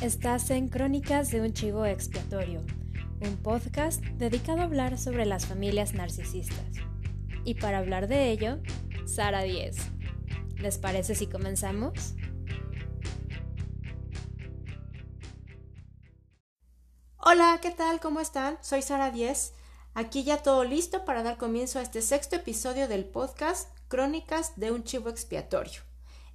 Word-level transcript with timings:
Estás 0.00 0.48
en 0.48 0.68
Crónicas 0.68 1.30
de 1.30 1.42
un 1.42 1.52
Chivo 1.52 1.84
Expiatorio, 1.84 2.62
un 3.20 3.36
podcast 3.42 4.00
dedicado 4.02 4.62
a 4.62 4.64
hablar 4.64 4.96
sobre 4.96 5.26
las 5.26 5.44
familias 5.44 5.92
narcisistas. 5.92 6.64
Y 7.44 7.56
para 7.56 7.76
hablar 7.76 8.08
de 8.08 8.30
ello, 8.30 8.60
Sara 9.04 9.42
10. 9.42 9.76
¿Les 10.56 10.78
parece 10.78 11.14
si 11.14 11.26
comenzamos? 11.26 12.14
Hola, 17.18 17.58
¿qué 17.60 17.70
tal? 17.70 18.00
¿Cómo 18.00 18.20
están? 18.20 18.56
Soy 18.62 18.80
Sara 18.80 19.10
10. 19.10 19.52
Aquí 19.92 20.24
ya 20.24 20.42
todo 20.42 20.64
listo 20.64 21.04
para 21.04 21.22
dar 21.22 21.36
comienzo 21.36 21.78
a 21.78 21.82
este 21.82 22.00
sexto 22.00 22.36
episodio 22.36 22.88
del 22.88 23.04
podcast 23.04 23.68
Crónicas 23.88 24.58
de 24.58 24.70
un 24.70 24.82
Chivo 24.82 25.10
Expiatorio. 25.10 25.89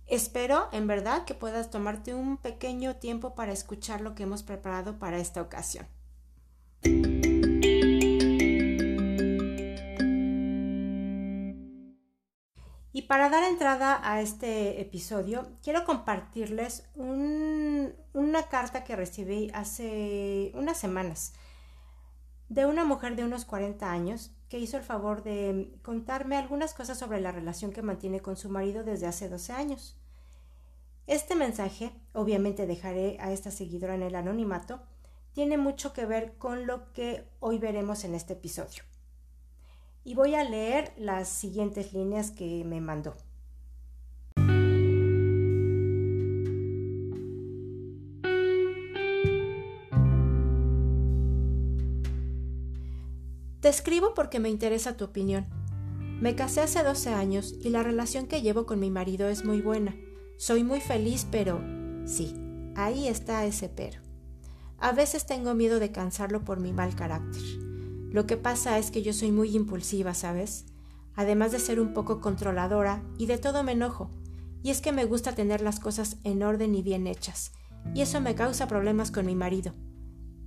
Espero, 0.07 0.69
en 0.71 0.85
verdad, 0.85 1.25
que 1.25 1.33
puedas 1.33 1.71
tomarte 1.71 2.13
un 2.13 2.37
pequeño 2.37 2.97
tiempo 2.97 3.33
para 3.33 3.51
escuchar 3.51 4.01
lo 4.01 4.13
que 4.13 4.23
hemos 4.23 4.43
preparado 4.43 4.99
para 4.99 5.17
esta 5.17 5.41
ocasión. 5.41 5.87
Y 12.93 13.01
para 13.07 13.29
dar 13.29 13.43
entrada 13.43 13.99
a 14.03 14.21
este 14.21 14.79
episodio, 14.79 15.51
quiero 15.63 15.85
compartirles 15.85 16.87
una 16.95 18.43
carta 18.49 18.83
que 18.83 18.95
recibí 18.95 19.49
hace 19.53 20.51
unas 20.53 20.77
semanas 20.77 21.33
de 22.47 22.67
una 22.67 22.85
mujer 22.85 23.15
de 23.15 23.25
unos 23.25 23.43
40 23.43 23.91
años 23.91 24.34
que 24.49 24.59
hizo 24.59 24.77
el 24.77 24.83
favor 24.83 25.23
de 25.23 25.77
contarme 25.81 26.37
algunas 26.37 26.73
cosas 26.73 26.97
sobre 26.99 27.21
la 27.21 27.31
relación 27.31 27.71
que 27.71 27.81
mantiene 27.81 28.21
con 28.21 28.37
su 28.37 28.49
marido 28.49 28.83
desde 28.83 29.07
hace 29.07 29.29
12 29.29 29.53
años. 29.53 29.97
Este 31.07 31.35
mensaje, 31.35 31.91
obviamente 32.13 32.65
dejaré 32.65 33.17
a 33.19 33.31
esta 33.31 33.51
seguidora 33.51 33.95
en 33.95 34.01
el 34.01 34.15
anonimato, 34.15 34.81
tiene 35.33 35.57
mucho 35.57 35.93
que 35.93 36.05
ver 36.05 36.37
con 36.37 36.65
lo 36.65 36.91
que 36.93 37.27
hoy 37.39 37.59
veremos 37.59 38.03
en 38.05 38.15
este 38.15 38.33
episodio. 38.33 38.83
Y 40.03 40.15
voy 40.15 40.35
a 40.35 40.43
leer 40.43 40.93
las 40.97 41.27
siguientes 41.27 41.93
líneas 41.93 42.31
que 42.31 42.63
me 42.63 42.81
mandó. 42.81 43.15
Te 53.65 53.69
escribo 53.69 54.13
porque 54.13 54.39
me 54.39 54.49
interesa 54.49 54.95
tu 54.95 55.05
opinión. 55.05 55.47
Me 56.21 56.35
casé 56.35 56.61
hace 56.61 56.83
12 56.83 57.09
años 57.09 57.55
y 57.63 57.69
la 57.69 57.81
relación 57.81 58.27
que 58.27 58.43
llevo 58.43 58.67
con 58.67 58.79
mi 58.79 58.91
marido 58.91 59.27
es 59.27 59.43
muy 59.43 59.59
buena. 59.59 59.95
Soy 60.37 60.63
muy 60.63 60.81
feliz, 60.81 61.25
pero... 61.31 61.63
Sí, 62.05 62.35
ahí 62.75 63.07
está 63.07 63.43
ese 63.43 63.67
pero. 63.67 64.01
A 64.77 64.91
veces 64.91 65.25
tengo 65.25 65.55
miedo 65.55 65.79
de 65.79 65.91
cansarlo 65.91 66.45
por 66.45 66.59
mi 66.59 66.73
mal 66.73 66.95
carácter. 66.95 67.41
Lo 68.11 68.27
que 68.27 68.37
pasa 68.37 68.77
es 68.77 68.91
que 68.91 69.01
yo 69.01 69.13
soy 69.13 69.31
muy 69.31 69.55
impulsiva, 69.55 70.13
¿sabes? 70.13 70.65
Además 71.15 71.51
de 71.51 71.57
ser 71.57 71.79
un 71.79 71.91
poco 71.95 72.21
controladora 72.21 73.01
y 73.17 73.25
de 73.25 73.39
todo 73.39 73.63
me 73.63 73.71
enojo. 73.71 74.11
Y 74.61 74.69
es 74.69 74.79
que 74.79 74.91
me 74.91 75.05
gusta 75.05 75.33
tener 75.33 75.61
las 75.61 75.79
cosas 75.79 76.17
en 76.23 76.43
orden 76.43 76.75
y 76.75 76.83
bien 76.83 77.07
hechas. 77.07 77.51
Y 77.95 78.01
eso 78.01 78.21
me 78.21 78.35
causa 78.35 78.67
problemas 78.67 79.09
con 79.09 79.25
mi 79.25 79.33
marido. 79.33 79.73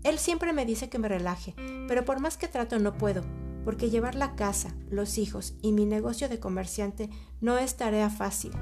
Él 0.04 0.18
siempre 0.18 0.52
me 0.52 0.64
dice 0.64 0.88
que 0.88 0.98
me 0.98 1.08
relaje, 1.08 1.54
pero 1.88 2.04
por 2.04 2.20
más 2.20 2.36
que 2.36 2.48
trato 2.48 2.78
no 2.78 2.96
puedo, 2.96 3.22
porque 3.64 3.90
llevar 3.90 4.14
la 4.14 4.36
casa, 4.36 4.74
los 4.88 5.18
hijos 5.18 5.54
y 5.60 5.72
mi 5.72 5.84
negocio 5.84 6.28
de 6.28 6.38
comerciante 6.38 7.10
no 7.40 7.58
es 7.58 7.76
tarea 7.76 8.08
fácil. 8.10 8.52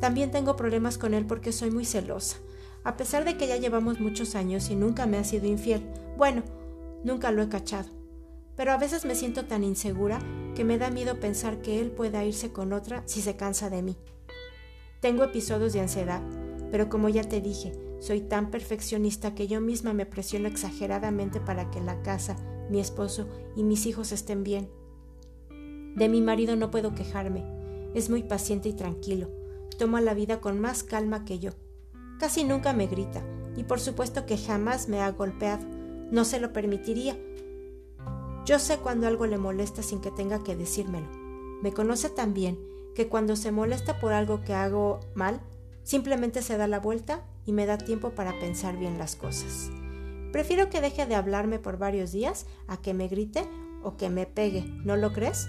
También 0.00 0.32
tengo 0.32 0.56
problemas 0.56 0.98
con 0.98 1.14
él 1.14 1.26
porque 1.26 1.52
soy 1.52 1.70
muy 1.70 1.84
celosa. 1.84 2.38
A 2.84 2.96
pesar 2.96 3.24
de 3.24 3.36
que 3.36 3.46
ya 3.46 3.56
llevamos 3.56 4.00
muchos 4.00 4.34
años 4.34 4.68
y 4.68 4.74
nunca 4.74 5.06
me 5.06 5.16
ha 5.16 5.24
sido 5.24 5.46
infiel, 5.46 5.88
bueno, 6.16 6.42
nunca 7.04 7.30
lo 7.30 7.42
he 7.42 7.48
cachado. 7.48 7.88
Pero 8.56 8.72
a 8.72 8.78
veces 8.78 9.04
me 9.04 9.14
siento 9.14 9.44
tan 9.44 9.62
insegura 9.62 10.18
que 10.56 10.64
me 10.64 10.76
da 10.76 10.90
miedo 10.90 11.20
pensar 11.20 11.62
que 11.62 11.80
él 11.80 11.92
pueda 11.92 12.24
irse 12.24 12.52
con 12.52 12.72
otra 12.72 13.02
si 13.06 13.22
se 13.22 13.36
cansa 13.36 13.70
de 13.70 13.82
mí. 13.82 13.96
Tengo 15.00 15.24
episodios 15.24 15.72
de 15.72 15.80
ansiedad, 15.80 16.20
pero 16.70 16.88
como 16.88 17.08
ya 17.08 17.22
te 17.22 17.40
dije, 17.40 17.72
soy 18.02 18.20
tan 18.20 18.50
perfeccionista 18.50 19.32
que 19.32 19.46
yo 19.46 19.60
misma 19.60 19.92
me 19.92 20.06
presiono 20.06 20.48
exageradamente 20.48 21.38
para 21.38 21.70
que 21.70 21.80
la 21.80 22.02
casa, 22.02 22.36
mi 22.68 22.80
esposo 22.80 23.28
y 23.54 23.62
mis 23.62 23.86
hijos 23.86 24.10
estén 24.10 24.42
bien. 24.42 24.68
De 25.94 26.08
mi 26.08 26.20
marido 26.20 26.56
no 26.56 26.72
puedo 26.72 26.96
quejarme. 26.96 27.44
Es 27.94 28.10
muy 28.10 28.24
paciente 28.24 28.68
y 28.68 28.72
tranquilo. 28.72 29.30
Toma 29.78 30.00
la 30.00 30.14
vida 30.14 30.40
con 30.40 30.58
más 30.58 30.82
calma 30.82 31.24
que 31.24 31.38
yo. 31.38 31.52
Casi 32.18 32.42
nunca 32.42 32.72
me 32.72 32.88
grita 32.88 33.22
y 33.56 33.62
por 33.62 33.78
supuesto 33.78 34.26
que 34.26 34.36
jamás 34.36 34.88
me 34.88 35.00
ha 35.00 35.08
golpeado. 35.12 35.64
No 36.10 36.24
se 36.24 36.40
lo 36.40 36.52
permitiría. 36.52 37.16
Yo 38.44 38.58
sé 38.58 38.78
cuando 38.78 39.06
algo 39.06 39.26
le 39.26 39.38
molesta 39.38 39.80
sin 39.84 40.00
que 40.00 40.10
tenga 40.10 40.42
que 40.42 40.56
decírmelo. 40.56 41.06
Me 41.62 41.72
conoce 41.72 42.10
tan 42.10 42.34
bien 42.34 42.58
que 42.96 43.08
cuando 43.08 43.36
se 43.36 43.52
molesta 43.52 44.00
por 44.00 44.12
algo 44.12 44.40
que 44.40 44.54
hago 44.54 44.98
mal, 45.14 45.40
simplemente 45.84 46.42
se 46.42 46.56
da 46.56 46.66
la 46.66 46.80
vuelta 46.80 47.28
y 47.46 47.52
me 47.52 47.66
da 47.66 47.78
tiempo 47.78 48.10
para 48.10 48.38
pensar 48.38 48.76
bien 48.76 48.98
las 48.98 49.16
cosas. 49.16 49.70
Prefiero 50.32 50.70
que 50.70 50.80
deje 50.80 51.06
de 51.06 51.14
hablarme 51.14 51.58
por 51.58 51.78
varios 51.78 52.12
días 52.12 52.46
a 52.66 52.78
que 52.78 52.94
me 52.94 53.08
grite 53.08 53.46
o 53.82 53.96
que 53.96 54.08
me 54.08 54.26
pegue, 54.26 54.64
¿no 54.84 54.96
lo 54.96 55.12
crees? 55.12 55.48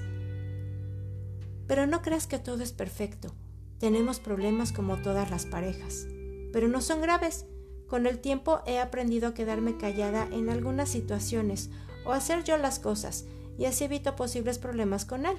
Pero 1.67 1.87
no 1.87 2.01
creas 2.01 2.27
que 2.27 2.39
todo 2.39 2.63
es 2.63 2.73
perfecto. 2.73 3.33
Tenemos 3.79 4.19
problemas 4.19 4.71
como 4.71 5.01
todas 5.01 5.29
las 5.29 5.45
parejas, 5.45 6.07
pero 6.51 6.67
no 6.67 6.81
son 6.81 7.01
graves. 7.01 7.45
Con 7.87 8.07
el 8.07 8.19
tiempo 8.19 8.61
he 8.65 8.79
aprendido 8.79 9.29
a 9.29 9.33
quedarme 9.33 9.77
callada 9.77 10.27
en 10.31 10.49
algunas 10.49 10.89
situaciones 10.89 11.69
o 12.05 12.11
hacer 12.11 12.43
yo 12.43 12.57
las 12.57 12.79
cosas 12.79 13.25
y 13.57 13.65
así 13.65 13.85
evito 13.85 14.15
posibles 14.15 14.57
problemas 14.57 15.05
con 15.05 15.25
él. 15.25 15.37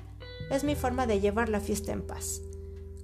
Es 0.51 0.65
mi 0.65 0.75
forma 0.75 1.07
de 1.07 1.21
llevar 1.21 1.49
la 1.49 1.61
fiesta 1.61 1.93
en 1.93 2.07
paz. 2.07 2.43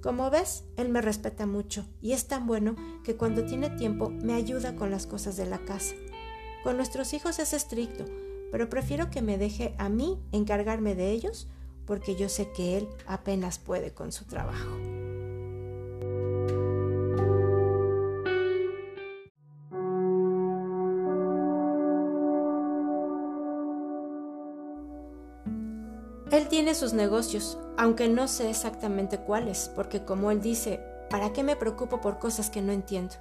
Como 0.01 0.31
ves, 0.31 0.63
él 0.77 0.89
me 0.89 1.01
respeta 1.01 1.45
mucho 1.45 1.85
y 2.01 2.13
es 2.13 2.27
tan 2.27 2.47
bueno 2.47 2.75
que 3.03 3.15
cuando 3.15 3.45
tiene 3.45 3.69
tiempo 3.69 4.09
me 4.09 4.33
ayuda 4.33 4.75
con 4.75 4.89
las 4.89 5.05
cosas 5.05 5.37
de 5.37 5.45
la 5.45 5.59
casa. 5.59 5.93
Con 6.63 6.77
nuestros 6.77 7.13
hijos 7.13 7.37
es 7.39 7.53
estricto, 7.53 8.05
pero 8.51 8.69
prefiero 8.69 9.09
que 9.09 9.21
me 9.21 9.37
deje 9.37 9.75
a 9.77 9.89
mí 9.89 10.19
encargarme 10.31 10.95
de 10.95 11.11
ellos 11.11 11.47
porque 11.85 12.15
yo 12.15 12.29
sé 12.29 12.51
que 12.51 12.77
él 12.77 12.87
apenas 13.05 13.59
puede 13.59 13.93
con 13.93 14.11
su 14.11 14.25
trabajo. 14.25 14.90
Tiene 26.71 26.79
sus 26.79 26.93
negocios, 26.93 27.57
aunque 27.77 28.07
no 28.07 28.29
sé 28.29 28.49
exactamente 28.49 29.17
cuáles, 29.17 29.69
porque 29.75 30.05
como 30.05 30.31
él 30.31 30.39
dice, 30.39 30.79
¿para 31.09 31.33
qué 31.33 31.43
me 31.43 31.57
preocupo 31.57 31.99
por 31.99 32.17
cosas 32.17 32.49
que 32.49 32.61
no 32.61 32.71
entiendo? 32.71 33.15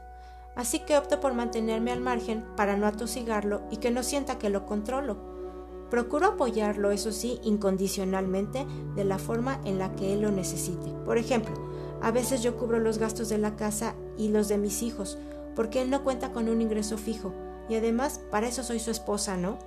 Así 0.54 0.78
que 0.78 0.96
opto 0.96 1.18
por 1.18 1.34
mantenerme 1.34 1.90
al 1.90 2.00
margen 2.00 2.44
para 2.56 2.76
no 2.76 2.86
atosigarlo 2.86 3.62
y 3.68 3.78
que 3.78 3.90
no 3.90 4.04
sienta 4.04 4.38
que 4.38 4.50
lo 4.50 4.66
controlo. 4.66 5.16
Procuro 5.90 6.28
apoyarlo, 6.28 6.92
eso 6.92 7.10
sí, 7.10 7.40
incondicionalmente, 7.42 8.68
de 8.94 9.02
la 9.02 9.18
forma 9.18 9.60
en 9.64 9.80
la 9.80 9.96
que 9.96 10.12
él 10.12 10.20
lo 10.20 10.30
necesite. 10.30 10.92
Por 11.04 11.18
ejemplo, 11.18 11.54
a 12.02 12.12
veces 12.12 12.44
yo 12.44 12.56
cubro 12.56 12.78
los 12.78 12.98
gastos 12.98 13.30
de 13.30 13.38
la 13.38 13.56
casa 13.56 13.96
y 14.16 14.28
los 14.28 14.46
de 14.46 14.58
mis 14.58 14.80
hijos, 14.82 15.18
porque 15.56 15.82
él 15.82 15.90
no 15.90 16.04
cuenta 16.04 16.30
con 16.30 16.48
un 16.48 16.62
ingreso 16.62 16.96
fijo, 16.96 17.32
y 17.68 17.74
además 17.74 18.20
para 18.30 18.46
eso 18.46 18.62
soy 18.62 18.78
su 18.78 18.92
esposa, 18.92 19.36
¿no? 19.36 19.58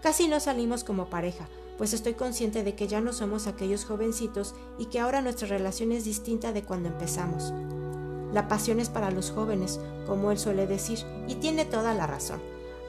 Casi 0.00 0.28
no 0.28 0.40
salimos 0.40 0.82
como 0.82 1.10
pareja, 1.10 1.46
pues 1.78 1.92
estoy 1.92 2.14
consciente 2.14 2.62
de 2.62 2.74
que 2.74 2.88
ya 2.88 3.00
no 3.00 3.12
somos 3.12 3.46
aquellos 3.46 3.84
jovencitos 3.84 4.54
y 4.78 4.86
que 4.86 5.00
ahora 5.00 5.20
nuestra 5.20 5.48
relación 5.48 5.92
es 5.92 6.04
distinta 6.04 6.52
de 6.52 6.62
cuando 6.62 6.88
empezamos. 6.88 7.52
La 8.32 8.48
pasión 8.48 8.80
es 8.80 8.88
para 8.88 9.10
los 9.10 9.30
jóvenes, 9.30 9.80
como 10.06 10.30
él 10.30 10.38
suele 10.38 10.66
decir, 10.66 10.98
y 11.28 11.36
tiene 11.36 11.64
toda 11.64 11.94
la 11.94 12.06
razón. 12.06 12.40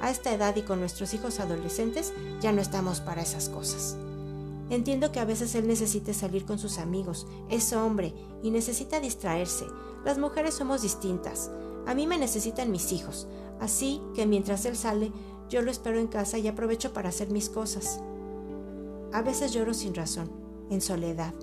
A 0.01 0.09
esta 0.09 0.33
edad 0.33 0.55
y 0.55 0.63
con 0.63 0.79
nuestros 0.79 1.13
hijos 1.13 1.39
adolescentes 1.39 2.13
ya 2.41 2.51
no 2.51 2.61
estamos 2.61 2.99
para 2.99 3.21
esas 3.21 3.49
cosas. 3.49 3.97
Entiendo 4.69 5.11
que 5.11 5.19
a 5.19 5.25
veces 5.25 5.53
él 5.53 5.67
necesite 5.67 6.13
salir 6.13 6.45
con 6.45 6.57
sus 6.57 6.79
amigos, 6.79 7.27
es 7.49 7.71
hombre 7.73 8.13
y 8.41 8.49
necesita 8.49 8.99
distraerse. 8.99 9.65
Las 10.03 10.17
mujeres 10.17 10.55
somos 10.55 10.81
distintas. 10.81 11.51
A 11.85 11.93
mí 11.93 12.07
me 12.07 12.17
necesitan 12.17 12.71
mis 12.71 12.91
hijos, 12.91 13.27
así 13.59 14.01
que 14.15 14.25
mientras 14.25 14.65
él 14.65 14.75
sale, 14.75 15.11
yo 15.49 15.61
lo 15.61 15.69
espero 15.69 15.99
en 15.99 16.07
casa 16.07 16.39
y 16.39 16.47
aprovecho 16.47 16.93
para 16.93 17.09
hacer 17.09 17.29
mis 17.29 17.49
cosas. 17.49 17.99
A 19.13 19.21
veces 19.21 19.53
lloro 19.53 19.73
sin 19.73 19.95
razón, 19.95 20.31
en 20.69 20.81
soledad, 20.81 21.33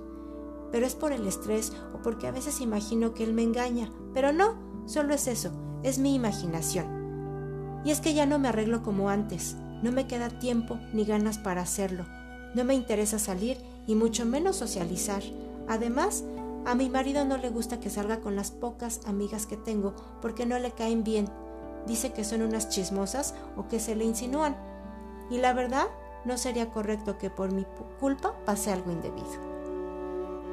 pero 0.71 0.87
es 0.87 0.95
por 0.95 1.13
el 1.13 1.27
estrés 1.27 1.73
o 1.95 2.03
porque 2.03 2.27
a 2.27 2.33
veces 2.33 2.61
imagino 2.61 3.15
que 3.15 3.25
él 3.25 3.33
me 3.33 3.43
engaña, 3.43 3.93
pero 4.15 4.33
no, 4.33 4.55
solo 4.87 5.15
es 5.15 5.27
eso, 5.29 5.51
es 5.83 5.99
mi 5.99 6.15
imaginación. 6.15 7.83
Y 7.85 7.91
es 7.91 8.01
que 8.01 8.15
ya 8.15 8.27
no 8.27 8.39
me 8.39 8.49
arreglo 8.49 8.83
como 8.83 9.09
antes, 9.09 9.57
no 9.83 9.93
me 9.93 10.07
queda 10.07 10.39
tiempo 10.39 10.79
ni 10.93 11.05
ganas 11.05 11.39
para 11.39 11.63
hacerlo, 11.63 12.07
no 12.55 12.65
me 12.65 12.75
interesa 12.75 13.19
salir 13.19 13.59
y 13.87 13.95
mucho 13.95 14.25
menos 14.25 14.57
socializar. 14.57 15.23
Además, 15.69 16.25
A 16.65 16.77
mi 16.77 16.89
marido 16.89 17.25
no 17.25 17.39
le 17.39 17.51
gusta 17.51 17.81
que 17.81 17.91
salga 17.91 18.21
con 18.21 18.37
las 18.37 18.53
pocas 18.53 19.01
amigas 19.07 19.47
que 19.47 19.57
tengo 19.57 19.95
porque 20.21 20.47
no 20.47 20.59
le 20.59 20.71
caen 20.71 21.03
bien. 21.03 21.29
Dice 21.87 22.13
que 22.13 22.25
son 22.25 22.43
unas 22.43 22.69
chismosas 22.69 23.35
o 23.57 23.67
que 23.67 23.81
se 23.81 23.97
le 23.97 24.05
insinúan. 24.05 24.57
Y 25.29 25.39
la 25.39 25.53
verdad, 25.55 25.87
no 26.25 26.39
sería 26.39 26.71
correcto 26.71 27.19
que 27.19 27.31
por 27.31 27.53
mi 27.53 27.67
culpa 28.01 28.35
pase 28.45 28.71
algo 28.71 28.93
indebido. 28.93 29.53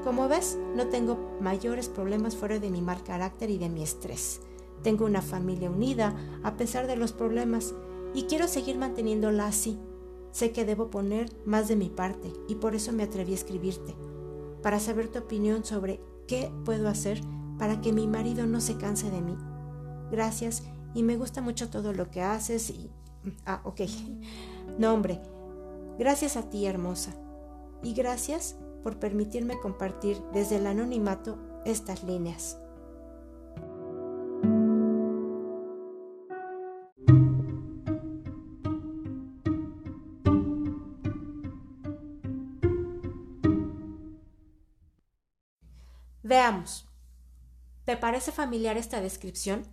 Como 0.03 0.27
ves, 0.27 0.57
no 0.75 0.87
tengo 0.87 1.17
mayores 1.41 1.89
problemas 1.89 2.35
fuera 2.35 2.59
de 2.59 2.69
mi 2.69 2.81
mal 2.81 3.03
carácter 3.03 3.49
y 3.49 3.57
de 3.57 3.69
mi 3.69 3.83
estrés. 3.83 4.41
Tengo 4.81 5.05
una 5.05 5.21
familia 5.21 5.69
unida 5.69 6.15
a 6.43 6.55
pesar 6.55 6.87
de 6.87 6.95
los 6.95 7.11
problemas 7.11 7.73
y 8.13 8.23
quiero 8.23 8.47
seguir 8.47 8.77
manteniéndola 8.77 9.47
así. 9.47 9.77
Sé 10.31 10.51
que 10.51 10.65
debo 10.65 10.89
poner 10.89 11.29
más 11.45 11.67
de 11.67 11.75
mi 11.75 11.89
parte 11.89 12.31
y 12.47 12.55
por 12.55 12.75
eso 12.75 12.93
me 12.93 13.03
atreví 13.03 13.33
a 13.33 13.35
escribirte 13.35 13.95
para 14.61 14.79
saber 14.79 15.09
tu 15.09 15.19
opinión 15.19 15.65
sobre 15.65 15.99
qué 16.27 16.51
puedo 16.65 16.87
hacer 16.87 17.21
para 17.57 17.81
que 17.81 17.91
mi 17.91 18.07
marido 18.07 18.45
no 18.45 18.61
se 18.61 18.77
canse 18.77 19.09
de 19.11 19.21
mí. 19.21 19.35
Gracias 20.11 20.63
y 20.93 21.03
me 21.03 21.17
gusta 21.17 21.41
mucho 21.41 21.69
todo 21.69 21.93
lo 21.93 22.09
que 22.09 22.21
haces 22.21 22.69
y... 22.69 22.89
Ah, 23.45 23.61
ok. 23.63 23.81
No, 24.77 24.93
hombre. 24.93 25.19
Gracias 25.99 26.37
a 26.37 26.49
ti, 26.49 26.65
hermosa. 26.65 27.13
Y 27.83 27.93
gracias 27.93 28.55
por 28.83 28.99
permitirme 28.99 29.59
compartir 29.59 30.17
desde 30.31 30.55
el 30.55 30.65
anonimato 30.65 31.37
estas 31.65 32.05
líneas. 32.05 32.57
Veamos. 46.23 46.87
¿Te 47.83 47.97
parece 47.97 48.31
familiar 48.31 48.77
esta 48.77 49.01
descripción? 49.01 49.63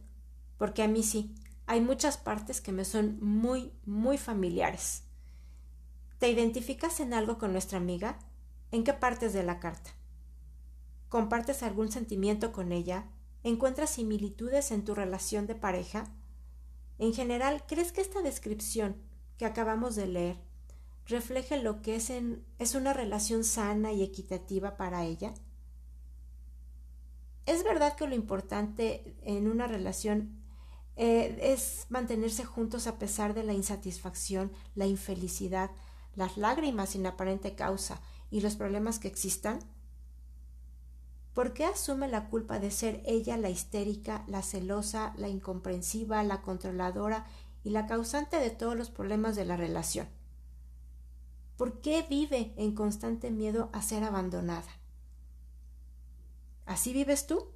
Porque 0.59 0.83
a 0.83 0.89
mí 0.89 1.05
sí, 1.05 1.37
hay 1.67 1.81
muchas 1.81 2.19
partes 2.19 2.61
que 2.61 2.73
me 2.73 2.85
son 2.85 3.21
muy, 3.21 3.71
muy 3.85 4.19
familiares. 4.19 5.06
¿Te 6.19 6.31
identificas 6.31 7.01
en 7.01 7.13
algo 7.13 7.37
con 7.37 7.53
nuestra 7.53 7.77
amiga? 7.77 8.19
¿En 8.71 8.85
qué 8.85 8.95
partes 8.95 9.35
de 9.35 9.43
la 9.43 9.61
carta? 9.61 9.91
¿Compartes 11.11 11.63
algún 11.63 11.93
sentimiento 11.93 12.53
con 12.53 12.73
ella? 12.73 13.07
¿Encuentras 13.43 13.91
similitudes 13.91 14.71
en 14.71 14.85
tu 14.85 14.95
relación 14.95 15.47
de 15.47 15.55
pareja? 15.55 16.07
En 16.99 17.13
general, 17.13 17.65
¿crees 17.69 17.93
que 17.93 18.01
esta 18.01 18.23
descripción 18.23 18.97
que 19.37 19.45
acabamos 19.45 19.95
de 19.95 20.07
leer 20.07 20.37
refleje 21.05 21.63
lo 21.63 21.83
que 21.83 21.97
es 21.97 22.75
una 22.75 22.95
relación 22.95 23.45
sana 23.45 23.93
y 23.93 24.03
equitativa 24.03 24.79
para 24.79 25.05
ella? 25.05 25.35
Es 27.45 27.63
verdad 27.63 27.95
que 27.95 28.09
lo 28.09 28.15
importante 28.15 29.15
en 29.23 29.49
una 29.49 29.67
relación 29.67 30.43
eh, 30.97 31.39
es 31.43 31.87
mantenerse 31.91 32.47
juntos 32.47 32.87
a 32.87 32.99
pesar 32.99 33.35
de 33.35 33.45
la 33.45 33.53
insatisfacción, 33.53 34.51
la 34.75 34.87
infelicidad, 34.87 35.71
las 36.17 36.37
lágrimas 36.37 36.91
sin 36.91 37.07
aparente 37.07 37.55
causa 37.55 38.01
y 38.31 38.41
los 38.41 38.57
problemas 38.57 38.99
que 38.99 39.09
existan. 39.09 39.61
¿Por 41.35 41.53
qué 41.53 41.67
asume 41.67 42.09
la 42.09 42.29
culpa 42.29 42.59
de 42.59 42.71
ser 42.71 43.03
ella 43.05 43.37
la 43.37 43.51
histérica, 43.51 44.25
la 44.27 44.43
celosa, 44.43 45.13
la 45.19 45.29
incomprensiva, 45.29 46.23
la 46.25 46.41
controladora 46.41 47.27
y 47.63 47.71
la 47.71 47.87
causante 47.87 48.39
de 48.39 48.51
todos 48.51 48.75
los 48.75 48.91
problemas 48.91 49.37
de 49.37 49.45
la 49.45 49.57
relación? 49.57 50.09
¿Por 51.59 51.81
qué 51.81 52.05
vive 52.09 52.55
en 52.57 52.75
constante 52.75 53.31
miedo 53.31 53.71
a 53.73 53.83
ser 53.83 54.03
abandonada? 54.03 54.69
¿Así 56.65 56.93
vives 56.93 57.27
tú? 57.27 57.51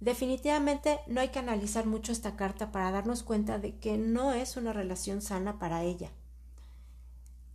Definitivamente 0.00 1.00
no 1.06 1.22
hay 1.22 1.28
que 1.28 1.38
analizar 1.38 1.86
mucho 1.86 2.12
esta 2.12 2.36
carta 2.36 2.70
para 2.70 2.90
darnos 2.90 3.22
cuenta 3.22 3.58
de 3.58 3.78
que 3.78 3.96
no 3.96 4.32
es 4.32 4.56
una 4.56 4.72
relación 4.74 5.22
sana 5.22 5.58
para 5.58 5.82
ella. 5.82 6.10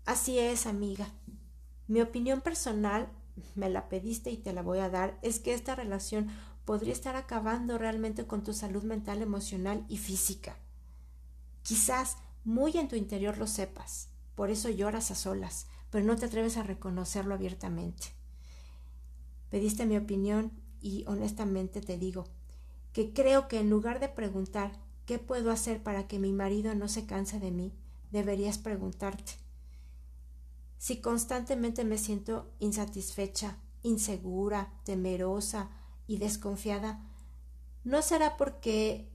Así 0.05 0.39
es, 0.39 0.65
amiga. 0.65 1.07
Mi 1.87 2.01
opinión 2.01 2.41
personal, 2.41 3.07
me 3.55 3.69
la 3.69 3.87
pediste 3.87 4.31
y 4.31 4.37
te 4.37 4.51
la 4.51 4.61
voy 4.61 4.79
a 4.79 4.89
dar, 4.89 5.17
es 5.21 5.39
que 5.39 5.53
esta 5.53 5.75
relación 5.75 6.29
podría 6.65 6.93
estar 6.93 7.15
acabando 7.15 7.77
realmente 7.77 8.25
con 8.25 8.43
tu 8.43 8.53
salud 8.53 8.83
mental, 8.83 9.21
emocional 9.21 9.85
y 9.87 9.97
física. 9.97 10.57
Quizás 11.63 12.17
muy 12.43 12.77
en 12.77 12.87
tu 12.87 12.95
interior 12.95 13.37
lo 13.37 13.45
sepas, 13.45 14.09
por 14.35 14.49
eso 14.49 14.69
lloras 14.69 15.11
a 15.11 15.15
solas, 15.15 15.67
pero 15.91 16.05
no 16.05 16.15
te 16.15 16.25
atreves 16.25 16.57
a 16.57 16.63
reconocerlo 16.63 17.35
abiertamente. 17.35 18.07
Pediste 19.49 19.85
mi 19.85 19.97
opinión 19.97 20.51
y 20.81 21.03
honestamente 21.07 21.81
te 21.81 21.97
digo 21.97 22.25
que 22.93 23.13
creo 23.13 23.47
que 23.47 23.59
en 23.59 23.69
lugar 23.69 23.99
de 23.99 24.09
preguntar 24.09 24.71
¿qué 25.05 25.19
puedo 25.19 25.51
hacer 25.51 25.83
para 25.83 26.07
que 26.07 26.19
mi 26.19 26.31
marido 26.33 26.73
no 26.73 26.87
se 26.87 27.05
canse 27.05 27.39
de 27.39 27.51
mí? 27.51 27.73
deberías 28.11 28.57
preguntarte 28.57 29.40
si 30.81 30.99
constantemente 30.99 31.83
me 31.85 31.99
siento 31.99 32.49
insatisfecha, 32.57 33.59
insegura, 33.83 34.73
temerosa 34.83 35.69
y 36.07 36.17
desconfiada, 36.17 37.05
¿no 37.83 38.01
será 38.01 38.35
porque 38.35 39.07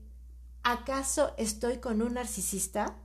acaso 0.63 1.33
estoy 1.35 1.79
con 1.79 2.01
un 2.01 2.13
narcisista? 2.13 2.95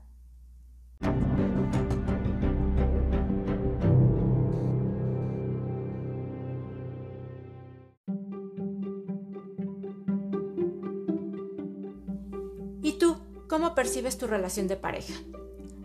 ¿Cómo 13.53 13.75
percibes 13.75 14.17
tu 14.17 14.27
relación 14.27 14.67
de 14.67 14.79
pareja? 14.79 15.13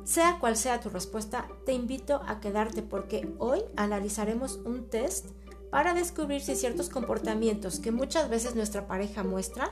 Sea 0.08 0.40
cual 0.40 0.56
sea 0.56 0.80
tu 0.80 0.88
respuesta, 0.88 1.50
te 1.66 1.74
invito 1.74 2.22
a 2.26 2.40
quedarte 2.40 2.82
porque 2.82 3.30
hoy 3.40 3.60
analizaremos 3.76 4.56
un 4.64 4.90
test 4.90 5.26
para 5.70 5.94
descubrir 5.94 6.40
si 6.40 6.56
ciertos 6.56 6.88
comportamientos 6.88 7.82
que 7.82 7.92
muchas 7.92 8.30
veces 8.30 8.56
nuestra 8.56 8.88
pareja 8.88 9.26
muestra 9.26 9.70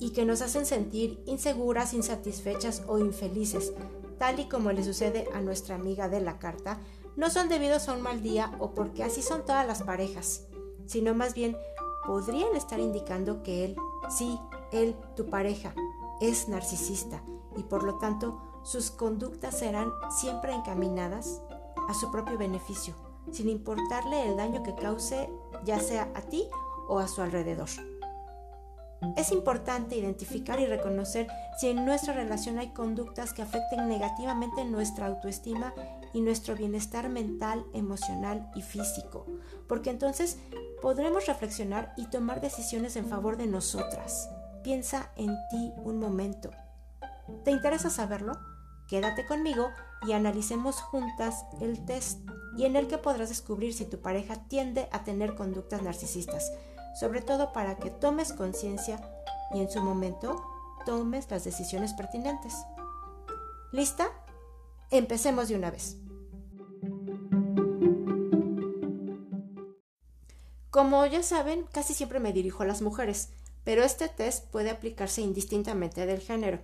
y 0.00 0.10
que 0.10 0.24
nos 0.24 0.42
hacen 0.42 0.66
sentir 0.66 1.22
inseguras, 1.26 1.94
insatisfechas 1.94 2.82
o 2.88 2.98
infelices, 2.98 3.72
tal 4.18 4.40
y 4.40 4.48
como 4.48 4.72
le 4.72 4.82
sucede 4.82 5.28
a 5.32 5.40
nuestra 5.40 5.76
amiga 5.76 6.08
de 6.08 6.20
la 6.20 6.40
carta, 6.40 6.80
no 7.14 7.30
son 7.30 7.48
debidos 7.48 7.88
a 7.88 7.92
un 7.92 8.02
mal 8.02 8.20
día 8.20 8.56
o 8.58 8.74
porque 8.74 9.04
así 9.04 9.22
son 9.22 9.44
todas 9.44 9.64
las 9.64 9.84
parejas, 9.84 10.42
sino 10.86 11.14
más 11.14 11.34
bien 11.34 11.56
podrían 12.04 12.56
estar 12.56 12.80
indicando 12.80 13.44
que 13.44 13.64
él, 13.66 13.76
sí, 14.10 14.40
él, 14.72 14.96
tu 15.14 15.30
pareja, 15.30 15.72
es 16.20 16.48
narcisista 16.48 17.22
y 17.56 17.62
por 17.62 17.84
lo 17.84 17.98
tanto 17.98 18.51
sus 18.62 18.90
conductas 18.90 19.58
serán 19.58 19.90
siempre 20.20 20.54
encaminadas 20.54 21.40
a 21.88 21.94
su 21.94 22.10
propio 22.10 22.38
beneficio, 22.38 22.94
sin 23.30 23.48
importarle 23.48 24.28
el 24.28 24.36
daño 24.36 24.62
que 24.62 24.74
cause 24.74 25.28
ya 25.64 25.80
sea 25.80 26.10
a 26.14 26.22
ti 26.22 26.48
o 26.88 26.98
a 26.98 27.08
su 27.08 27.22
alrededor. 27.22 27.68
Es 29.16 29.32
importante 29.32 29.96
identificar 29.96 30.60
y 30.60 30.66
reconocer 30.66 31.26
si 31.58 31.68
en 31.68 31.84
nuestra 31.84 32.14
relación 32.14 32.58
hay 32.58 32.68
conductas 32.68 33.32
que 33.32 33.42
afecten 33.42 33.88
negativamente 33.88 34.64
nuestra 34.64 35.06
autoestima 35.06 35.74
y 36.12 36.20
nuestro 36.20 36.54
bienestar 36.54 37.08
mental, 37.08 37.64
emocional 37.74 38.48
y 38.54 38.62
físico, 38.62 39.26
porque 39.66 39.90
entonces 39.90 40.38
podremos 40.80 41.26
reflexionar 41.26 41.92
y 41.96 42.06
tomar 42.06 42.40
decisiones 42.40 42.94
en 42.96 43.06
favor 43.06 43.36
de 43.36 43.48
nosotras. 43.48 44.30
Piensa 44.62 45.10
en 45.16 45.36
ti 45.50 45.72
un 45.78 45.98
momento. 45.98 46.50
¿Te 47.44 47.50
interesa 47.50 47.90
saberlo? 47.90 48.51
Quédate 48.92 49.24
conmigo 49.24 49.70
y 50.06 50.12
analicemos 50.12 50.82
juntas 50.82 51.46
el 51.62 51.82
test 51.86 52.20
y 52.58 52.66
en 52.66 52.76
el 52.76 52.88
que 52.88 52.98
podrás 52.98 53.30
descubrir 53.30 53.72
si 53.72 53.86
tu 53.86 54.02
pareja 54.02 54.46
tiende 54.48 54.86
a 54.92 55.02
tener 55.02 55.34
conductas 55.34 55.80
narcisistas, 55.80 56.52
sobre 57.00 57.22
todo 57.22 57.54
para 57.54 57.78
que 57.78 57.88
tomes 57.88 58.34
conciencia 58.34 59.00
y 59.54 59.60
en 59.60 59.70
su 59.70 59.80
momento 59.80 60.44
tomes 60.84 61.30
las 61.30 61.42
decisiones 61.42 61.94
pertinentes. 61.94 62.54
¿Lista? 63.72 64.10
Empecemos 64.90 65.48
de 65.48 65.56
una 65.56 65.70
vez. 65.70 65.96
Como 70.68 71.06
ya 71.06 71.22
saben, 71.22 71.64
casi 71.72 71.94
siempre 71.94 72.20
me 72.20 72.34
dirijo 72.34 72.62
a 72.62 72.66
las 72.66 72.82
mujeres, 72.82 73.30
pero 73.64 73.84
este 73.84 74.10
test 74.10 74.50
puede 74.50 74.68
aplicarse 74.68 75.22
indistintamente 75.22 76.04
del 76.04 76.20
género. 76.20 76.60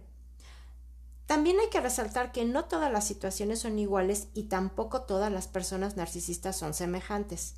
También 1.29 1.61
hay 1.61 1.69
que 1.69 1.83
resaltar 1.83 2.33
que 2.33 2.47
no 2.47 2.65
todas 2.65 2.91
las 2.91 3.07
situaciones 3.07 3.59
son 3.59 3.79
iguales 3.79 4.29
y 4.33 4.45
tampoco 4.45 5.03
todas 5.03 5.31
las 5.31 5.47
personas 5.47 5.95
narcisistas 5.95 6.57
son 6.57 6.73
semejantes. 6.73 7.57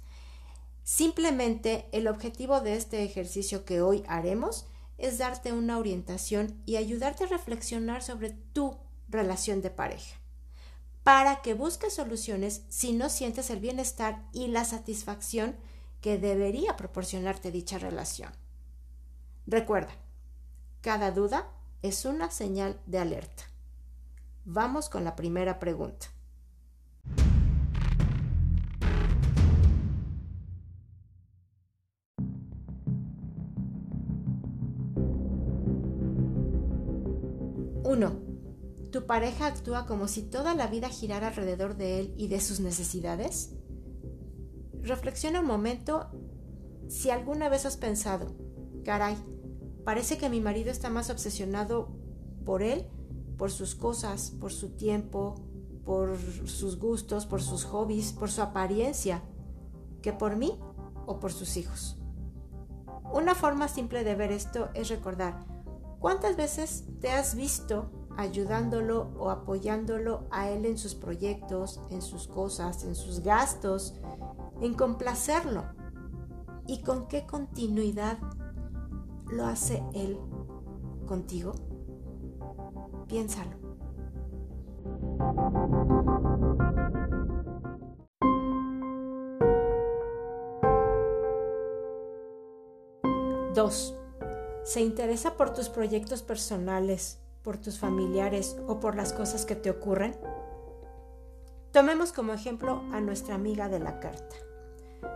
Simplemente 0.82 1.88
el 1.92 2.08
objetivo 2.08 2.60
de 2.62 2.74
este 2.74 3.04
ejercicio 3.04 3.64
que 3.64 3.80
hoy 3.80 4.02
haremos 4.08 4.66
es 4.98 5.18
darte 5.18 5.52
una 5.52 5.78
orientación 5.78 6.60
y 6.66 6.78
ayudarte 6.78 7.22
a 7.22 7.28
reflexionar 7.28 8.02
sobre 8.02 8.30
tu 8.30 8.76
relación 9.08 9.62
de 9.62 9.70
pareja, 9.70 10.16
para 11.04 11.40
que 11.40 11.54
busques 11.54 11.94
soluciones 11.94 12.62
si 12.70 12.92
no 12.92 13.08
sientes 13.08 13.50
el 13.50 13.60
bienestar 13.60 14.26
y 14.32 14.48
la 14.48 14.64
satisfacción 14.64 15.54
que 16.00 16.18
debería 16.18 16.76
proporcionarte 16.76 17.52
dicha 17.52 17.78
relación. 17.78 18.32
Recuerda, 19.46 19.92
cada 20.80 21.12
duda 21.12 21.52
es 21.82 22.04
una 22.04 22.32
señal 22.32 22.80
de 22.86 22.98
alerta. 22.98 23.49
Vamos 24.52 24.88
con 24.88 25.04
la 25.04 25.14
primera 25.14 25.60
pregunta. 25.60 26.08
Uno. 37.84 38.18
¿Tu 38.90 39.06
pareja 39.06 39.46
actúa 39.46 39.86
como 39.86 40.08
si 40.08 40.22
toda 40.22 40.56
la 40.56 40.66
vida 40.66 40.88
girara 40.88 41.28
alrededor 41.28 41.76
de 41.76 42.00
él 42.00 42.14
y 42.16 42.26
de 42.26 42.40
sus 42.40 42.58
necesidades? 42.58 43.54
Reflexiona 44.82 45.38
un 45.38 45.46
momento 45.46 46.10
si 46.88 47.10
alguna 47.10 47.48
vez 47.48 47.66
has 47.66 47.76
pensado, 47.76 48.34
caray, 48.84 49.16
parece 49.84 50.18
que 50.18 50.28
mi 50.28 50.40
marido 50.40 50.72
está 50.72 50.90
más 50.90 51.08
obsesionado 51.08 51.96
por 52.44 52.64
él, 52.64 52.88
por 53.40 53.50
sus 53.50 53.74
cosas, 53.74 54.32
por 54.38 54.52
su 54.52 54.76
tiempo, 54.76 55.34
por 55.86 56.18
sus 56.44 56.78
gustos, 56.78 57.24
por 57.24 57.40
sus 57.40 57.64
hobbies, 57.64 58.12
por 58.12 58.30
su 58.30 58.42
apariencia, 58.42 59.22
que 60.02 60.12
por 60.12 60.36
mí 60.36 60.60
o 61.06 61.20
por 61.20 61.32
sus 61.32 61.56
hijos. 61.56 61.96
Una 63.10 63.34
forma 63.34 63.68
simple 63.68 64.04
de 64.04 64.14
ver 64.14 64.30
esto 64.30 64.68
es 64.74 64.90
recordar 64.90 65.46
cuántas 66.00 66.36
veces 66.36 66.84
te 67.00 67.12
has 67.12 67.34
visto 67.34 67.90
ayudándolo 68.18 69.10
o 69.18 69.30
apoyándolo 69.30 70.26
a 70.30 70.50
él 70.50 70.66
en 70.66 70.76
sus 70.76 70.94
proyectos, 70.94 71.80
en 71.88 72.02
sus 72.02 72.28
cosas, 72.28 72.84
en 72.84 72.94
sus 72.94 73.20
gastos, 73.20 73.94
en 74.60 74.74
complacerlo. 74.74 75.64
¿Y 76.66 76.82
con 76.82 77.08
qué 77.08 77.26
continuidad 77.26 78.18
lo 79.30 79.46
hace 79.46 79.82
él 79.94 80.18
contigo? 81.06 81.69
Piénsalo. 83.10 83.50
Dos. 93.52 93.96
¿Se 94.62 94.80
interesa 94.80 95.36
por 95.36 95.52
tus 95.52 95.68
proyectos 95.68 96.22
personales, 96.22 97.18
por 97.42 97.56
tus 97.56 97.80
familiares 97.80 98.56
o 98.68 98.78
por 98.78 98.94
las 98.94 99.12
cosas 99.12 99.44
que 99.44 99.56
te 99.56 99.70
ocurren? 99.70 100.14
Tomemos 101.72 102.12
como 102.12 102.32
ejemplo 102.32 102.84
a 102.92 103.00
nuestra 103.00 103.34
amiga 103.34 103.68
de 103.68 103.80
la 103.80 103.98
carta. 103.98 104.36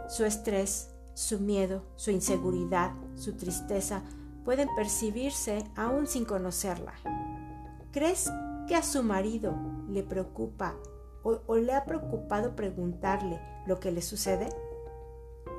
Su 0.08 0.24
estrés, 0.24 0.90
su 1.14 1.38
miedo, 1.38 1.84
su 1.94 2.10
inseguridad, 2.10 2.90
su 3.14 3.36
tristeza 3.36 4.02
pueden 4.44 4.68
percibirse 4.74 5.62
aún 5.76 6.08
sin 6.08 6.24
conocerla. 6.24 6.94
¿Crees 7.94 8.28
que 8.66 8.74
a 8.74 8.82
su 8.82 9.04
marido 9.04 9.54
le 9.88 10.02
preocupa 10.02 10.74
o, 11.22 11.54
le 11.54 11.72
ha 11.74 11.84
preocupado 11.84 12.56
preguntarle 12.56 13.40
lo 13.68 13.78
que 13.78 13.92
le 13.92 14.02
sucede? 14.02 14.48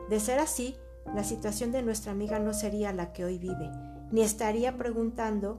De 0.10 0.20
ser 0.20 0.40
así, 0.40 0.76
la 1.16 1.24
situación 1.24 1.72
de 1.72 1.82
nuestra 1.82 2.12
amiga 2.12 2.38
no 2.40 2.54
sería 2.54 2.92
la 2.92 3.14
que 3.14 3.24
hoy 3.24 3.38
vive, 3.38 3.72
ni 4.12 4.22
estaría 4.22 4.78
preguntando 4.78 5.56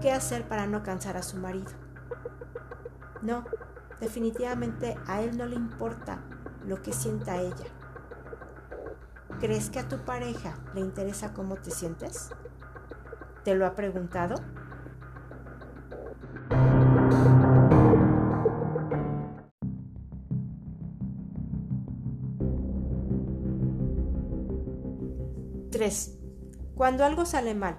qué 0.00 0.10
hacer 0.10 0.48
para 0.48 0.66
no 0.66 0.82
cansar 0.82 1.16
a 1.16 1.22
su 1.22 1.36
marido. 1.36 1.70
No, 3.22 3.44
definitivamente 4.00 4.96
a 5.06 5.22
él 5.22 5.38
no 5.38 5.46
le 5.46 5.54
importa 5.54 6.24
lo 6.66 6.82
que 6.82 6.92
sienta 6.92 7.40
ella. 7.40 7.66
¿Crees 9.38 9.70
que 9.70 9.78
a 9.78 9.88
tu 9.88 9.98
pareja 9.98 10.58
le 10.74 10.80
interesa 10.80 11.32
cómo 11.32 11.54
te 11.58 11.70
sientes? 11.70 12.30
¿Te 13.44 13.54
lo 13.54 13.66
ha 13.66 13.76
preguntado? 13.76 14.34
Cuando 26.74 27.04
algo 27.04 27.24
sale 27.24 27.54
mal, 27.54 27.78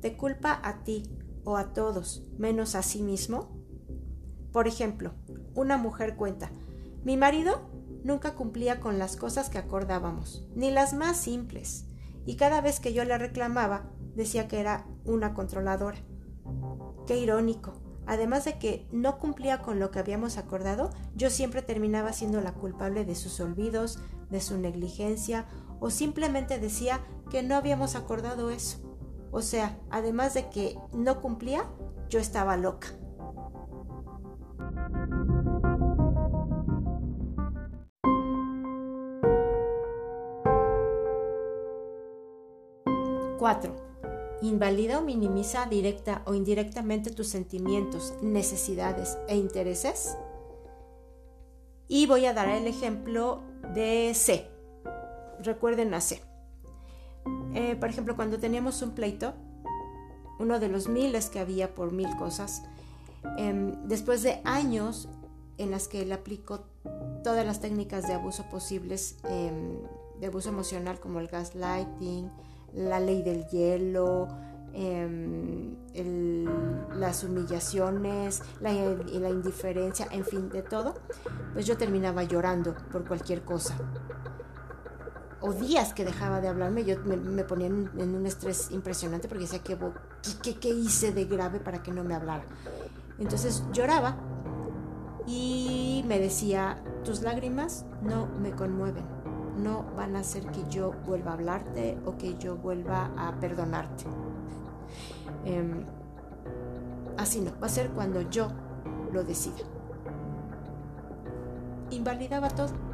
¿te 0.00 0.16
culpa 0.16 0.60
a 0.62 0.82
ti 0.82 1.04
o 1.44 1.56
a 1.56 1.72
todos 1.72 2.24
menos 2.38 2.74
a 2.74 2.82
sí 2.82 3.02
mismo? 3.02 3.56
Por 4.52 4.66
ejemplo, 4.66 5.12
una 5.54 5.76
mujer 5.76 6.16
cuenta, 6.16 6.50
mi 7.04 7.16
marido 7.16 7.70
nunca 8.02 8.34
cumplía 8.34 8.80
con 8.80 8.98
las 8.98 9.16
cosas 9.16 9.50
que 9.50 9.58
acordábamos, 9.58 10.46
ni 10.54 10.70
las 10.70 10.94
más 10.94 11.16
simples, 11.16 11.86
y 12.26 12.36
cada 12.36 12.60
vez 12.60 12.80
que 12.80 12.92
yo 12.92 13.04
le 13.04 13.16
reclamaba 13.18 13.90
decía 14.14 14.48
que 14.48 14.60
era 14.60 14.86
una 15.04 15.34
controladora. 15.34 15.98
Qué 17.06 17.18
irónico. 17.18 17.74
Además 18.06 18.44
de 18.44 18.58
que 18.58 18.88
no 18.90 19.18
cumplía 19.18 19.62
con 19.62 19.78
lo 19.78 19.90
que 19.90 20.00
habíamos 20.00 20.36
acordado, 20.36 20.90
yo 21.14 21.30
siempre 21.30 21.62
terminaba 21.62 22.12
siendo 22.12 22.40
la 22.40 22.52
culpable 22.52 23.04
de 23.04 23.14
sus 23.14 23.38
olvidos, 23.38 23.98
de 24.30 24.40
su 24.40 24.58
negligencia, 24.58 25.46
o 25.78 25.90
simplemente 25.90 26.58
decía 26.58 27.00
que 27.30 27.42
no 27.42 27.56
habíamos 27.56 27.96
acordado 27.96 28.50
eso. 28.50 28.78
O 29.30 29.40
sea, 29.42 29.78
además 29.90 30.34
de 30.34 30.50
que 30.50 30.76
no 30.92 31.20
cumplía, 31.20 31.64
yo 32.08 32.18
estaba 32.18 32.56
loca. 32.56 32.88
4. 43.40 43.74
Invalida 44.42 44.98
o 44.98 45.02
minimiza 45.02 45.64
directa 45.64 46.22
o 46.26 46.34
indirectamente 46.34 47.10
tus 47.10 47.28
sentimientos, 47.28 48.14
necesidades 48.20 49.16
e 49.28 49.36
intereses. 49.36 50.16
Y 51.88 52.06
voy 52.06 52.26
a 52.26 52.34
dar 52.34 52.50
el 52.50 52.66
ejemplo 52.66 53.42
de 53.74 54.12
C. 54.14 54.46
Recuerden 55.42 55.94
a 55.94 56.02
C. 56.02 56.29
Eh, 57.54 57.76
por 57.76 57.88
ejemplo, 57.88 58.16
cuando 58.16 58.38
teníamos 58.38 58.80
un 58.82 58.92
pleito, 58.92 59.34
uno 60.38 60.58
de 60.58 60.68
los 60.68 60.88
miles 60.88 61.28
que 61.28 61.38
había 61.38 61.74
por 61.74 61.92
mil 61.92 62.08
cosas, 62.16 62.62
em, 63.36 63.72
después 63.86 64.22
de 64.22 64.40
años 64.44 65.08
en 65.58 65.70
las 65.70 65.88
que 65.88 66.02
él 66.02 66.12
aplicó 66.12 66.60
todas 67.22 67.44
las 67.44 67.60
técnicas 67.60 68.06
de 68.06 68.14
abuso 68.14 68.44
posibles, 68.50 69.18
em, 69.24 69.78
de 70.18 70.26
abuso 70.26 70.48
emocional 70.48 70.98
como 71.00 71.20
el 71.20 71.28
gaslighting, 71.28 72.30
la 72.72 73.00
ley 73.00 73.22
del 73.22 73.46
hielo, 73.48 74.28
em, 74.72 75.76
las 76.94 77.24
humillaciones, 77.24 78.42
la, 78.60 78.72
la 78.72 79.30
indiferencia, 79.30 80.06
en 80.10 80.24
fin, 80.24 80.48
de 80.48 80.62
todo, 80.62 80.94
pues 81.52 81.66
yo 81.66 81.76
terminaba 81.76 82.22
llorando 82.24 82.74
por 82.92 83.06
cualquier 83.06 83.42
cosa. 83.42 83.76
O 85.42 85.52
días 85.52 85.94
que 85.94 86.04
dejaba 86.04 86.40
de 86.40 86.48
hablarme, 86.48 86.84
yo 86.84 86.96
me, 87.04 87.44
ponía 87.44 87.68
en, 87.68 87.88
un 87.96 88.26
estrés 88.26 88.70
impresionante 88.70 89.26
porque 89.26 89.44
decía, 89.44 89.60
¿qué, 89.62 90.68
hice 90.68 91.12
de 91.12 91.24
grave 91.24 91.60
para 91.60 91.82
que 91.82 91.92
no 91.92 92.04
me 92.04 92.14
hablara? 92.14 92.44
Entonces 93.18 93.64
lloraba 93.72 94.16
y 95.26 96.04
me 96.06 96.18
decía, 96.18 96.82
tus 97.04 97.22
lágrimas 97.22 97.86
no 98.02 98.26
me 98.26 98.50
conmueven 98.52 99.20
no 99.60 99.84
van 99.96 100.16
a 100.16 100.20
hacer 100.20 100.46
que 100.46 100.64
yo 100.68 100.92
vuelva 101.06 101.32
a 101.32 101.34
hablarte 101.34 101.98
o 102.06 102.16
que 102.16 102.36
yo 102.38 102.56
vuelva 102.56 103.10
a 103.16 103.38
perdonarte. 103.38 104.04
Em, 105.44 105.84
así 107.16 107.40
no, 107.40 107.52
va 107.60 107.66
a 107.66 107.70
ser 107.70 107.90
cuando 107.90 108.22
yo 108.22 108.48
lo 109.12 109.22
decida. 109.22 109.58
Invalidaba 111.90 112.48
todo. 112.48 112.89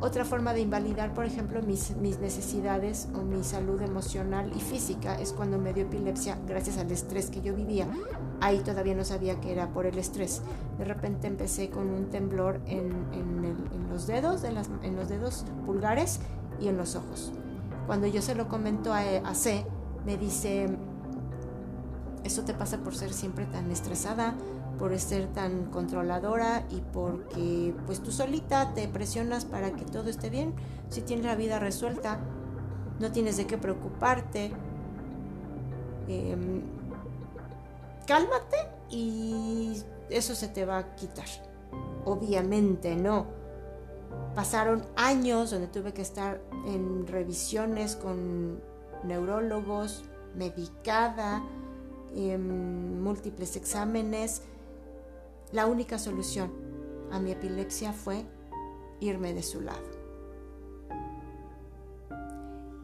Otra 0.00 0.26
forma 0.26 0.52
de 0.52 0.60
invalidar, 0.60 1.14
por 1.14 1.24
ejemplo, 1.24 1.62
mis, 1.62 1.96
necesidades 1.96 3.08
o 3.14 3.22
mi 3.22 3.42
salud 3.42 3.80
emocional 3.80 4.52
y 4.54 4.60
física 4.60 5.18
es 5.18 5.32
cuando 5.32 5.58
me 5.58 5.72
dio 5.72 5.84
epilepsia 5.84 6.38
gracias 6.46 6.76
al 6.76 6.90
estrés 6.90 7.30
que 7.30 7.40
yo 7.40 7.54
vivía. 7.54 7.86
Ahí 8.42 8.58
todavía 8.58 8.94
no 8.94 9.04
sabía 9.04 9.40
que 9.40 9.52
era 9.52 9.72
por 9.72 9.86
el 9.86 9.96
estrés. 9.96 10.42
De 10.78 10.84
repente 10.84 11.26
empecé 11.26 11.70
con 11.70 11.88
un 11.88 12.10
temblor 12.10 12.60
en, 12.66 12.90
los 13.88 14.06
dedos, 14.06 14.44
en 14.44 14.96
los 14.96 15.08
dedos 15.08 15.46
pulgares 15.64 16.20
y 16.60 16.68
en 16.68 16.76
los 16.76 16.94
ojos. 16.94 17.32
Cuando 17.86 18.06
yo 18.06 18.20
se 18.20 18.34
lo 18.34 18.48
comento 18.48 18.92
a, 18.92 19.00
a 19.00 19.34
C, 19.34 19.64
me 20.04 20.18
dice, 20.18 20.68
eso 22.22 22.44
te 22.44 22.52
pasa 22.52 22.78
por 22.78 22.94
ser 22.94 23.14
siempre 23.14 23.46
tan 23.46 23.70
estresada, 23.70 24.34
por 24.78 24.98
ser 24.98 25.26
tan 25.32 25.66
controladora 25.70 26.66
y 26.70 26.82
porque 26.92 27.74
pues 27.86 28.02
tú 28.02 28.10
solita 28.10 28.74
te 28.74 28.88
presionas 28.88 29.44
para 29.44 29.72
que 29.72 29.84
todo 29.84 30.08
esté 30.08 30.30
bien. 30.30 30.54
Si 30.90 31.00
tienes 31.00 31.24
la 31.26 31.34
vida 31.34 31.58
resuelta, 31.58 32.20
no 33.00 33.12
tienes 33.12 33.36
de 33.36 33.46
qué 33.46 33.58
preocuparte. 33.58 34.52
Em, 36.08 36.62
cálmate 38.06 38.56
y 38.90 39.82
eso 40.10 40.34
se 40.34 40.48
te 40.48 40.64
va 40.64 40.78
a 40.78 40.94
quitar. 40.94 41.26
Obviamente 42.04 42.94
no. 42.96 43.26
Pasaron 44.34 44.84
años 44.96 45.50
donde 45.50 45.66
tuve 45.66 45.92
que 45.92 46.02
estar 46.02 46.40
en 46.66 47.06
revisiones 47.06 47.96
con 47.96 48.60
neurólogos, 49.02 50.04
medicada, 50.34 51.42
en 52.14 53.02
múltiples 53.02 53.56
exámenes. 53.56 54.42
La 55.56 55.64
única 55.64 55.98
solución 55.98 56.52
a 57.10 57.18
mi 57.18 57.30
epilepsia 57.30 57.94
fue 57.94 58.26
irme 59.00 59.32
de 59.32 59.42
su 59.42 59.62
lado. 59.62 59.88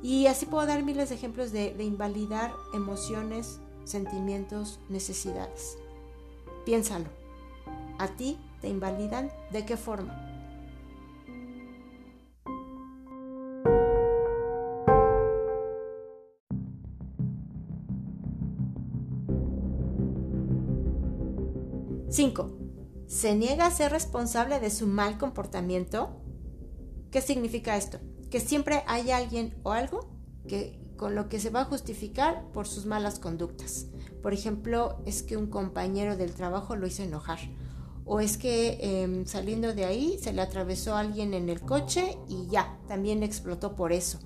Y 0.03 0.27
así 0.27 0.47
puedo 0.47 0.67
dar 0.67 0.83
miles 0.83 1.11
de 1.11 1.17
ejemplos 1.17 1.53
de, 1.53 1.75
invalidar 1.85 2.51
emociones, 2.73 3.61
sentimientos, 3.85 4.81
necesidades. 4.89 5.77
Piénsalo. 6.65 7.11
¿A 7.99 8.09
ti 8.09 8.39
te 8.63 8.71
invalidan? 8.71 9.31
¿De 9.51 9.67
qué 9.67 9.77
forma? 9.77 10.31
Cinco. 22.09 22.62
¿Se 23.13 23.35
niega 23.35 23.67
a 23.67 23.71
ser 23.71 23.93
responsable 23.93 24.59
de 24.59 24.71
su 24.71 24.87
mal 24.87 25.19
comportamiento? 25.19 26.17
¿Qué 27.11 27.21
significa 27.21 27.77
esto? 27.77 27.99
Que 28.31 28.41
siempre 28.41 28.85
hay 28.87 29.11
alguien 29.11 29.55
o 29.65 29.73
algo 29.73 30.09
que 30.49 30.81
con 30.97 31.15
lo 31.15 31.29
que 31.29 31.39
se 31.39 31.51
va 31.51 31.61
a 31.61 31.65
justificar 31.67 32.51
por 32.55 32.67
sus 32.67 32.87
malas 32.87 33.19
conductas. 33.19 33.89
Por 34.23 34.33
ejemplo, 34.33 35.03
es 35.05 35.23
que 35.23 35.37
un 35.37 35.49
compañero 35.49 36.17
del 36.17 36.33
trabajo 36.33 36.75
lo 36.75 36.87
hizo 36.87 37.03
enojar. 37.03 37.39
O 38.07 38.21
es 38.21 38.39
que 38.39 38.79
em, 38.81 39.27
saliendo 39.27 39.75
de 39.75 39.85
ahí 39.85 40.19
se 40.19 40.33
le 40.33 40.41
atravesó 40.41 40.97
alguien 40.97 41.35
en 41.35 41.51
el 41.51 41.61
coche 41.61 42.17
y 42.29 42.47
ya, 42.47 42.79
también 42.89 43.23
explotó 43.23 43.77
por 43.77 43.93
eso. 43.93 44.21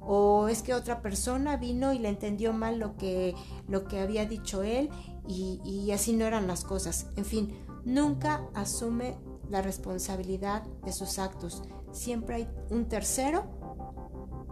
O 0.00 0.46
es 0.46 0.62
que 0.62 0.74
otra 0.74 1.02
persona 1.02 1.56
vino 1.56 1.92
y 1.92 1.98
le 1.98 2.08
entendió 2.08 2.52
mal 2.52 2.78
lo 2.78 2.96
que, 2.96 3.34
lo 3.66 3.88
que 3.88 3.98
había 3.98 4.26
dicho 4.26 4.62
él 4.62 4.90
y, 5.26 5.60
y 5.64 5.90
así 5.90 6.12
no 6.12 6.24
eran 6.24 6.46
las 6.46 6.62
cosas. 6.62 7.08
En 7.16 7.24
fin, 7.24 7.52
nunca 7.88 8.46
asume 8.54 9.16
la 9.48 9.62
responsabilidad 9.62 10.62
de 10.84 10.92
sus 10.92 11.18
actos. 11.18 11.62
Siempre 11.90 12.36
hay 12.36 12.48
un 12.70 12.86
tercero 12.86 13.46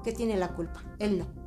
que 0.03 0.13
tiene 0.13 0.37
la 0.37 0.55
culpa, 0.55 0.83
él 0.99 1.19
no. 1.19 1.47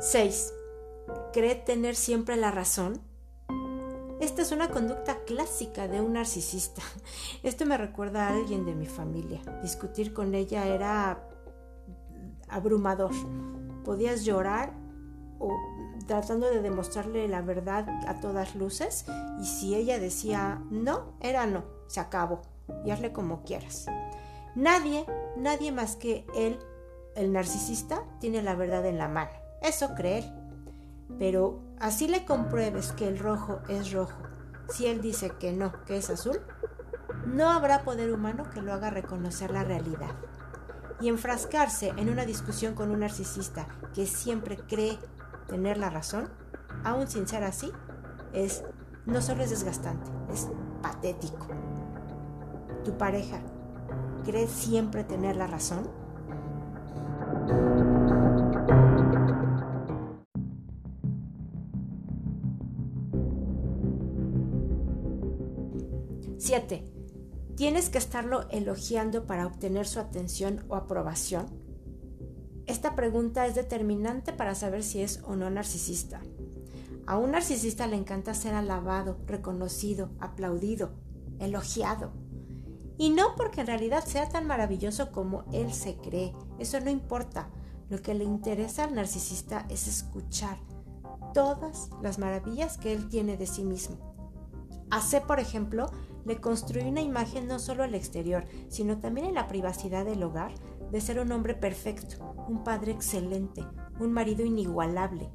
6. 0.00 0.54
¿Cree 1.32 1.54
tener 1.54 1.94
siempre 1.94 2.36
la 2.36 2.50
razón? 2.50 3.09
Esta 4.20 4.42
es 4.42 4.52
una 4.52 4.68
conducta 4.68 5.24
clásica 5.24 5.88
de 5.88 6.02
un 6.02 6.12
narcisista. 6.12 6.82
Esto 7.42 7.64
me 7.64 7.78
recuerda 7.78 8.28
a 8.28 8.34
alguien 8.34 8.66
de 8.66 8.74
mi 8.74 8.86
familia. 8.86 9.40
Discutir 9.62 10.12
con 10.12 10.34
ella 10.34 10.66
era 10.66 11.26
abrumador. 12.48 13.12
Podías 13.82 14.24
llorar 14.24 14.74
o 15.38 15.56
tratando 16.06 16.50
de 16.50 16.60
demostrarle 16.60 17.28
la 17.28 17.40
verdad 17.40 17.88
a 18.06 18.20
todas 18.20 18.54
luces 18.56 19.06
y 19.40 19.46
si 19.46 19.74
ella 19.74 19.98
decía 19.98 20.62
no, 20.70 21.14
era 21.20 21.46
no, 21.46 21.64
se 21.86 22.00
acabó 22.00 22.42
y 22.84 22.90
hazle 22.90 23.12
como 23.12 23.42
quieras. 23.42 23.86
Nadie, 24.54 25.06
nadie 25.36 25.72
más 25.72 25.96
que 25.96 26.26
él, 26.34 26.58
el 27.14 27.32
narcisista, 27.32 28.04
tiene 28.18 28.42
la 28.42 28.54
verdad 28.54 28.84
en 28.84 28.98
la 28.98 29.08
mano. 29.08 29.30
Eso 29.62 29.94
creer. 29.94 30.39
Pero 31.18 31.62
así 31.78 32.08
le 32.08 32.24
compruebes 32.24 32.92
que 32.92 33.08
el 33.08 33.18
rojo 33.18 33.60
es 33.68 33.92
rojo. 33.92 34.22
Si 34.68 34.86
él 34.86 35.00
dice 35.00 35.32
que 35.38 35.52
no, 35.52 35.72
que 35.84 35.96
es 35.96 36.10
azul, 36.10 36.40
no 37.26 37.50
habrá 37.50 37.82
poder 37.82 38.12
humano 38.12 38.48
que 38.50 38.62
lo 38.62 38.72
haga 38.72 38.90
reconocer 38.90 39.50
la 39.50 39.64
realidad. 39.64 40.14
Y 41.00 41.08
enfrascarse 41.08 41.92
en 41.96 42.10
una 42.10 42.24
discusión 42.24 42.74
con 42.74 42.90
un 42.90 43.00
narcisista 43.00 43.66
que 43.94 44.06
siempre 44.06 44.56
cree 44.56 44.98
tener 45.48 45.78
la 45.78 45.90
razón, 45.90 46.28
aún 46.84 47.08
sin 47.08 47.26
ser 47.26 47.44
así, 47.44 47.72
es 48.32 48.64
no 49.06 49.20
solo 49.20 49.42
es 49.42 49.50
desgastante, 49.50 50.10
es 50.32 50.48
patético. 50.82 51.48
Tu 52.84 52.96
pareja 52.96 53.40
cree 54.24 54.46
siempre 54.46 55.04
tener 55.04 55.36
la 55.36 55.46
razón. 55.46 55.88
7. 66.50 66.82
¿Tienes 67.54 67.90
que 67.90 67.98
estarlo 67.98 68.48
elogiando 68.50 69.24
para 69.24 69.46
obtener 69.46 69.86
su 69.86 70.00
atención 70.00 70.64
o 70.68 70.74
aprobación? 70.74 71.46
Esta 72.66 72.96
pregunta 72.96 73.46
es 73.46 73.54
determinante 73.54 74.32
para 74.32 74.56
saber 74.56 74.82
si 74.82 75.00
es 75.00 75.22
o 75.24 75.36
no 75.36 75.48
narcisista. 75.48 76.20
A 77.06 77.18
un 77.18 77.30
narcisista 77.30 77.86
le 77.86 77.94
encanta 77.94 78.34
ser 78.34 78.54
alabado, 78.54 79.16
reconocido, 79.28 80.10
aplaudido, 80.18 80.90
elogiado. 81.38 82.10
Y 82.98 83.10
no 83.10 83.36
porque 83.36 83.60
en 83.60 83.68
realidad 83.68 84.04
sea 84.04 84.28
tan 84.28 84.48
maravilloso 84.48 85.12
como 85.12 85.44
él 85.52 85.72
se 85.72 85.98
cree, 85.98 86.34
eso 86.58 86.80
no 86.80 86.90
importa. 86.90 87.48
Lo 87.90 88.02
que 88.02 88.14
le 88.14 88.24
interesa 88.24 88.82
al 88.82 88.96
narcisista 88.96 89.66
es 89.68 89.86
escuchar 89.86 90.58
todas 91.32 91.90
las 92.02 92.18
maravillas 92.18 92.76
que 92.76 92.92
él 92.92 93.08
tiene 93.08 93.36
de 93.36 93.46
sí 93.46 93.62
mismo. 93.62 94.10
Hace, 94.90 95.20
por 95.20 95.38
ejemplo, 95.38 95.88
le 96.24 96.40
construí 96.40 96.88
una 96.88 97.00
imagen 97.00 97.48
no 97.48 97.58
solo 97.58 97.82
al 97.82 97.94
exterior, 97.94 98.44
sino 98.68 98.98
también 98.98 99.26
en 99.26 99.34
la 99.34 99.48
privacidad 99.48 100.04
del 100.04 100.22
hogar, 100.22 100.52
de 100.90 101.00
ser 101.00 101.20
un 101.20 101.32
hombre 101.32 101.54
perfecto, 101.54 102.34
un 102.48 102.64
padre 102.64 102.92
excelente, 102.92 103.64
un 103.98 104.12
marido 104.12 104.44
inigualable. 104.44 105.30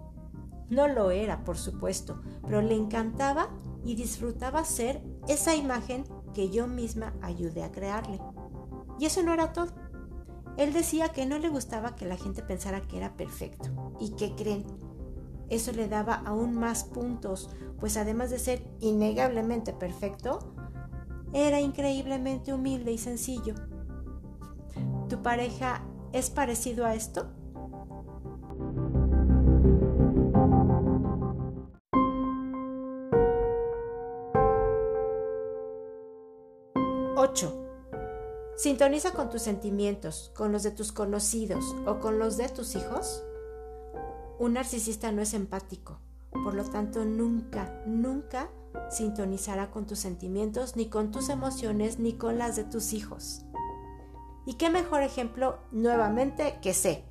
No 0.70 0.88
lo 0.88 1.12
era, 1.12 1.44
por 1.44 1.58
supuesto, 1.58 2.22
pero 2.44 2.62
le 2.62 2.76
encantaba 2.76 3.50
y 3.84 3.96
disfrutaba 3.96 4.66
ser 4.66 5.02
esa 5.28 5.56
imagen 5.56 6.04
que 6.34 6.50
yo 6.50 6.68
misma 6.68 7.14
ayudé 7.22 7.64
a 7.64 7.72
crearle. 7.72 8.20
Y 9.00 9.06
eso 9.06 9.22
no 9.24 9.34
era 9.34 9.54
todo. 9.54 9.74
Él 10.58 10.74
decía 10.74 11.10
que 11.10 11.26
no 11.26 11.38
le 11.38 11.50
gustaba 11.50 11.96
que 11.96 12.06
la 12.06 12.18
gente 12.18 12.42
pensara 12.42 12.82
que 12.82 12.98
era 12.98 13.16
perfecto. 13.16 13.70
¿Y 14.00 14.12
que 14.12 14.36
creen? 14.36 14.66
Eso 15.50 15.72
le 15.72 15.88
daba 15.88 16.16
aún 16.26 16.56
más 16.56 16.86
puntos, 16.86 17.50
pues 17.80 17.98
además 17.98 18.32
de 18.32 18.40
ser 18.40 18.68
innegablemente 18.80 19.74
perfecto, 19.74 20.55
era 21.36 21.60
increíblemente 21.60 22.54
humilde 22.54 22.94
y 22.94 22.98
sencillo. 22.98 23.56
¿Tu 25.10 25.22
pareja 25.22 25.86
es 26.14 26.30
parecido 26.30 26.86
a 26.86 26.96
esto? 26.96 27.28
¡8! 37.18 37.52
¿Sintoniza 38.56 39.12
con 39.12 39.30
tus 39.30 39.42
sentimientos, 39.42 40.32
con 40.38 40.54
los 40.54 40.64
de 40.64 40.72
tus 40.72 40.94
conocidos 40.94 41.66
o 41.86 42.00
con 42.00 42.18
los 42.18 42.38
de 42.38 42.48
tus 42.48 42.78
hijos? 42.78 43.26
Un 44.40 44.54
narcisista 44.54 45.12
no 45.12 45.22
es 45.22 45.34
empático, 45.34 46.00
por 46.44 46.54
lo 46.54 46.64
tanto 46.64 47.06
nunca, 47.06 47.84
nunca 47.86 48.50
sintonizará 48.90 49.72
con 49.72 49.86
tus 49.86 50.00
sentimientos, 50.00 50.76
ni 50.76 50.90
con 50.90 51.12
tus 51.12 51.30
emociones, 51.30 52.00
ni 52.00 52.14
con 52.14 52.38
las 52.38 52.56
de 52.56 52.64
tus 52.64 52.94
hijos. 52.94 53.46
¿Y 54.46 54.56
qué 54.56 54.70
mejor 54.70 55.02
ejemplo 55.02 55.60
nuevamente 55.72 56.60
que 56.62 56.74
C? 56.74 57.04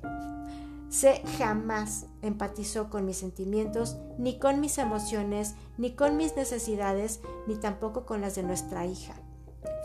C 0.89 1.21
jamás 1.37 2.05
empatizó 2.21 2.89
con 2.89 3.05
mis 3.05 3.17
sentimientos, 3.17 3.97
ni 4.17 4.39
con 4.39 4.61
mis 4.61 4.77
emociones, 4.77 5.55
ni 5.77 5.95
con 5.95 6.15
mis 6.15 6.35
necesidades, 6.35 7.19
ni 7.47 7.55
tampoco 7.55 8.05
con 8.05 8.21
las 8.21 8.35
de 8.35 8.43
nuestra 8.43 8.85
hija. 8.85 9.15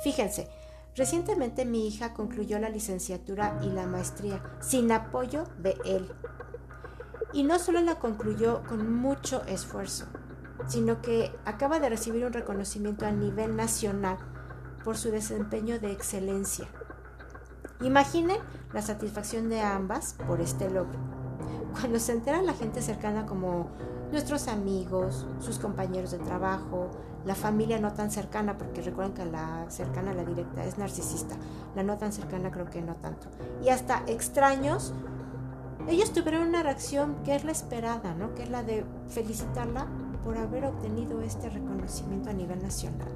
Fíjense, 0.05 0.49
recientemente 0.95 1.65
mi 1.65 1.89
hija 1.89 2.15
concluyó 2.15 2.59
la 2.61 2.69
licenciatura 2.69 3.59
y 3.63 3.71
la 3.71 3.87
maestría 3.87 4.43
sin 4.61 4.93
apoyo 4.93 5.45
de 5.59 5.77
él. 5.85 6.13
Y 7.33 7.45
no 7.45 7.59
solo 7.59 7.81
la 7.81 7.97
concluyó 7.97 8.63
con 8.69 8.93
mucho 8.93 9.43
esfuerzo, 9.45 10.07
sino 10.67 11.01
que 11.01 11.33
acaba 11.45 11.79
de 11.79 11.89
recibir 11.89 12.25
un 12.25 12.33
reconocimiento 12.33 13.07
a 13.07 13.13
nivel 13.13 13.57
nacional 13.57 14.19
por 14.85 14.97
su 14.97 15.11
desempeño 15.11 15.79
de 15.79 15.93
excelencia. 15.93 16.67
Imaginen 17.81 18.39
la 18.73 18.83
satisfacción 18.83 19.49
de 19.49 19.61
ambas 19.61 20.15
por 20.27 20.41
este 20.41 20.71
logro. 20.71 20.99
Cuando 21.73 21.99
se 21.99 22.13
entera 22.13 22.43
la 22.43 22.53
gente 22.53 22.83
cercana 22.83 23.27
como 23.27 23.71
nuestros 24.11 24.49
amigos, 24.49 25.27
sus 25.39 25.59
compañeros 25.59 26.11
de 26.11 26.19
trabajo, 26.19 26.91
la 27.25 27.35
familia 27.35 27.79
no 27.79 27.93
tan 27.93 28.11
cercana, 28.11 28.59
porque 28.59 28.83
recuerden 28.83 29.15
que 29.15 29.25
la 29.25 29.67
cercana 29.71 30.13
la 30.15 30.25
directa 30.25 30.65
es 30.65 30.79
narcisista, 30.79 31.37
la 31.75 31.83
no 31.83 31.97
tan 31.97 32.13
cercana 32.13 32.51
creo 32.51 32.69
que 32.71 32.83
no 32.83 32.97
tanto, 32.97 33.29
y 33.63 33.69
hasta 33.69 34.03
extraños, 34.07 34.95
ellos 35.91 36.13
tuvieron 36.13 36.49
una 36.49 36.63
reacción 36.63 37.17
que 37.25 37.35
es 37.35 37.45
la 37.45 37.53
esperada, 37.53 38.15
¿no? 38.15 38.35
Que 38.35 38.45
es 38.45 38.51
la 38.51 38.63
de 38.63 38.85
felicitarla 39.09 39.87
por 40.25 40.39
haber 40.39 40.65
obtenido 40.65 41.21
este 41.23 41.49
reconocimiento 41.51 42.31
a 42.31 42.33
nivel 42.33 42.63
nacional. 42.63 43.09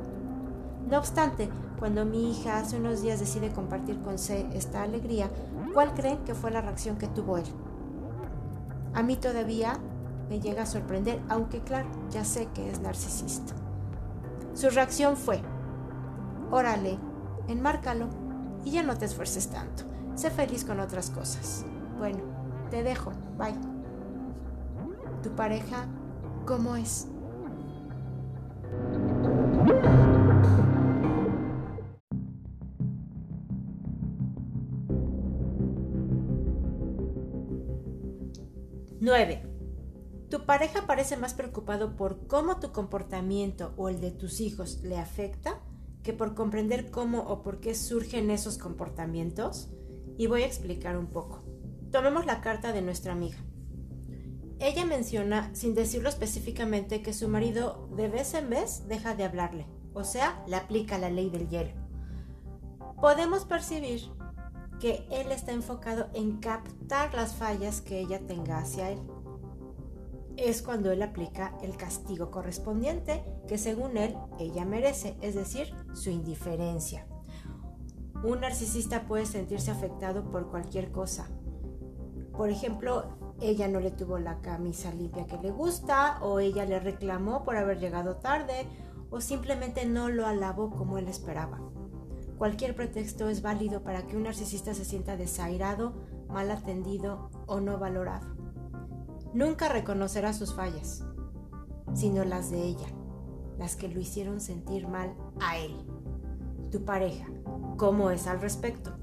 No 0.89 0.99
obstante, 0.99 1.49
cuando 1.79 2.05
mi 2.05 2.31
hija 2.31 2.59
hace 2.59 2.77
unos 2.77 3.01
días 3.01 3.21
decide 3.21 3.53
compartir 3.53 4.01
con 4.01 4.19
C 4.19 4.47
esta 4.53 4.83
alegría, 4.83 5.31
¿cuál 5.73 5.95
creen 5.95 6.19
que 6.25 6.35
fue 6.35 6.51
la 6.51 6.61
reacción 6.61 6.97
que 6.97 7.07
tuvo 7.07 7.39
él? 7.39 7.45
A 8.93 9.03
mí 9.03 9.17
todavía 9.17 9.79
me 10.29 10.41
llega 10.41 10.63
a 10.63 10.67
sorprender, 10.67 11.21
aunque 11.29 11.61
claro, 11.61 11.89
ya 12.11 12.25
sé 12.25 12.49
que 12.55 12.71
es 12.71 12.81
narcisista. 12.81 13.55
Su 14.55 14.71
reacción 14.71 15.17
fue, 15.17 15.41
órale, 16.51 16.99
enmárcalo 17.49 18.09
y 18.65 18.73
ya 18.73 18.83
no 18.83 18.97
te 18.97 19.05
esfuerces 19.05 19.49
tanto. 19.49 19.85
Sé 20.15 20.31
feliz 20.31 20.65
con 20.65 20.81
otras 20.81 21.11
cosas. 21.11 21.65
Bueno, 21.99 22.21
te 22.71 22.83
dejo. 22.83 23.13
Bye. 23.39 23.55
¿Tu 25.23 25.31
pareja 25.35 25.87
cómo 26.45 26.77
es? 26.77 27.09
Nueve. 39.01 39.43
Tu 40.31 40.47
pareja 40.47 40.87
parece 40.87 41.17
más 41.17 41.35
preocupado 41.35 41.95
por 41.95 42.27
cómo 42.27 42.59
tu 42.59 42.73
comportamiento 42.73 43.75
o 43.77 43.89
el 43.89 44.01
de 44.01 44.11
tus 44.11 44.41
hijos 44.41 44.81
le 44.83 44.99
afecta 44.99 45.61
que 46.03 46.13
por 46.13 46.35
comprender 46.35 46.91
cómo 46.91 47.21
o 47.21 47.43
por 47.43 47.61
qué 47.61 47.75
surgen 47.75 48.31
esos 48.31 48.59
comportamientos 48.59 49.71
y 50.17 50.27
voy 50.27 50.43
a 50.43 50.47
explicar 50.47 50.97
un 50.97 51.07
poco. 51.07 51.44
Tomemos 51.95 52.27
la 52.27 52.41
carta 52.41 52.73
de 52.73 52.83
nuestra 52.83 53.13
amiga. 53.13 53.39
Ella 54.59 54.85
menciona, 54.85 55.55
sin 55.55 55.77
decirlo 55.77 56.09
específicamente, 56.09 57.03
que 57.03 57.13
su 57.13 57.29
marido 57.29 57.89
de 57.95 58.09
vez 58.09 58.35
en 58.35 58.51
vez 58.51 58.89
deja 58.89 59.15
de 59.15 59.23
hablarle, 59.23 59.69
o 59.93 60.03
sea, 60.03 60.43
le 60.49 60.57
aplica 60.57 60.99
la 60.99 61.09
ley 61.09 61.31
del 61.31 61.49
hielo. 61.49 61.71
Podemos 63.01 63.45
percibir 63.45 64.11
que 64.81 65.07
él 65.09 65.31
está 65.31 65.53
enfocado 65.53 66.11
en 66.15 66.39
captar 66.39 67.15
las 67.15 67.37
fallas 67.37 67.81
que 67.81 68.01
ella 68.01 68.19
tenga 68.27 68.59
hacia 68.59 68.91
él 68.91 68.99
es 70.37 70.63
cuando 70.63 70.91
él 70.91 71.01
aplica 71.01 71.57
el 71.63 71.77
castigo 71.77 72.33
correspondiente 72.33 73.23
que 73.47 73.57
según 73.57 73.97
él 73.97 74.17
ella 74.41 74.65
merece, 74.65 75.17
es 75.21 75.37
decir, 75.37 75.73
su 75.93 76.11
indiferencia. 76.11 77.07
Un 78.25 78.41
narcisista 78.41 79.07
puede 79.07 79.27
sentirse 79.27 79.71
afectado 79.71 80.29
por 80.33 80.51
cualquier 80.51 80.91
cosa. 80.91 81.31
Por 82.37 82.51
ejemplo, 82.51 83.05
ella 83.41 83.69
no 83.69 83.81
le 83.81 83.91
tuvo 83.91 84.19
la 84.19 84.41
camisa 84.41 84.93
limpia 84.93 85.27
que 85.27 85.39
le 85.39 85.51
gusta, 85.51 86.19
o 86.23 86.41
ella 86.41 86.65
le 86.65 86.81
reclamó 86.81 87.45
por 87.45 87.57
haber 87.57 87.79
llegado 87.79 88.17
tarde, 88.17 88.67
o 89.11 89.21
simplemente 89.21 89.87
no 89.87 90.09
lo 90.09 90.27
alabó 90.27 90.71
como 90.71 90.99
él 90.99 91.09
esperaba. 91.09 91.61
Cualquier 92.39 92.75
pretexto 92.75 93.29
es 93.29 93.43
válido 93.43 93.83
para 93.83 94.07
que 94.07 94.17
un 94.17 94.25
narcisista 94.25 94.75
se 94.75 94.85
sienta 94.85 95.17
desairado, 95.17 95.95
mal 96.29 96.51
atendido 96.51 97.31
o 97.47 97.61
no 97.61 97.79
valorado 97.79 98.35
nunca 99.35 99.69
reconocerá 99.69 100.33
sus 100.33 100.55
fallas, 100.55 101.05
sino 101.93 102.25
las 102.25 102.51
de 102.51 102.63
ella, 102.63 102.87
las 103.59 103.77
que 103.77 103.89
lo 103.89 104.01
hicieron 104.01 104.41
sentir 104.41 104.89
mal 104.89 105.15
a 105.41 105.59
él. 105.59 105.75
Tu 106.71 106.85
pareja, 106.85 107.27
¿cómo 107.77 108.11
es 108.11 108.27
al 108.27 108.41
respecto? 108.41 108.97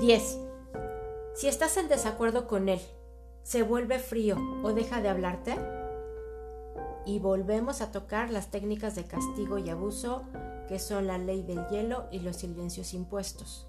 Diez. 0.00 0.38
Si 1.34 1.46
estás 1.46 1.76
en 1.76 1.88
desacuerdo 1.88 2.46
con 2.46 2.68
él, 2.68 2.80
¿se 3.42 3.62
vuelve 3.62 3.98
frío 3.98 4.36
o 4.62 4.72
deja 4.72 5.00
de 5.00 5.10
hablarte? 5.10 5.56
y 7.06 7.18
volvemos 7.18 7.80
a 7.80 7.92
tocar 7.92 8.30
las 8.30 8.50
técnicas 8.50 8.94
de 8.94 9.04
castigo 9.04 9.58
y 9.58 9.70
abuso 9.70 10.22
que 10.68 10.78
son 10.78 11.06
la 11.06 11.18
ley 11.18 11.42
del 11.42 11.66
hielo 11.68 12.06
y 12.12 12.20
los 12.20 12.36
silencios 12.36 12.94
impuestos. 12.94 13.66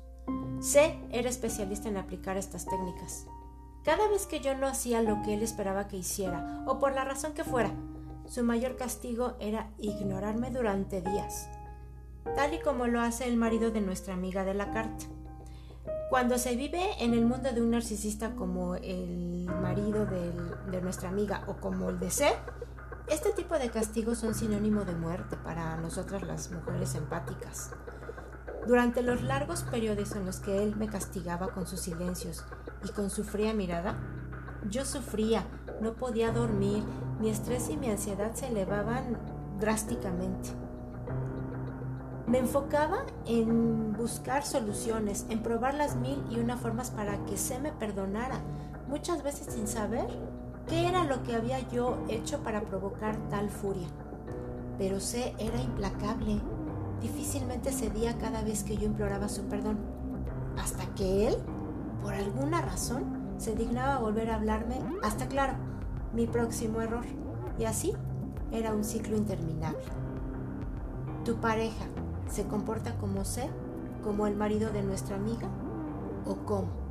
C 0.60 1.00
era 1.12 1.30
especialista 1.30 1.90
en 1.90 1.98
aplicar 1.98 2.38
estas 2.38 2.66
técnicas. 2.66 3.26
Cada 3.84 4.08
vez 4.10 4.28
que 4.28 4.42
yo 4.42 4.56
no 4.56 4.68
hacía 4.68 5.02
lo 5.02 5.22
que 5.24 5.34
él 5.34 5.42
esperaba 5.42 5.88
que 5.88 5.98
hiciera, 5.98 6.64
o 6.68 6.78
por 6.78 6.94
la 6.94 7.04
razón 7.04 7.34
que 7.34 7.44
fuera, 7.44 7.72
su 8.28 8.44
mayor 8.44 8.76
castigo 8.76 9.34
era 9.40 9.72
ignorarme 9.80 10.52
durante 10.52 11.02
días, 11.02 11.50
tal 12.36 12.54
y 12.54 12.60
como 12.60 12.86
lo 12.86 13.02
hace 13.02 13.28
el 13.28 13.38
marido 13.38 13.72
de 13.72 13.82
nuestra 13.82 14.14
amiga 14.14 14.46
de 14.46 14.54
la 14.54 14.70
carta. 14.72 15.06
Cuando 16.12 16.38
se 16.38 16.58
vive 16.58 16.82
en 17.00 17.14
el 17.14 17.26
mundo 17.26 17.54
de 17.54 17.62
un 17.62 17.72
narcisista 17.72 18.36
como 18.36 18.76
el 18.76 19.46
marido 19.46 20.06
de 20.06 20.82
nuestra 20.82 21.08
amiga 21.08 21.46
o 21.48 21.54
como 21.56 21.90
el 21.90 22.02
de 22.02 22.12
C, 22.12 22.28
este 23.08 23.32
tipo 23.32 23.58
de 23.58 23.70
castigos 23.70 24.18
son 24.18 24.36
sinónimo 24.36 24.84
de 24.84 24.94
muerte 24.94 25.38
para 25.38 25.78
nosotras 25.78 26.24
las 26.24 26.52
mujeres 26.52 26.96
empáticas. 26.96 27.72
Durante 28.68 29.04
los 29.04 29.24
largos 29.24 29.64
periodos 29.64 30.14
en 30.18 30.26
los 30.26 30.42
que 30.42 30.62
él 30.62 30.76
me 30.76 30.90
castigaba 30.90 31.54
con 31.54 31.66
sus 31.66 31.80
silencios 31.80 32.44
y 32.84 32.90
con 32.90 33.10
su 33.10 33.24
fría 33.24 33.54
mirada, 33.54 33.96
yo 34.70 34.84
sufría, 34.84 35.46
no 35.80 35.94
podía 35.94 36.34
dormir, 36.34 36.84
mi 37.22 37.30
estrés 37.30 37.70
y 37.70 37.78
mi 37.78 37.90
ansiedad 37.90 38.34
se 38.34 38.48
elevaban 38.48 39.18
drásticamente. 39.62 40.50
Me 42.32 42.40
enfocaba 42.40 43.00
en 43.26 43.92
buscar 43.94 44.46
soluciones, 44.46 45.26
en 45.30 45.44
probar 45.44 45.74
las 45.74 45.98
mil 45.98 46.24
y 46.30 46.40
una 46.40 46.56
formas 46.56 46.90
para 46.90 47.18
que 47.26 47.36
se 47.36 47.60
me 47.60 47.74
perdonara, 47.74 48.40
muchas 48.88 49.22
veces 49.22 49.54
sin 49.54 49.68
saber 49.68 50.08
¿Qué 50.68 50.88
era 50.88 51.04
lo 51.04 51.22
que 51.24 51.36
había 51.36 51.60
yo 51.70 51.98
hecho 52.08 52.40
para 52.44 52.62
provocar 52.62 53.18
tal 53.30 53.50
furia? 53.50 53.88
Pero 54.78 55.02
C 55.02 55.34
era 55.38 55.62
implacable. 55.62 56.40
Difícilmente 57.02 57.74
cedía 57.74 58.18
cada 58.18 58.42
vez 58.42 58.64
que 58.64 58.78
yo 58.78 58.86
imploraba 58.86 59.28
su 59.28 59.44
perdón. 59.44 59.80
Hasta 60.58 60.86
que 60.96 61.28
él, 61.28 61.36
por 62.02 62.14
alguna 62.14 62.62
razón, 62.62 63.34
se 63.38 63.54
dignaba 63.54 64.00
volver 64.00 64.30
a 64.30 64.36
hablarme 64.36 64.80
hasta, 65.04 65.28
claro, 65.28 65.56
mi 66.14 66.28
próximo 66.28 66.80
error. 66.80 67.04
Y 67.60 67.66
así 67.66 67.94
era 68.54 68.74
un 68.74 68.86
ciclo 68.86 69.18
interminable. 69.18 69.84
¿Tu 71.26 71.36
pareja 71.36 71.86
se 72.30 72.46
comporta 72.48 72.98
como 72.98 73.26
C, 73.26 73.50
como 74.04 74.28
el 74.28 74.36
marido 74.36 74.72
de 74.72 74.84
nuestra 74.84 75.16
amiga? 75.16 75.50
¿O 76.26 76.36
cómo? 76.46 76.82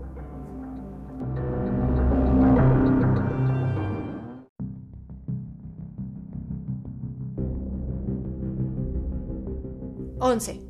11. 10.20 10.60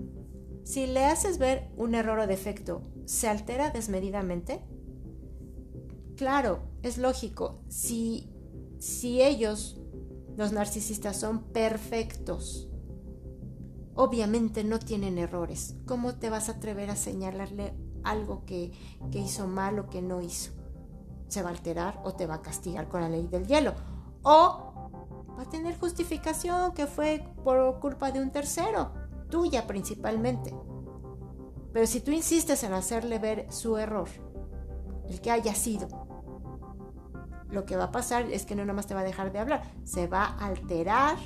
Si 0.63 0.87
le 0.87 1.05
haces 1.05 1.39
ver 1.39 1.71
un 1.77 1.95
error 1.95 2.21
o 2.21 2.27
defecto, 2.27 2.83
¿se 3.05 3.29
altera 3.29 3.71
desmedidamente? 3.71 4.63
Claro, 6.17 6.63
es 6.83 6.99
lógico. 6.99 7.61
Si, 7.69 8.31
si 8.79 9.21
ellos, 9.21 9.81
los 10.37 10.53
narcisistas, 10.53 11.19
son 11.19 11.43
perfectos, 11.53 12.70
obviamente 14.01 14.65
no 14.65 14.79
tienen 14.79 15.19
errores. 15.19 15.77
¿Cómo 15.87 16.15
te 16.15 16.31
vas 16.31 16.49
a 16.49 16.53
atrever 16.53 16.91
a 16.91 16.97
señalarle 16.97 17.75
algo 18.03 18.47
que, 18.47 18.73
que 19.13 19.19
hizo 19.19 19.47
mal 19.47 19.79
o 19.79 19.91
que 19.91 20.01
no 20.01 20.23
hizo? 20.23 20.53
Se 21.29 21.43
va 21.43 21.51
a 21.51 21.53
alterar 21.53 22.01
o 22.03 22.15
te 22.15 22.27
va 22.27 22.37
a 22.37 22.43
castigar 22.43 22.89
con 22.89 23.03
la 23.03 23.11
ley 23.11 23.27
del 23.27 23.47
hielo. 23.47 23.75
O 24.23 24.73
va 25.37 25.43
a 25.43 25.51
tener 25.51 25.79
justificación 25.79 26.73
que 26.73 26.87
fue 26.87 27.23
por 27.45 27.79
culpa 27.79 28.11
de 28.11 28.23
un 28.23 28.31
tercero 28.31 28.91
tuya 29.29 29.67
principalmente. 29.67 30.55
Pero 31.75 31.87
si 31.87 32.01
tú 32.01 32.11
insistes 32.11 32.65
en 32.65 32.73
hacerle 32.73 33.19
ver 33.19 33.53
su 33.53 33.77
error, 33.77 34.09
el 35.11 35.21
que 35.21 35.31
haya 35.31 35.55
sido, 35.55 35.89
lo 37.51 37.67
que 37.67 37.77
va 37.77 37.85
a 37.85 37.93
pasar 37.93 38.23
es 38.31 38.47
que 38.47 38.57
no 38.57 38.65
nomás 38.65 38.87
te 38.87 38.95
va 38.95 39.01
a 39.01 39.05
dejar 39.05 39.31
de 39.31 39.41
hablar, 39.41 39.63
se 39.85 40.07
va 40.07 40.25
a 40.25 40.47
alterar 40.47 41.19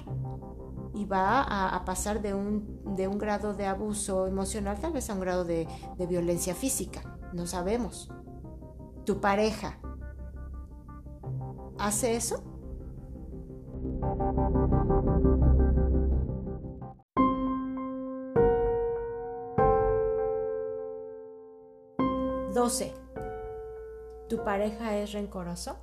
y 0.95 1.05
va 1.05 1.43
a, 1.43 1.85
pasar 1.85 2.23
de 2.23 2.35
un, 2.35 2.81
de 2.97 3.09
un, 3.09 3.19
grado 3.19 3.53
de 3.53 3.67
abuso 3.67 4.27
emocional 4.27 4.79
tal 4.81 4.93
vez 4.93 5.11
a 5.11 5.15
un 5.15 5.21
grado 5.21 5.45
de, 5.45 5.67
de 5.99 6.07
violencia 6.07 6.55
física. 6.55 7.19
No 7.33 7.47
sabemos. 7.47 8.11
¿Tu 9.05 9.21
pareja 9.21 9.79
hace 11.79 12.17
eso? 12.17 12.43
12. 22.55 22.95
¿Tu 24.29 24.45
pareja 24.45 24.97
es 24.97 25.13
rencoroso? 25.13 25.77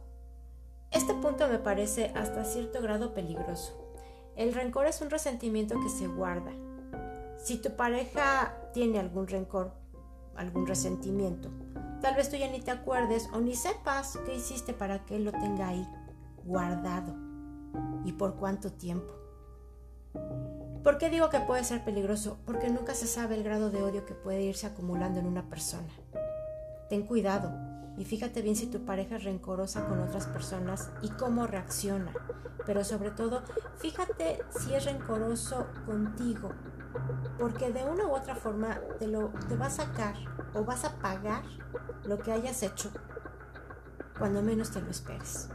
Este 0.90 1.14
punto 1.14 1.48
me 1.48 1.60
parece 1.60 2.12
hasta 2.16 2.46
cierto 2.46 2.82
grado 2.82 3.14
peligroso. 3.14 3.81
El 4.36 4.54
rencor 4.54 4.86
es 4.86 5.02
un 5.02 5.10
resentimiento 5.10 5.80
que 5.80 5.90
se 5.90 6.08
guarda. 6.08 6.52
Si 7.38 7.58
tu 7.58 7.76
pareja 7.76 8.56
tiene 8.74 9.00
algún 9.00 9.28
rencor, 9.28 9.74
algún 10.36 10.68
resentimiento, 10.68 11.50
tal 12.02 12.16
vez 12.16 12.30
tú 12.30 12.38
ya 12.38 12.50
ni 12.50 12.62
te 12.62 12.72
acuerdes 12.72 13.28
o 13.34 13.40
ni 13.40 13.56
sepas 13.56 14.18
qué 14.26 14.36
hiciste 14.36 14.74
para 14.74 15.06
que 15.06 15.16
él 15.16 15.26
lo 15.26 15.32
tenga 15.32 15.68
ahí 15.68 15.88
guardado 16.46 17.16
y 18.06 18.14
por 18.14 18.36
cuánto 18.36 18.72
tiempo. 18.72 19.14
¿Por 20.84 20.98
qué 20.98 21.10
digo 21.10 21.30
que 21.30 21.40
puede 21.40 21.64
ser 21.64 21.84
peligroso? 21.84 22.40
Porque 22.46 22.70
nunca 22.70 22.96
se 22.96 23.06
sabe 23.06 23.36
el 23.36 23.44
grado 23.44 23.70
de 23.70 23.84
odio 23.84 24.06
que 24.06 24.16
puede 24.16 24.42
irse 24.42 24.66
acumulando 24.66 25.20
en 25.20 25.28
una 25.28 25.48
persona. 25.48 25.90
Ten 26.90 27.06
cuidado 27.06 27.52
y 27.98 28.06
fíjate 28.06 28.42
bien 28.42 28.56
si 28.56 28.68
tu 28.68 28.86
pareja 28.86 29.18
es 29.18 29.24
rencorosa 29.24 29.86
con 29.86 30.00
otras 30.00 30.28
personas 30.28 30.90
y 31.02 31.10
cómo 31.10 31.48
reacciona. 31.48 32.12
Pero 32.66 32.84
sobre 32.84 33.12
todo, 33.12 33.44
fíjate 33.78 34.40
si 34.50 34.74
es 34.74 34.86
rencoroso 34.86 35.68
contigo. 35.86 36.52
Porque 37.38 37.72
de 37.72 37.84
una 37.84 38.06
u 38.06 38.16
otra 38.16 38.36
forma 38.36 38.80
te, 39.00 39.08
lo, 39.08 39.32
te 39.48 39.56
va 39.56 39.68
a 39.68 39.72
sacar 39.72 40.16
o 40.54 40.64
vas 40.64 40.86
a 40.86 40.98
pagar 41.00 41.44
lo 42.06 42.20
que 42.20 42.32
hayas 42.32 42.64
hecho 42.64 42.92
cuando 44.18 44.42
menos 44.42 44.72
te 44.72 44.82
lo 44.82 44.90
esperes. 44.92 45.50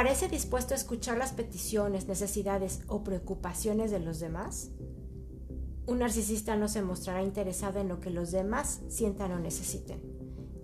¿Parece 0.00 0.28
dispuesto 0.28 0.72
a 0.72 0.78
escuchar 0.78 1.18
las 1.18 1.32
peticiones, 1.32 2.08
necesidades 2.08 2.80
o 2.86 3.04
preocupaciones 3.04 3.90
de 3.90 4.00
los 4.00 4.18
demás? 4.18 4.70
Un 5.84 5.98
narcisista 5.98 6.56
no 6.56 6.68
se 6.68 6.80
mostrará 6.80 7.22
interesado 7.22 7.80
en 7.80 7.88
lo 7.88 8.00
que 8.00 8.08
los 8.08 8.30
demás 8.30 8.80
sientan 8.88 9.30
o 9.32 9.38
necesiten. 9.38 10.00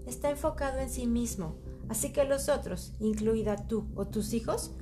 Está 0.06 0.30
enfocado 0.30 0.78
en 0.78 0.88
sí 0.88 1.06
mismo, 1.06 1.58
así 1.90 2.14
que 2.14 2.24
los 2.24 2.48
otros, 2.48 2.94
incluida 2.98 3.66
tú 3.66 3.86
o 3.94 4.06
tus 4.06 4.32
hijos, 4.32 4.74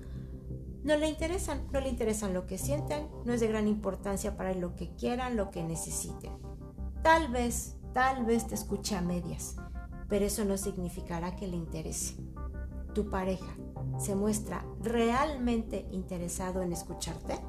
no 0.85 0.97
le 0.97 1.09
interesan, 1.09 1.67
no 1.73 1.81
le 1.81 1.89
interesan 1.89 2.33
lo 2.33 2.47
que 2.47 2.57
sientan, 2.57 3.09
no 3.25 3.33
es 3.33 3.41
de 3.41 3.49
gran 3.49 3.67
importancia 3.67 4.37
para 4.37 4.55
lo 4.55 4.77
que 4.77 4.95
quieran, 4.95 5.35
lo 5.35 5.51
que 5.51 5.65
necesiten. 5.65 6.31
Tal 7.03 7.27
vez, 7.27 7.75
tal 7.93 8.25
vez 8.25 8.47
te 8.47 8.55
escuche 8.55 8.95
a 8.95 9.01
medias, 9.01 9.57
pero 10.09 10.25
eso 10.25 10.45
no 10.45 10.57
significará 10.57 11.35
que 11.35 11.49
le 11.49 11.57
interese 11.57 12.15
tu 12.95 13.11
pareja 13.11 13.57
se 13.99 14.15
muestra 14.15 14.65
realmente 14.81 15.87
interesado 15.91 16.63
en 16.63 16.73
escucharte? 16.73 17.41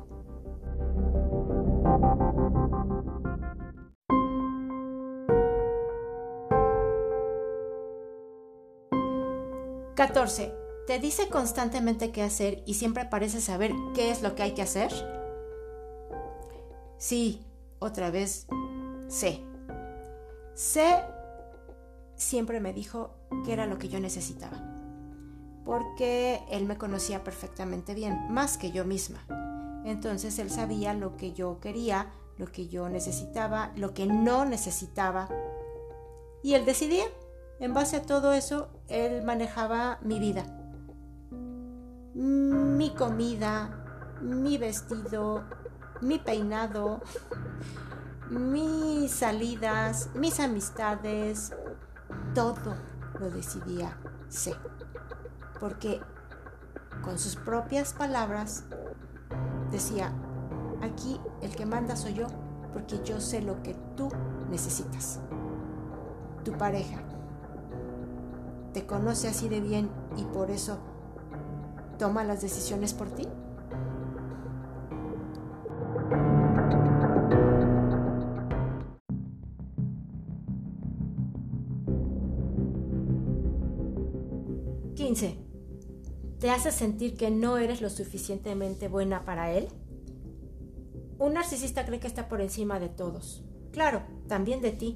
¿14. 9.96 10.54
¿Te 10.88 11.00
dice 11.00 11.30
constantemente 11.30 12.12
qué 12.12 12.22
hacer 12.22 12.62
y 12.66 12.76
siempre 12.76 13.06
parece 13.06 13.42
saber 13.42 13.74
qué 13.96 14.12
es 14.12 14.22
lo 14.22 14.36
que 14.36 14.44
hay 14.44 14.52
que 14.54 14.62
hacer? 14.62 14.92
Sí, 16.98 17.44
otra 17.80 18.12
vez, 18.12 18.48
sé. 19.08 19.42
Sé 20.54 21.04
siempre 22.16 22.60
me 22.60 22.72
dijo 22.72 23.16
que 23.46 23.54
era 23.54 23.66
lo 23.66 23.78
que 23.78 23.90
yo 23.90 24.00
necesitaba 24.00 24.75
porque 25.66 26.44
él 26.50 26.66
me 26.66 26.78
conocía 26.78 27.24
perfectamente 27.24 27.96
bien, 27.96 28.32
más 28.32 28.58
que 28.58 28.72
yo 28.72 28.86
misma. 28.86 29.26
Entonces 29.84 30.38
él 30.40 30.50
sabía 30.50 30.94
lo 30.94 31.18
que 31.18 31.34
yo 31.34 31.60
quería, 31.60 32.12
lo 32.38 32.46
que 32.46 32.68
yo 32.68 32.88
necesitaba, 32.88 33.72
lo 33.76 33.94
que 33.94 34.06
no 34.06 34.46
necesitaba. 34.46 35.28
Y 36.44 36.54
él 36.54 36.66
decidía. 36.66 37.06
En 37.60 37.74
base 37.74 37.98
a 37.98 38.02
todo 38.02 38.34
eso, 38.34 38.70
él 38.90 39.24
manejaba 39.24 39.98
mi 40.02 40.20
vida. 40.20 40.46
Mi 42.14 42.92
comida, 42.92 44.18
mi 44.22 44.58
vestido, 44.58 45.44
mi 46.02 46.20
peinado, 46.20 47.02
mis 48.30 49.12
salidas, 49.12 50.10
mis 50.14 50.40
amistades, 50.40 51.54
todo 52.34 52.76
lo 53.20 53.30
decidía 53.32 53.98
sí 54.28 54.52
porque 55.60 56.02
con 57.04 57.20
sus 57.20 57.36
propias 57.36 57.94
palabras 57.94 58.64
decía, 59.72 60.14
aquí 60.82 61.20
el 61.42 61.56
que 61.56 61.66
manda 61.66 61.96
soy 61.96 62.14
yo, 62.14 62.28
porque 62.74 63.02
yo 63.04 63.20
sé 63.20 63.42
lo 63.42 63.62
que 63.64 63.76
tú 63.96 64.10
necesitas. 64.50 65.20
Tu 66.44 66.52
pareja 66.54 67.02
te 68.74 68.86
conoce 68.86 69.30
así 69.30 69.48
de 69.48 69.62
bien 69.62 69.90
y 70.18 70.26
por 70.26 70.52
eso 70.52 70.78
toma 71.98 72.26
las 72.26 72.42
decisiones 72.42 72.94
por 72.94 73.10
ti. 73.10 73.26
Te 86.46 86.52
hace 86.52 86.72
sentir 86.72 87.18
que 87.18 87.32
no 87.32 87.58
eres 87.58 87.82
lo 87.82 87.90
suficientemente 87.90 88.88
buena 88.88 89.26
para 89.26 89.52
él? 89.52 89.68
Un 91.18 91.34
narcisista 91.34 91.88
cree 91.88 92.00
que 92.00 92.06
está 92.06 92.30
por 92.30 92.40
encima 92.40 92.80
de 92.80 92.88
todos. 92.88 93.44
Claro, 93.72 94.04
también 94.28 94.62
de 94.62 94.72
ti. 94.72 94.96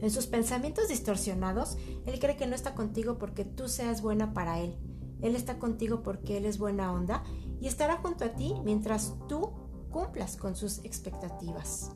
En 0.00 0.10
sus 0.10 0.26
pensamientos 0.26 0.88
distorsionados, 0.88 1.78
él 2.06 2.18
cree 2.18 2.36
que 2.36 2.48
no 2.48 2.56
está 2.56 2.74
contigo 2.74 3.18
porque 3.18 3.44
tú 3.44 3.68
seas 3.68 4.02
buena 4.02 4.34
para 4.34 4.58
él. 4.58 4.76
Él 5.22 5.36
está 5.36 5.60
contigo 5.60 6.02
porque 6.02 6.38
él 6.38 6.44
es 6.44 6.58
buena 6.58 6.92
onda 6.92 7.22
y 7.60 7.68
estará 7.68 7.98
junto 7.98 8.24
a 8.24 8.34
ti 8.34 8.52
mientras 8.64 9.14
tú 9.28 9.52
cumplas 9.92 10.36
con 10.36 10.56
sus 10.56 10.78
expectativas. 10.78 11.92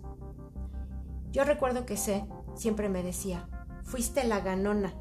Yo 1.32 1.42
recuerdo 1.42 1.84
que 1.84 1.96
sé, 1.96 2.26
siempre 2.54 2.88
me 2.88 3.02
decía, 3.02 3.48
fuiste 3.82 4.22
la 4.22 4.38
ganona, 4.38 4.94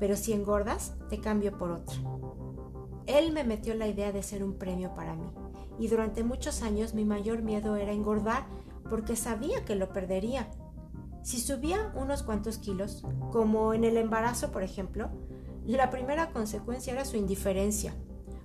pero 0.00 0.16
si 0.16 0.32
engordas, 0.32 0.94
te 1.10 1.20
cambio 1.20 1.58
por 1.58 1.72
otra. 1.72 2.15
Él 3.06 3.32
me 3.32 3.44
metió 3.44 3.74
la 3.74 3.86
idea 3.86 4.12
de 4.12 4.22
ser 4.22 4.42
un 4.42 4.58
premio 4.58 4.94
para 4.94 5.14
mí, 5.14 5.30
y 5.78 5.88
durante 5.88 6.24
muchos 6.24 6.62
años 6.62 6.94
mi 6.94 7.04
mayor 7.04 7.42
miedo 7.42 7.76
era 7.76 7.92
engordar 7.92 8.46
porque 8.88 9.16
sabía 9.16 9.64
que 9.64 9.76
lo 9.76 9.92
perdería. 9.92 10.48
Si 11.22 11.40
subía 11.40 11.92
unos 11.94 12.22
cuantos 12.22 12.58
kilos, 12.58 13.04
como 13.32 13.74
en 13.74 13.84
el 13.84 13.96
embarazo 13.96 14.50
por 14.50 14.62
ejemplo, 14.62 15.10
la 15.64 15.90
primera 15.90 16.30
consecuencia 16.30 16.92
era 16.92 17.04
su 17.04 17.16
indiferencia, 17.16 17.94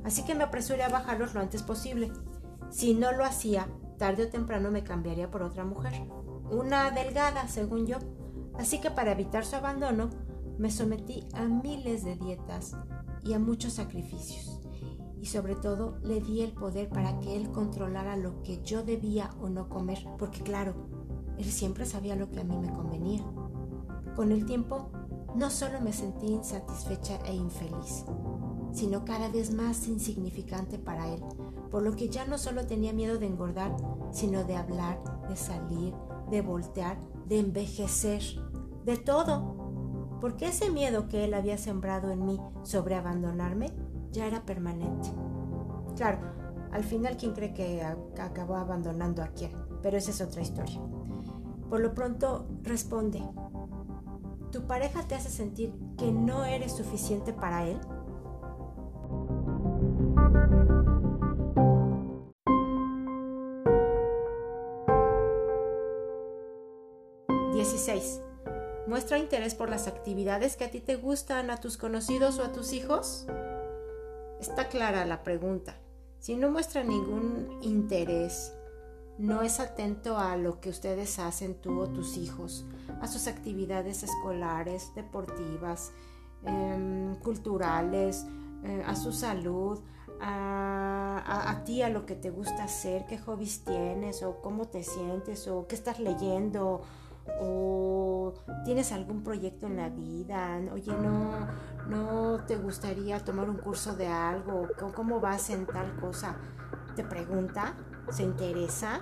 así 0.04 0.24
que 0.26 0.36
me 0.36 0.44
apresuré 0.44 0.84
a 0.84 0.90
bajarlos 0.90 1.34
lo 1.34 1.42
antes 1.42 1.64
posible. 1.64 2.12
Si 2.70 2.94
no 2.94 3.12
lo 3.12 3.26
hacía, 3.26 3.68
tarde 3.98 4.24
o 4.24 4.30
temprano 4.30 4.72
me 4.72 4.84
cambiaría 4.84 5.30
por 5.30 5.44
otra 5.44 5.64
mujer, 5.64 5.94
una 6.50 6.90
delgada, 6.92 7.48
según 7.48 7.86
yo. 7.86 7.98
Así 8.58 8.80
que 8.80 8.92
para 8.92 9.12
evitar 9.12 9.46
su 9.46 9.56
abandono, 9.56 10.10
me 10.58 10.72
sometí 10.72 11.28
a 11.34 11.46
miles 11.46 12.04
de 12.04 12.16
dietas 12.16 12.76
y 13.24 13.34
a 13.34 13.40
muchos 13.40 13.74
sacrificios. 13.74 14.60
Y 15.22 15.28
sobre 15.28 15.56
todo 15.56 15.98
le 16.04 16.20
di 16.20 16.42
el 16.42 16.52
poder 16.52 16.90
para 16.90 17.20
que 17.20 17.36
él 17.36 17.52
controlara 17.52 18.16
lo 18.16 18.42
que 18.42 18.62
yo 18.64 18.84
debía 18.84 19.30
o 19.40 19.50
no 19.50 19.70
comer, 19.70 20.00
porque 20.18 20.42
claro, 20.42 20.74
él 21.38 21.46
siempre 21.46 21.86
sabía 21.86 22.16
lo 22.16 22.30
que 22.30 22.40
a 22.40 22.44
mí 22.44 22.58
me 22.58 22.74
convenía. 22.74 23.24
Con 24.16 24.32
el 24.32 24.46
tiempo, 24.46 24.90
no 25.36 25.50
solo 25.50 25.80
me 25.80 25.94
sentí 25.94 26.28
insatisfecha 26.28 27.18
e 27.26 27.36
infeliz, 27.36 28.06
sino 28.74 29.06
cada 29.06 29.30
vez 29.30 29.54
más 29.54 29.88
insignificante 29.88 30.78
para 30.78 31.08
él, 31.08 31.22
por 31.70 31.84
lo 31.84 31.96
que 31.96 32.10
ya 32.10 32.26
no 32.26 32.38
solo 32.38 32.66
tenía 32.66 32.94
miedo 32.94 33.18
de 33.18 33.28
engordar, 33.28 33.76
sino 34.12 34.44
de 34.44 34.56
hablar, 34.56 35.02
de 35.30 35.36
salir, 35.36 35.94
de 36.30 36.42
voltear, 36.42 37.00
de 37.28 37.40
envejecer, 37.40 38.22
de 38.86 38.98
todo 38.98 39.61
porque 40.22 40.48
ese 40.48 40.70
miedo 40.70 41.10
que 41.10 41.26
él 41.26 41.34
había 41.34 41.58
sembrado 41.58 42.12
en 42.12 42.26
mí 42.26 42.40
sobre 42.62 42.96
abandonarme 42.96 43.72
ya 44.12 44.28
era 44.28 44.46
permanente. 44.46 45.10
Claro, 45.98 46.20
al 46.72 46.84
final 46.84 47.18
quién 47.18 47.34
cree 47.34 47.54
que 47.54 47.84
acabó 48.22 48.56
abandonando 48.56 49.24
a 49.24 49.30
quién, 49.30 49.52
pero 49.82 49.98
esa 49.98 50.12
es 50.12 50.22
otra 50.22 50.42
historia. 50.42 50.80
Por 51.70 51.80
lo 51.80 51.94
pronto, 51.94 52.48
responde. 52.64 53.22
¿Tu 54.52 54.68
pareja 54.68 55.04
te 55.08 55.16
hace 55.16 55.30
sentir 55.30 55.74
que 55.98 56.12
no 56.12 56.46
eres 56.46 56.74
suficiente 56.74 57.34
para 57.34 57.68
él? 57.68 57.80
¿Muestra 68.92 69.18
interés 69.18 69.56
por 69.56 69.70
las 69.70 69.88
actividades 69.88 70.58
que 70.58 70.66
a 70.66 70.70
ti 70.70 70.82
te 70.82 70.98
gustan, 70.98 71.50
a 71.50 71.62
tus 71.62 71.78
conocidos 71.78 72.40
o 72.40 72.44
a 72.44 72.52
tus 72.52 72.74
hijos? 72.74 73.26
Está 74.42 74.68
clara 74.68 75.06
la 75.06 75.24
pregunta. 75.24 75.78
Si 76.20 76.36
no 76.36 76.52
muestra 76.52 76.84
ningún 76.84 77.58
interés 77.62 78.52
no 79.18 79.44
es 79.44 79.62
atento 79.62 80.18
a 80.18 80.36
lo 80.36 80.60
que 80.60 80.68
ustedes 80.68 81.20
hacen 81.20 81.56
tú 81.56 81.80
o 81.80 81.88
tus 81.88 82.18
hijos, 82.18 82.66
a 83.00 83.08
sus 83.08 83.28
actividades 83.28 84.04
escolares, 84.04 84.92
deportivas, 84.94 85.94
em, 86.44 87.16
culturales, 87.16 88.26
eh, 88.66 88.84
a 88.86 88.98
su 88.98 89.14
salud, 89.14 89.80
a, 90.20 91.50
a, 91.50 91.64
ti, 91.64 91.82
a 91.82 91.88
lo 91.88 92.06
que 92.06 92.16
te 92.16 92.30
gusta 92.30 92.66
hacer, 92.66 93.06
qué 93.06 93.18
hobbies 93.18 93.64
tienes 93.64 94.22
o 94.22 94.42
cómo 94.42 94.68
te 94.68 94.84
sientes 94.84 95.48
o 95.48 95.66
qué 95.66 95.76
estás 95.76 96.02
leyendo 96.02 96.82
o 97.40 98.34
tienes 98.66 98.92
algún 98.92 99.24
proyecto 99.24 99.68
en 99.68 99.78
la 99.78 99.90
vida, 99.90 100.60
oye, 100.74 100.94
no, 100.94 101.48
no 101.88 102.44
te 102.46 102.56
gustaría 102.56 103.20
tomar 103.24 103.50
un 103.50 103.58
curso 103.58 103.96
de 103.96 104.08
algo, 104.08 104.68
cómo 104.96 105.20
vas 105.20 105.50
en 105.50 105.66
tal 105.66 105.96
cosa, 106.00 106.36
te 106.96 107.04
pregunta, 107.04 107.76
se 108.10 108.24
interesa, 108.24 109.02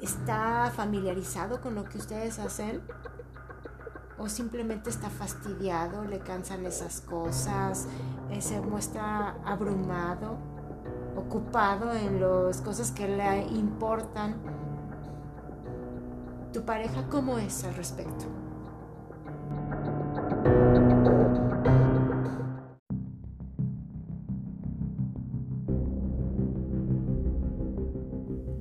está 0.00 0.70
familiarizado 0.74 1.60
con 1.60 1.74
lo 1.74 1.84
que 1.84 1.98
ustedes 1.98 2.38
hacen 2.38 2.82
o 4.18 4.28
simplemente 4.28 4.90
está 4.90 5.10
fastidiado, 5.10 6.04
le 6.04 6.18
cansan 6.18 6.66
esas 6.66 7.00
cosas, 7.00 7.86
eh, 8.30 8.40
se 8.40 8.60
muestra 8.60 9.36
abrumado, 9.44 10.36
ocupado 11.16 11.92
en 11.92 12.20
las 12.20 12.60
cosas 12.60 12.90
que 12.90 13.06
le 13.06 13.46
importan. 13.46 14.67
¿Tu 16.52 16.64
pareja 16.64 17.06
cómo 17.10 17.38
es 17.38 17.62
al 17.64 17.74
respecto? 17.74 18.24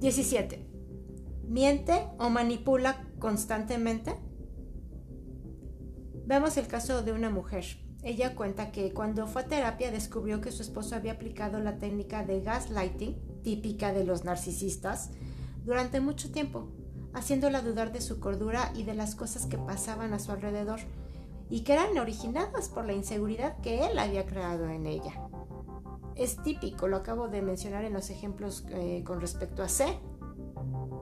¿17? 0.02 0.66
¿Miente 1.48 2.08
o 2.20 2.30
manipula 2.30 3.08
constantemente? 3.20 4.16
Veamos 6.26 6.58
el 6.58 6.68
caso 6.68 7.04
de 7.04 7.14
una 7.14 7.30
mujer. 7.30 7.64
Ella 8.04 8.36
cuenta 8.36 8.72
que 8.72 8.94
cuando 8.94 9.28
fue 9.28 9.44
a 9.44 9.48
terapia 9.48 9.92
descubrió 9.92 10.42
que 10.42 10.52
su 10.52 10.62
esposo 10.62 10.96
había 10.96 11.14
aplicado 11.14 11.60
la 11.60 11.78
técnica 11.78 12.24
de 12.24 12.42
gaslighting, 12.42 13.16
típica 13.44 13.94
de 13.94 14.04
los 14.04 14.26
narcisistas, 14.26 15.12
durante 15.64 16.00
mucho 16.00 16.32
tiempo, 16.32 16.72
haciéndola 17.14 17.62
dudar 17.62 17.92
de 17.92 18.02
su 18.02 18.20
cordura 18.20 18.72
y 18.76 18.84
de 18.84 18.94
las 18.94 19.16
cosas 19.16 19.46
que 19.46 19.58
pasaban 19.58 20.14
a 20.14 20.20
su 20.20 20.32
alrededor, 20.32 20.80
y 21.50 21.62
que 21.62 21.74
eran 21.74 21.98
originadas 21.98 22.70
por 22.70 22.86
la 22.86 22.94
inseguridad 22.94 23.58
que 23.62 23.86
él 23.86 23.98
había 24.00 24.26
creado 24.26 24.70
en 24.70 24.86
ella. 24.86 25.14
Es 26.16 26.42
típico, 26.42 26.88
lo 26.88 26.98
acabo 26.98 27.28
de 27.28 27.42
mencionar 27.42 27.86
en 27.86 27.94
los 27.94 28.10
ejemplos 28.10 28.66
eh, 28.70 29.04
con 29.06 29.22
respecto 29.22 29.64
a 29.64 29.70
C. 29.70 29.86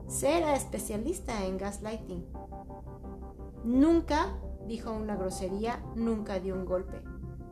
C 0.08 0.38
era 0.38 0.54
especialista 0.54 1.46
en 1.46 1.58
gaslighting. 1.58 2.26
Nunca 3.64 4.38
dijo 4.66 4.92
una 4.92 5.16
grosería, 5.16 5.82
nunca 5.94 6.38
dio 6.38 6.54
un 6.54 6.64
golpe. 6.64 7.02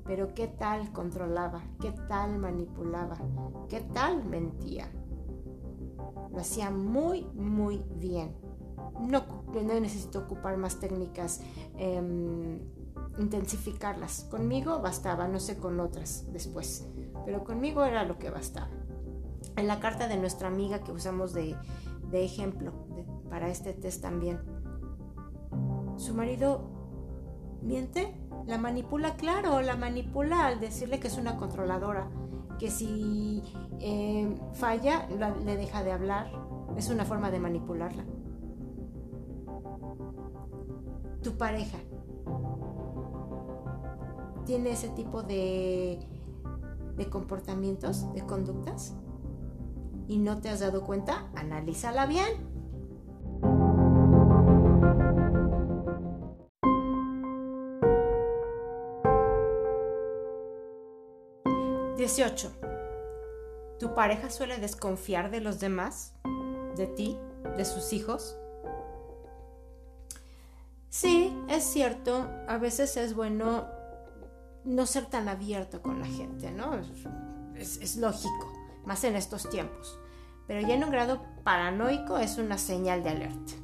Pero 0.04 0.34
qué 0.34 0.46
tal 0.46 0.92
controlaba, 0.92 1.62
qué 1.80 1.90
tal 2.08 2.38
manipulaba, 2.38 3.16
qué 3.70 3.80
tal 3.80 4.22
mentía. 4.24 4.90
Lo 6.30 6.38
hacía 6.38 6.70
muy, 6.70 7.24
muy 7.34 7.82
bien. 7.96 8.36
No, 9.00 9.24
no 9.52 9.80
necesito 9.80 10.20
ocupar 10.20 10.56
más 10.56 10.80
técnicas, 10.80 11.40
em, 11.76 12.60
intensificarlas. 13.18 14.26
Conmigo 14.30 14.80
bastaba, 14.80 15.28
no 15.28 15.40
sé 15.40 15.58
con 15.58 15.80
otras 15.80 16.24
después, 16.32 16.86
pero 17.24 17.44
conmigo 17.44 17.84
era 17.84 18.04
lo 18.04 18.18
que 18.18 18.30
bastaba. 18.30 18.70
En 19.56 19.66
la 19.66 19.78
carta 19.80 20.08
de 20.08 20.16
nuestra 20.16 20.48
amiga 20.48 20.80
que 20.80 20.92
usamos 20.92 21.32
de, 21.32 21.56
ejemplo 22.12 22.72
para 23.28 23.48
este 23.48 23.72
test 23.72 24.00
también, 24.00 24.40
su 25.96 26.14
marido 26.14 26.70
miente, 27.60 28.14
la 28.46 28.56
manipula, 28.56 29.16
claro, 29.16 29.60
la 29.62 29.74
manipula 29.74 30.46
al 30.46 30.60
decirle 30.60 31.00
que 31.00 31.08
es 31.08 31.18
una 31.18 31.36
controladora, 31.36 32.08
que 32.58 32.70
si 32.70 33.42
eh, 33.80 34.32
falla 34.52 35.08
le 35.44 35.56
deja 35.56 35.82
de 35.82 35.90
hablar, 35.90 36.30
es 36.76 36.88
una 36.88 37.04
forma 37.04 37.30
de 37.30 37.40
manipularla. 37.40 38.04
Tu 41.22 41.36
pareja 41.36 41.78
tiene 44.44 44.72
ese 44.72 44.90
tipo 44.90 45.22
de, 45.22 45.98
de 46.96 47.10
comportamientos, 47.10 48.12
de 48.12 48.26
conductas, 48.26 48.94
y 50.06 50.18
no 50.18 50.40
te 50.40 50.50
has 50.50 50.60
dado 50.60 50.84
cuenta, 50.84 51.30
analízala 51.34 52.06
bien. 52.06 52.54
18. 62.04 62.52
¿Tu 63.78 63.94
pareja 63.94 64.28
suele 64.28 64.58
desconfiar 64.58 65.30
de 65.30 65.40
los 65.40 65.58
demás? 65.58 66.12
¿De 66.76 66.86
ti? 66.86 67.18
¿De 67.56 67.64
sus 67.64 67.94
hijos? 67.94 68.36
Sí, 70.94 71.36
es 71.48 71.64
cierto, 71.64 72.30
a 72.46 72.56
veces 72.56 72.96
es 72.96 73.16
bueno 73.16 73.66
no 74.62 74.86
ser 74.86 75.06
tan 75.06 75.28
abierto 75.28 75.82
con 75.82 75.98
la 75.98 76.06
gente, 76.06 76.52
¿no? 76.52 76.78
Es, 77.56 77.96
lógico, 77.96 78.52
más 78.84 79.02
en 79.02 79.16
estos 79.16 79.50
tiempos. 79.50 79.98
Pero 80.46 80.60
ya 80.60 80.76
en 80.76 80.84
un 80.84 80.92
grado 80.92 81.20
paranoico 81.42 82.18
es 82.18 82.38
una 82.38 82.58
señal 82.58 83.02
de 83.02 83.10
alerta. 83.10 83.54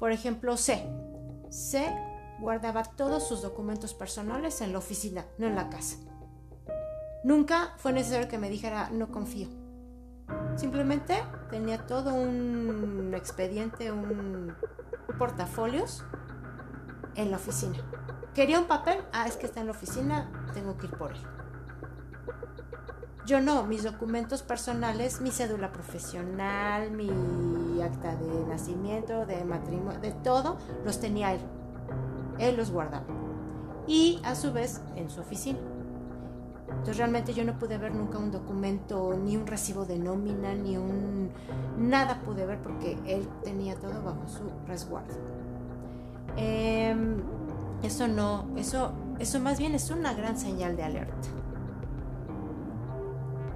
Por 0.00 0.10
ejemplo, 0.10 0.56
C. 0.56 0.84
C 1.50 1.88
guardaba 2.40 2.82
todos 2.82 3.28
sus 3.28 3.40
documentos 3.40 3.94
personales 3.94 4.60
en 4.60 4.72
la 4.72 4.78
oficina, 4.78 5.24
no 5.38 5.46
en 5.46 5.54
la 5.54 5.70
casa. 5.70 5.98
Nunca 7.22 7.74
fue 7.76 7.92
necesario 7.92 8.26
que 8.26 8.38
me 8.38 8.50
dijera 8.50 8.90
no 8.90 9.12
confío. 9.12 9.46
Simplemente 10.56 11.22
tenía 11.48 11.86
todo 11.86 12.12
un 12.12 13.14
expediente, 13.14 13.92
un 13.92 14.56
portafolios 15.16 16.04
en 17.14 17.30
la 17.30 17.36
oficina. 17.36 17.78
Quería 18.34 18.58
un 18.60 18.66
papel, 18.66 18.98
ah, 19.12 19.26
es 19.26 19.36
que 19.36 19.46
está 19.46 19.60
en 19.60 19.66
la 19.66 19.72
oficina, 19.72 20.30
tengo 20.54 20.76
que 20.76 20.86
ir 20.86 20.96
por 20.96 21.12
él. 21.12 21.20
Yo 23.26 23.40
no, 23.40 23.64
mis 23.64 23.82
documentos 23.82 24.42
personales, 24.42 25.20
mi 25.20 25.30
cédula 25.30 25.70
profesional, 25.70 26.90
mi 26.90 27.10
acta 27.82 28.16
de 28.16 28.46
nacimiento, 28.46 29.26
de 29.26 29.44
matrimonio, 29.44 30.00
de 30.00 30.12
todo, 30.12 30.56
los 30.84 30.98
tenía 30.98 31.34
él. 31.34 31.40
Él 32.38 32.56
los 32.56 32.70
guardaba. 32.70 33.04
Y 33.86 34.20
a 34.24 34.34
su 34.34 34.52
vez 34.52 34.80
en 34.96 35.10
su 35.10 35.20
oficina. 35.20 35.58
Entonces 36.70 36.98
realmente 36.98 37.32
yo 37.32 37.44
no 37.44 37.58
pude 37.58 37.78
ver 37.78 37.94
nunca 37.94 38.18
un 38.18 38.30
documento, 38.30 39.14
ni 39.14 39.36
un 39.36 39.46
recibo 39.46 39.84
de 39.84 39.98
nómina, 39.98 40.54
ni 40.54 40.76
un... 40.76 41.30
Nada 41.78 42.20
pude 42.20 42.46
ver 42.46 42.58
porque 42.62 42.98
él 43.06 43.28
tenía 43.42 43.74
todo 43.76 44.02
bajo 44.02 44.28
su 44.28 44.44
resguardo. 44.66 45.14
Em, 46.36 47.16
eso 47.82 48.06
no, 48.06 48.46
eso, 48.56 48.92
eso 49.18 49.40
más 49.40 49.58
bien 49.58 49.74
es 49.74 49.90
una 49.90 50.14
gran 50.14 50.38
señal 50.38 50.76
de 50.76 50.82
alerta. 50.82 51.28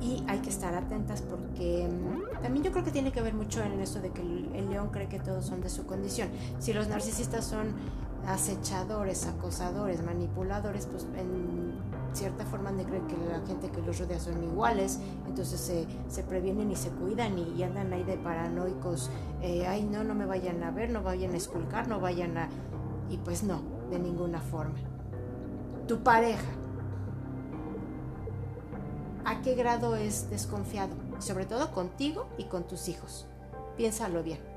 Y 0.00 0.24
hay 0.26 0.40
que 0.40 0.50
estar 0.50 0.74
atentas 0.74 1.22
porque 1.22 1.84
em, 1.84 2.22
también 2.42 2.64
yo 2.64 2.72
creo 2.72 2.84
que 2.84 2.90
tiene 2.90 3.12
que 3.12 3.20
ver 3.20 3.34
mucho 3.34 3.62
en 3.62 3.78
eso 3.80 4.00
de 4.00 4.10
que 4.10 4.20
el 4.20 4.68
león 4.68 4.88
cree 4.90 5.08
que 5.08 5.20
todos 5.20 5.44
son 5.44 5.60
de 5.60 5.68
su 5.68 5.86
condición. 5.86 6.28
Si 6.58 6.72
los 6.72 6.88
narcisistas 6.88 7.44
son 7.44 7.74
acechadores, 8.26 9.26
acosadores, 9.26 10.02
manipuladores, 10.02 10.86
pues 10.86 11.06
en 11.16 11.61
cierta 12.12 12.44
forma 12.44 12.72
de 12.72 12.84
creer 12.84 13.02
que 13.06 13.16
la 13.16 13.46
gente 13.46 13.70
que 13.70 13.80
los 13.82 13.98
rodea 13.98 14.18
son 14.18 14.42
iguales, 14.42 15.00
entonces 15.26 15.60
se, 15.60 15.86
se 16.08 16.22
previenen 16.22 16.70
y 16.70 16.76
se 16.76 16.90
cuidan 16.90 17.38
y, 17.38 17.62
andan 17.62 17.92
ahí 17.92 18.04
de 18.04 18.16
paranoicos, 18.16 19.10
eh, 19.40 19.66
ay 19.66 19.84
no, 19.84 20.04
no 20.04 20.14
me 20.14 20.26
vayan 20.26 20.62
a 20.62 20.70
ver, 20.70 20.90
no 20.90 21.02
vayan 21.02 21.32
a 21.34 21.36
esculcar, 21.36 21.88
no 21.88 22.00
vayan 22.00 22.36
a... 22.36 22.48
Y 23.10 23.18
pues 23.18 23.42
no, 23.42 23.62
de 23.90 23.98
ninguna 23.98 24.40
forma. 24.40 24.78
Tu 25.86 26.02
pareja, 26.02 26.50
¿a 29.24 29.42
qué 29.42 29.54
grado 29.54 29.96
es 29.96 30.30
desconfiado? 30.30 30.94
Sobre 31.18 31.46
todo 31.46 31.72
contigo 31.72 32.26
y 32.38 32.44
con 32.44 32.64
tus 32.64 32.88
hijos. 32.88 33.26
Piénsalo 33.76 34.22
bien. 34.22 34.51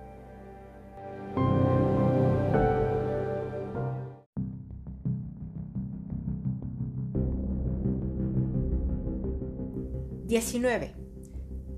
19. 10.36 10.93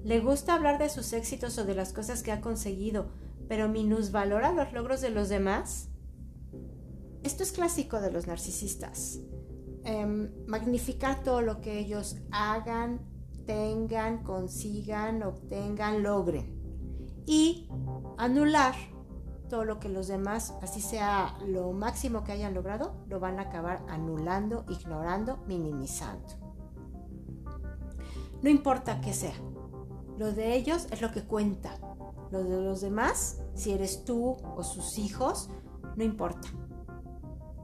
Le 0.03 0.19
gusta 0.19 0.55
hablar 0.55 0.79
de 0.79 0.89
sus 0.89 1.13
éxitos 1.13 1.59
o 1.59 1.63
de 1.63 1.75
las 1.75 1.93
cosas 1.93 2.23
que 2.23 2.31
ha 2.31 2.41
conseguido, 2.41 3.11
pero 3.47 3.69
minusvalora 3.69 4.51
los 4.51 4.73
logros 4.73 4.99
de 4.99 5.11
los 5.11 5.29
demás. 5.29 5.89
Esto 7.21 7.43
es 7.43 7.51
clásico 7.51 8.01
de 8.01 8.11
los 8.11 8.25
narcisistas. 8.25 9.19
Em, 9.83 10.31
magnificar 10.47 11.21
todo 11.21 11.41
lo 11.41 11.61
que 11.61 11.77
ellos 11.77 12.17
hagan, 12.31 12.99
tengan, 13.45 14.23
consigan, 14.23 15.21
obtengan, 15.21 16.01
logren. 16.01 16.57
y 17.27 17.69
anular 18.17 18.73
todo 19.49 19.65
lo 19.65 19.79
que 19.79 19.89
los 19.89 20.07
demás, 20.07 20.55
así 20.61 20.81
sea 20.81 21.37
lo 21.45 21.73
máximo 21.73 22.23
que 22.23 22.31
hayan 22.31 22.53
logrado, 22.53 23.03
lo 23.07 23.19
van 23.19 23.37
a 23.37 23.43
acabar 23.43 23.85
anulando, 23.89 24.65
ignorando, 24.69 25.37
minimizando. 25.45 26.46
No 28.41 28.49
importa 28.49 29.01
qué 29.01 29.13
sea, 29.13 29.33
lo 30.17 30.31
de 30.31 30.55
ellos 30.55 30.87
es 30.91 31.01
lo 31.01 31.11
que 31.11 31.23
cuenta. 31.23 31.77
Lo 32.31 32.43
de 32.43 32.61
los 32.61 32.81
demás, 32.81 33.41
si 33.53 33.71
eres 33.71 34.03
tú 34.03 34.35
o 34.55 34.63
sus 34.63 34.97
hijos, 34.97 35.49
no 35.95 36.03
importa. 36.03 36.49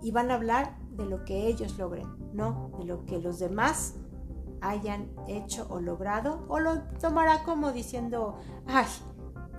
Y 0.02 0.12
van 0.12 0.32
a 0.32 0.36
hablar 0.36 0.78
de 0.92 1.06
lo 1.06 1.26
que 1.26 1.48
ellos 1.48 1.78
logren, 1.78 2.08
no 2.34 2.72
de 2.78 2.86
lo 2.86 3.06
que 3.06 3.20
los 3.20 3.40
demás 3.40 3.96
hayan 4.62 5.10
hecho 5.28 5.68
o 5.70 5.80
logrado, 5.80 6.46
o 6.48 6.60
lo 6.60 6.82
tomará 7.02 7.44
como 7.44 7.72
diciendo, 7.72 8.38
ay, 8.68 8.86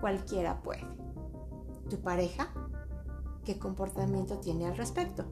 cualquiera 0.01 0.63
puede. 0.63 0.87
¿Tu 1.91 2.01
pareja? 2.01 2.49
¿Qué 3.45 3.59
comportamiento 3.59 4.39
tiene 4.39 4.67
al 4.67 4.77
respecto? 4.77 5.25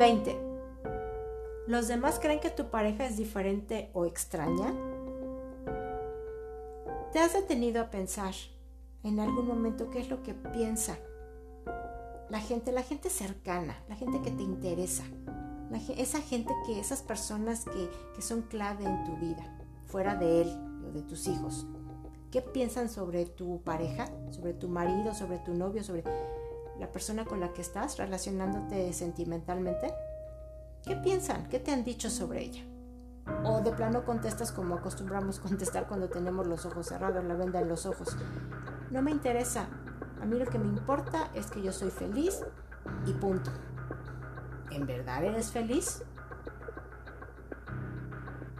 20. 0.00 0.34
¿Los 1.66 1.86
demás 1.86 2.18
creen 2.18 2.40
que 2.40 2.48
tu 2.48 2.70
pareja 2.70 3.04
es 3.04 3.18
diferente 3.18 3.90
o 3.92 4.06
extraña? 4.06 4.72
¿Te 7.12 7.18
has 7.18 7.34
detenido 7.34 7.82
a 7.82 7.90
pensar 7.90 8.32
en 9.02 9.20
algún 9.20 9.46
momento 9.46 9.90
qué 9.90 10.00
es 10.00 10.08
lo 10.08 10.22
que 10.22 10.32
piensa 10.32 10.96
la 12.30 12.40
gente, 12.40 12.72
la 12.72 12.82
gente 12.82 13.10
cercana, 13.10 13.76
la 13.90 13.94
gente 13.94 14.22
que 14.22 14.30
te 14.30 14.42
interesa, 14.42 15.04
esa 15.98 16.22
gente 16.22 16.50
que, 16.64 16.80
esas 16.80 17.02
personas 17.02 17.66
que, 17.66 17.90
que 18.14 18.22
son 18.22 18.40
clave 18.40 18.86
en 18.86 19.04
tu 19.04 19.18
vida, 19.18 19.54
fuera 19.84 20.14
de 20.14 20.40
él 20.40 20.48
o 20.88 20.92
de 20.92 21.02
tus 21.02 21.28
hijos? 21.28 21.66
¿Qué 22.30 22.40
piensan 22.40 22.88
sobre 22.88 23.26
tu 23.26 23.60
pareja, 23.64 24.08
sobre 24.30 24.54
tu 24.54 24.68
marido, 24.68 25.12
sobre 25.14 25.40
tu 25.40 25.52
novio, 25.52 25.84
sobre 25.84 26.04
la 26.80 26.90
persona 26.90 27.26
con 27.26 27.40
la 27.40 27.52
que 27.52 27.60
estás 27.60 27.98
relacionándote 27.98 28.92
sentimentalmente? 28.92 29.92
¿Qué 30.82 30.96
piensan? 30.96 31.46
¿Qué 31.48 31.60
te 31.60 31.70
han 31.72 31.84
dicho 31.84 32.08
sobre 32.08 32.42
ella? 32.42 32.64
O 33.44 33.60
de 33.60 33.70
plano 33.70 34.04
contestas 34.04 34.50
como 34.50 34.74
acostumbramos 34.74 35.38
contestar 35.48 35.86
cuando 35.86 36.08
tenemos 36.08 36.46
los 36.46 36.64
ojos 36.64 36.86
cerrados, 36.86 37.22
la 37.22 37.34
venda 37.34 37.60
en 37.60 37.68
los 37.68 37.84
ojos. 37.84 38.16
No 38.90 39.02
me 39.02 39.10
interesa. 39.10 39.68
A 40.22 40.24
mí 40.24 40.38
lo 40.38 40.46
que 40.46 40.58
me 40.58 40.66
importa 40.66 41.30
es 41.34 41.50
que 41.50 41.62
yo 41.62 41.70
soy 41.70 41.90
feliz 41.90 42.42
y 43.06 43.12
punto. 43.12 43.50
¿En 44.70 44.86
verdad 44.86 45.22
eres 45.24 45.52
feliz? 45.52 46.02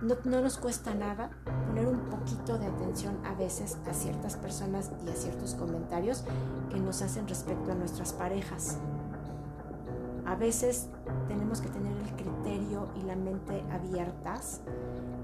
No, 0.02 0.16
no, 0.24 0.40
nos 0.40 0.58
cuesta 0.58 0.94
nada 0.94 1.30
poner 1.60 1.86
un 1.86 2.00
poquito 2.10 2.58
de 2.58 2.66
atención 2.66 3.16
a 3.24 3.34
veces 3.34 3.78
a 3.88 3.94
ciertas 3.94 4.36
personas 4.36 4.90
y 5.06 5.10
a 5.10 5.14
ciertos 5.14 5.54
comentarios 5.54 6.24
que 6.70 6.80
nos 6.80 7.02
hacen 7.02 7.26
respecto 7.28 7.72
a 7.72 7.74
nuestras 7.74 8.12
parejas. 8.12 8.78
A 10.26 10.36
veces 10.36 10.88
tenemos 11.28 11.60
que 11.60 11.68
tener 11.68 11.96
el 11.96 12.10
criterio 12.14 12.88
y 12.94 13.02
la 13.02 13.16
mente 13.16 13.64
abiertas 13.72 14.60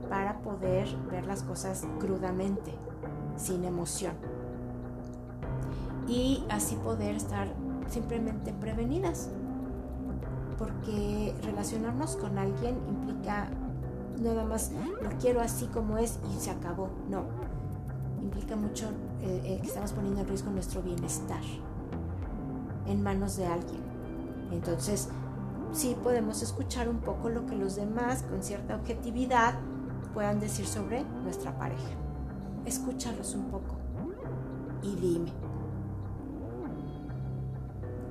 para 0.09 0.39
poder 0.39 0.89
ver 1.11 1.27
las 1.27 1.43
cosas 1.43 1.87
crudamente, 2.01 2.73
sin 3.37 3.65
emoción. 3.65 4.15
Y 6.09 6.45
así 6.49 6.77
poder 6.77 7.17
estar 7.17 7.49
simplemente 7.89 8.53
prevenidas. 8.53 9.31
Porque 10.59 11.35
relacionarnos 11.43 12.17
con 12.17 12.39
alguien 12.39 12.79
implica 12.89 13.51
nada 14.21 14.45
más 14.45 14.73
lo 15.03 15.11
quiero 15.19 15.41
así 15.41 15.67
como 15.67 15.99
es 15.99 16.19
y 16.35 16.41
se 16.41 16.51
acabó. 16.51 16.91
No. 17.09 17.25
Implica 18.23 18.57
mucho 18.57 18.87
eh, 19.23 19.43
eh, 19.45 19.59
que 19.61 19.69
estamos 19.69 19.93
poniendo 19.93 20.21
en 20.21 20.29
riesgo 20.29 20.51
nuestro 20.51 20.83
bienestar 20.83 21.43
en 22.87 23.03
manos 23.03 23.37
de 23.37 23.47
alguien. 23.47 23.81
Entonces, 24.53 25.09
sí 25.73 25.97
podemos 26.03 26.43
escuchar 26.43 26.89
un 26.89 26.99
poco 26.99 27.29
lo 27.29 27.47
que 27.47 27.57
los 27.57 27.77
demás 27.77 28.23
con 28.23 28.43
cierta 28.43 28.77
objetividad 28.77 29.55
puedan 30.15 30.41
decir 30.41 30.67
sobre 30.67 31.05
nuestra 31.23 31.57
pareja. 31.59 31.91
Escúchalos 32.65 33.35
un 33.35 33.45
poco 33.51 33.77
y 34.83 34.95
dime, 34.97 35.33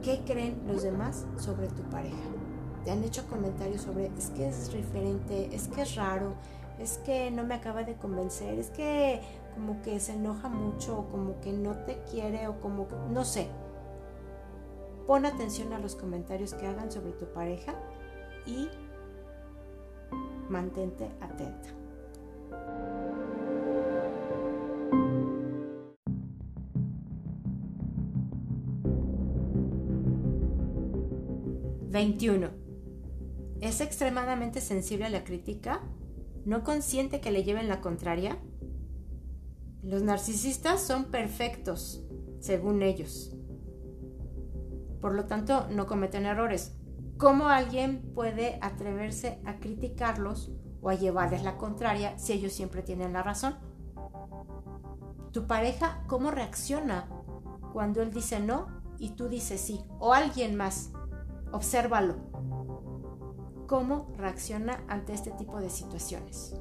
¿qué 0.01 0.24
creen 0.26 0.62
los 0.68 0.84
demás 0.84 1.26
sobre 1.38 1.68
tu 1.68 1.82
pareja? 1.84 2.16
¿Te 2.86 2.92
han 2.92 3.04
hecho 3.04 3.26
comentarios 3.28 3.82
sobre 3.82 4.12
es 4.16 4.30
que 4.30 4.48
es 4.48 4.72
diferente, 4.72 5.50
es 5.52 5.68
que 5.70 5.82
es 5.82 5.96
raro, 5.96 6.36
es 6.78 7.00
que 7.00 7.32
no 7.32 7.44
me 7.44 7.56
acaba 7.56 7.84
de 7.84 7.96
convencer, 7.96 8.60
es 8.60 8.70
que 8.70 9.22
como 9.56 9.82
que 9.82 10.00
se 10.00 10.14
enoja 10.14 10.50
mucho 10.50 11.00
o 11.00 11.10
como 11.10 11.42
que 11.42 11.52
no 11.52 11.76
te 11.86 11.98
quiere 12.12 12.48
o 12.48 12.62
como 12.62 12.88
que 12.88 12.96
no 13.10 13.26
sé? 13.26 13.48
Pon 15.08 15.26
atención 15.26 15.74
a 15.74 15.80
los 15.80 15.96
comentarios 15.96 16.54
que 16.54 16.68
hagan 16.68 16.92
sobre 16.92 17.14
tu 17.14 17.26
pareja 17.26 17.74
y 18.46 18.70
mantente 20.48 21.10
atenta. 21.22 21.70
¿21? 31.90 32.64
¿Es 33.66 33.82
extremadamente 33.82 34.61
sensible 34.61 35.05
a 35.05 35.09
la 35.09 35.24
crítica? 35.24 35.82
¿No 36.45 36.63
consiente 36.63 37.20
que 37.20 37.32
le 37.32 37.43
lleven 37.43 37.68
la 37.68 37.82
contraria? 37.82 38.38
Los 39.82 40.03
narcisistas 40.03 40.82
son 40.82 41.05
perfectos, 41.05 42.03
según 42.39 42.82
ellos 42.82 43.36
por 45.05 45.13
lo 45.13 45.26
tanto 45.26 45.68
no 45.70 45.86
cometen 45.86 46.26
errores. 46.26 46.76
¿Cómo 47.20 47.47
alguien 47.47 48.11
puede 48.16 48.57
atreverse 48.59 49.39
a 49.45 49.57
criticarlos 49.57 50.51
o 50.82 50.89
a 50.89 50.95
llevarles 50.95 51.43
la 51.43 51.57
contraria 51.57 52.18
si 52.18 52.34
ellos 52.34 52.53
siempre 52.53 52.82
tienen 52.82 53.13
la 53.13 53.22
razón? 53.22 53.55
¿Tu 55.32 55.45
pareja 55.45 56.03
cómo 56.07 56.32
reacciona 56.32 57.07
cuando 57.72 58.01
él 58.01 58.11
dice 58.11 58.39
no 58.39 58.66
y 58.97 59.11
tú 59.11 59.30
dices 59.30 59.61
sí? 59.61 59.80
O 59.99 60.11
alguien 60.11 60.55
más. 60.55 60.91
Obsérvalo. 61.51 62.35
¿Cómo 63.68 64.07
reacciona 64.18 64.84
ante 64.88 65.13
este 65.13 65.32
tipo 65.32 65.59
de 65.59 65.70
situaciones? 65.70 66.55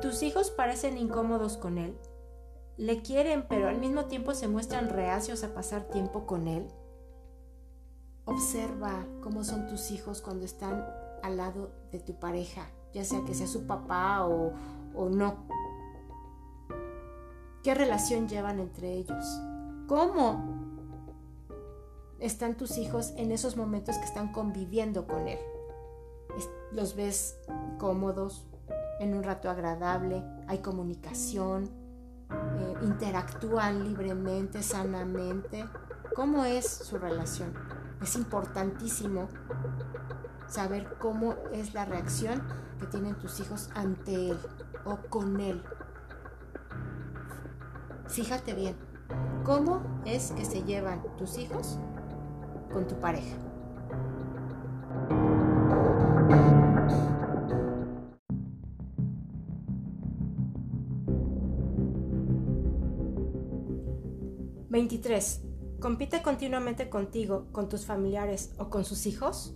Tus 0.00 0.22
hijos 0.22 0.50
parecen 0.50 0.96
incómodos 0.96 1.56
con 1.56 1.78
él. 1.78 1.98
Le 2.76 3.02
quieren, 3.02 3.46
pero 3.48 3.68
al 3.68 3.78
mismo 3.78 4.04
tiempo 4.04 4.34
se 4.34 4.46
muestran 4.46 4.88
reacios 4.88 5.42
a 5.42 5.52
pasar 5.52 5.88
tiempo 5.90 6.26
con 6.26 6.46
él. 6.46 6.68
Observa 8.24 9.04
cómo 9.20 9.42
son 9.42 9.66
tus 9.66 9.90
hijos 9.90 10.22
cuando 10.22 10.44
están 10.44 10.86
al 11.22 11.36
lado 11.36 11.72
de 11.90 11.98
tu 11.98 12.14
pareja, 12.18 12.70
ya 12.92 13.04
sea 13.04 13.24
que 13.24 13.34
sea 13.34 13.46
su 13.46 13.66
papá 13.66 14.24
o, 14.24 14.52
no. 15.10 15.46
¿Qué 17.68 17.74
relación 17.74 18.28
llevan 18.28 18.60
entre 18.60 18.94
ellos? 18.94 19.42
¿Cómo 19.88 20.42
están 22.18 22.56
tus 22.56 22.78
hijos 22.78 23.12
en 23.18 23.30
esos 23.30 23.58
momentos 23.58 23.98
que 23.98 24.06
están 24.06 24.32
conviviendo 24.32 25.06
con 25.06 25.28
él? 25.28 25.38
¿Los 26.72 26.96
ves 26.96 27.38
cómodos, 27.76 28.46
en 29.00 29.12
un 29.12 29.22
rato 29.22 29.50
agradable, 29.50 30.24
hay 30.46 30.60
comunicación, 30.60 31.64
eh, 32.30 32.74
interactúan 32.84 33.84
libremente, 33.84 34.62
sanamente. 34.62 35.66
¿Cómo 36.16 36.46
es 36.46 36.66
su 36.66 36.96
relación? 36.96 37.52
Es 38.00 38.16
importantísimo 38.16 39.28
saber 40.46 40.96
cómo 40.98 41.34
es 41.52 41.74
la 41.74 41.84
reacción 41.84 42.42
que 42.80 42.86
tienen 42.86 43.18
tus 43.18 43.40
hijos 43.40 43.68
ante 43.74 44.30
él 44.30 44.38
o 44.86 44.96
con 45.10 45.38
él. 45.40 45.62
Fíjate 48.08 48.54
bien, 48.54 48.76
¿cómo 49.44 49.82
es 50.04 50.32
que 50.32 50.44
se 50.44 50.62
llevan 50.62 51.02
tus 51.16 51.38
hijos 51.38 51.78
con 52.72 52.86
tu 52.86 52.98
pareja? 52.98 53.36
23. 64.70 65.42
¿Compite 65.80 66.22
continuamente 66.22 66.88
contigo, 66.88 67.48
con 67.52 67.68
tus 67.68 67.84
familiares 67.86 68.54
o 68.58 68.70
con 68.70 68.84
sus 68.84 69.06
hijos? 69.06 69.54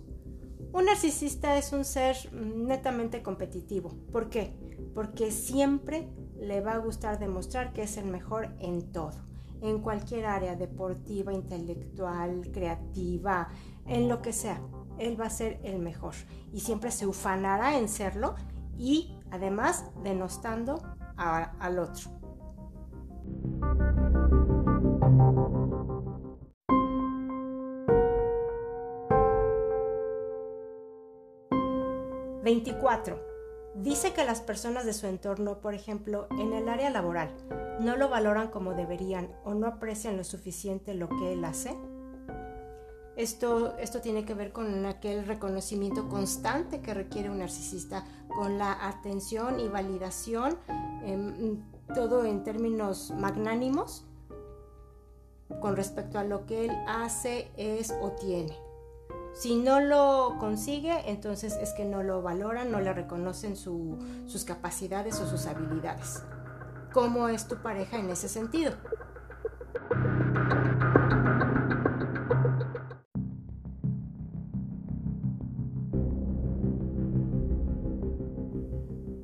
Un 0.71 0.85
narcisista 0.85 1.57
es 1.57 1.71
un 1.71 1.85
ser 1.85 2.15
netamente 2.33 3.21
competitivo. 3.21 3.95
¿Por 4.11 4.29
qué? 4.29 4.57
Porque 4.93 5.31
siempre 5.31 6.09
le 6.43 6.61
va 6.61 6.73
a 6.73 6.77
gustar 6.77 7.19
demostrar 7.19 7.73
que 7.73 7.83
es 7.83 7.97
el 7.97 8.05
mejor 8.05 8.49
en 8.59 8.91
todo, 8.91 9.13
en 9.61 9.79
cualquier 9.79 10.25
área 10.25 10.55
deportiva, 10.55 11.33
intelectual, 11.33 12.51
creativa, 12.51 13.49
en 13.85 14.09
lo 14.09 14.21
que 14.21 14.33
sea. 14.33 14.61
Él 14.99 15.19
va 15.19 15.25
a 15.25 15.29
ser 15.29 15.59
el 15.63 15.79
mejor 15.79 16.13
y 16.51 16.59
siempre 16.59 16.91
se 16.91 17.07
ufanará 17.07 17.77
en 17.77 17.89
serlo 17.89 18.35
y 18.77 19.17
además 19.31 19.85
denostando 20.03 20.81
al 21.17 21.79
otro. 21.79 22.11
24. 32.43 33.32
Dice 33.75 34.13
que 34.13 34.23
las 34.23 34.39
personas 34.39 34.85
de 34.85 34.93
su 34.93 35.07
entorno, 35.07 35.59
por 35.59 35.73
ejemplo, 35.73 36.27
en 36.31 36.53
el 36.53 36.69
área 36.69 36.91
laboral, 36.91 37.31
no 37.79 37.97
lo 37.97 38.07
valoran 38.07 38.49
como 38.49 38.73
deberían 38.73 39.29
o 39.43 39.55
no 39.55 39.65
aprecian 39.65 40.15
lo 40.15 40.23
suficiente 40.23 40.93
lo 40.93 41.09
que 41.09 41.33
él 41.33 41.43
hace. 41.43 41.75
Esto, 43.15 43.75
esto 43.77 43.99
tiene 44.01 44.25
que 44.25 44.35
ver 44.35 44.51
con 44.51 44.85
aquel 44.85 45.25
reconocimiento 45.25 46.07
constante 46.07 46.81
que 46.81 46.93
requiere 46.93 47.29
un 47.29 47.39
narcisista, 47.39 48.05
con 48.27 48.57
la 48.57 48.87
atención 48.87 49.59
y 49.59 49.67
validación, 49.67 50.57
em, 51.03 51.63
todo 51.93 52.25
en 52.25 52.43
términos 52.43 53.11
magnánimos, 53.15 54.05
con 55.61 55.75
respecto 55.75 56.19
a 56.19 56.23
lo 56.23 56.45
que 56.45 56.65
él 56.65 56.71
hace, 56.87 57.51
es 57.57 57.91
o 58.01 58.11
tiene. 58.11 58.62
Si 59.33 59.55
no 59.55 59.79
lo 59.79 60.37
consigue, 60.39 61.09
entonces 61.09 61.57
es 61.59 61.71
que 61.73 61.85
no 61.85 62.03
lo 62.03 62.21
valoran, 62.21 62.71
no 62.71 62.79
le 62.79 62.93
reconocen 62.93 63.55
sus 63.55 64.45
capacidades 64.45 65.19
o 65.19 65.27
sus 65.27 65.47
habilidades. 65.47 66.23
¿Cómo 66.93 67.27
es 67.27 67.47
tu 67.47 67.57
pareja 67.57 67.97
en 67.97 68.11
ese 68.11 68.29
sentido? 68.29 68.73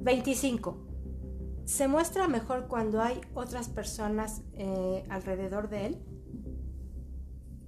¿25? 0.03 0.75
¿Se 1.65 1.87
muestra 1.87 2.27
mejor 2.27 2.67
cuando 2.67 3.03
hay 3.03 3.21
otras 3.35 3.69
personas 3.69 4.41
eh, 4.53 5.05
alrededor 5.09 5.69
de 5.69 5.85
él? 5.85 6.08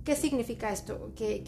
¿Qué 0.03 0.15
significa 0.15 0.71
esto? 0.71 1.11
Que, 1.15 1.43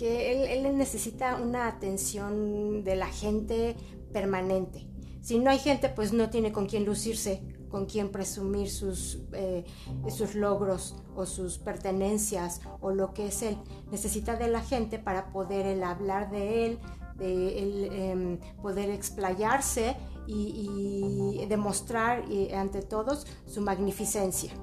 él, 0.53 0.77
necesita 0.77 1.35
una 1.35 1.67
atención 1.67 2.83
de 2.83 2.95
la 2.95 3.07
gente 3.07 3.75
permanente. 4.11 4.87
Si 5.21 5.39
no 5.39 5.49
hay 5.49 5.57
gente, 5.57 5.89
pues 5.89 6.13
no 6.13 6.29
tiene 6.29 6.51
con 6.51 6.67
quién 6.67 6.85
lucirse, 6.85 7.41
con 7.69 7.87
quién 7.87 8.11
presumir 8.11 8.69
sus, 8.69 9.23
eh, 9.33 9.63
sus 10.09 10.35
logros 10.35 10.95
o 11.15 11.25
sus 11.25 11.57
pertenencias 11.57 12.61
o 12.79 12.91
lo 12.91 13.13
que 13.13 13.27
es 13.27 13.41
él. 13.41 13.57
Necesita 13.89 14.35
de 14.35 14.49
la 14.49 14.61
gente 14.61 14.99
para 14.99 15.31
poder 15.31 15.83
hablar 15.83 16.29
de 16.29 16.67
él, 16.67 16.79
de 17.15 18.11
em, 18.11 18.39
poder 18.61 18.91
explayarse 18.91 19.95
y, 20.27 21.39
y 21.41 21.45
demostrar 21.47 22.23
eh, 22.29 22.53
ante 22.55 22.83
todos 22.83 23.25
su 23.47 23.61
magnificencia. 23.61 24.53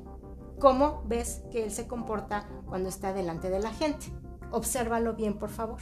¿Cómo 0.60 1.02
ves 1.06 1.42
que 1.50 1.64
él 1.64 1.70
se 1.70 1.88
comporta 1.88 2.46
cuando 2.66 2.90
está 2.90 3.14
delante 3.14 3.48
de 3.48 3.60
la 3.60 3.72
gente? 3.72 4.12
Obsérvalo 4.50 5.14
bien, 5.14 5.38
por 5.38 5.48
favor. 5.48 5.80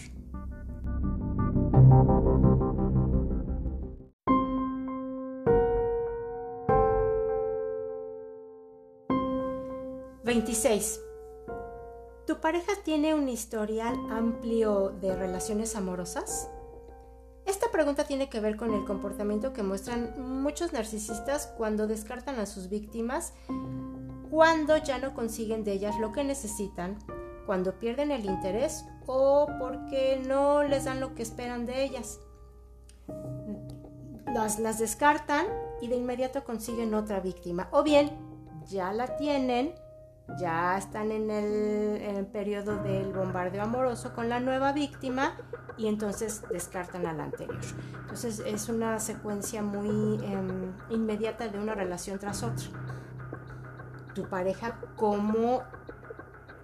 ¿26? 10.23 11.01
¿Tu 12.29 12.41
pareja 12.41 12.73
tiene 12.85 13.15
un 13.15 13.29
historial 13.29 13.97
amplio 14.11 14.91
de 14.91 15.17
relaciones 15.17 15.75
amorosas? 15.75 16.49
Esta 17.49 17.71
pregunta 17.71 18.05
tiene 18.05 18.29
que 18.29 18.41
ver 18.41 18.59
con 18.59 18.75
el 18.75 18.85
comportamiento 18.85 19.55
que 19.55 19.63
muestran 19.63 20.13
muchos 20.43 20.75
narcisistas 20.75 21.47
cuando 21.57 21.87
descartan 21.87 22.39
a 22.39 22.45
sus 22.45 22.69
víctimas 22.69 23.33
cuando 24.31 24.77
ya 24.77 24.99
no 24.99 25.15
consiguen 25.15 25.65
de 25.65 25.73
ellas 25.73 25.99
lo 25.99 26.13
que 26.13 26.25
necesitan, 26.25 26.99
cuando 27.47 27.79
pierden 27.79 28.11
el 28.11 28.27
interés 28.27 28.85
o 29.07 29.49
porque 29.59 30.23
no 30.27 30.63
les 30.63 30.85
dan 30.85 31.01
lo 31.01 31.15
que 31.15 31.23
esperan 31.23 31.65
de 31.65 31.85
ellas. 31.85 32.21
Las, 34.27 34.59
las 34.59 34.79
descartan 34.79 35.47
y 35.81 35.89
de 35.89 35.97
inmediato 35.97 36.45
consiguen 36.45 36.93
otra 36.93 37.21
víctima. 37.21 37.69
O 37.73 37.83
bien, 37.83 38.11
ya 38.67 38.93
la 38.93 39.17
tienen, 39.17 39.73
ya 40.39 40.77
están 40.77 41.11
en 41.11 41.31
el, 41.31 42.27
periodo 42.27 42.77
del 42.83 43.11
bombardeo 43.11 43.63
amoroso 43.63 44.15
con 44.15 44.29
la 44.29 44.39
nueva 44.39 44.73
víctima 44.73 45.35
y 45.79 45.87
entonces 45.87 46.43
descartan 46.51 47.07
a 47.07 47.13
la 47.15 47.25
anterior. 47.25 47.61
Entonces 48.03 48.43
es 48.45 48.69
una 48.69 48.99
secuencia 48.99 49.63
muy 49.63 50.23
em, 50.25 50.73
inmediata 50.91 51.49
de 51.49 51.59
una 51.59 51.75
relación 51.75 52.19
tras 52.19 52.43
otra 52.43 52.67
tu 54.19 54.29
pareja, 54.29 54.81
cómo, 54.97 55.63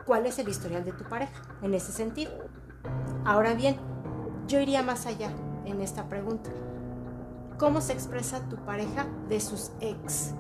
cuál 0.05 0.27
es 0.27 0.41
el 0.41 0.49
historial 0.49 0.85
de 0.85 0.93
tu 0.93 1.05
pareja 1.05 1.41
en 1.62 1.73
ese 1.73 1.93
sentido. 1.93 2.33
Ahora 3.25 3.55
bien, 3.55 3.77
yo 4.49 4.59
iría 4.59 4.83
más 4.83 5.07
allá 5.07 5.31
en 5.65 5.81
esta 5.81 6.09
pregunta. 6.09 6.51
¿Cómo 7.57 7.81
se 7.81 7.93
expresa 7.93 8.41
tu 8.49 8.57
pareja 8.57 9.07
de 9.29 9.39
sus 9.39 9.71
ex? 9.81 10.35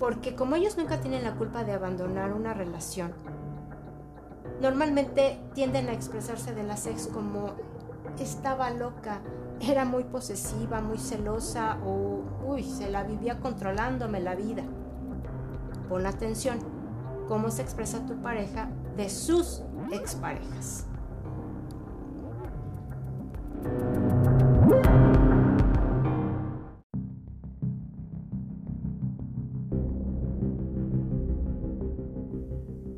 Porque 0.00 0.34
como 0.34 0.56
ellos 0.56 0.76
nunca 0.76 1.00
tienen 1.00 1.22
la 1.22 1.36
culpa 1.36 1.62
de 1.62 1.72
abandonar 1.72 2.32
una 2.32 2.52
relación, 2.52 3.12
normalmente 4.60 5.38
tienden 5.54 5.88
a 5.88 5.92
expresarse 5.92 6.54
de 6.54 6.62
las 6.62 6.86
ex 6.86 7.06
como 7.06 7.54
estaba 8.18 8.70
loca, 8.70 9.20
era 9.60 9.84
muy 9.84 10.04
posesiva, 10.04 10.80
muy 10.80 10.98
celosa 10.98 11.78
o, 11.84 12.22
uy, 12.46 12.62
se 12.62 12.90
la 12.90 13.02
vivía 13.02 13.40
controlándome 13.40 14.20
la 14.20 14.34
vida. 14.34 14.62
Pon 15.88 16.06
atención 16.06 16.58
cómo 17.28 17.50
se 17.50 17.62
expresa 17.62 18.04
tu 18.06 18.20
pareja 18.20 18.68
de 18.96 19.08
sus 19.08 19.62
exparejas. 19.92 20.86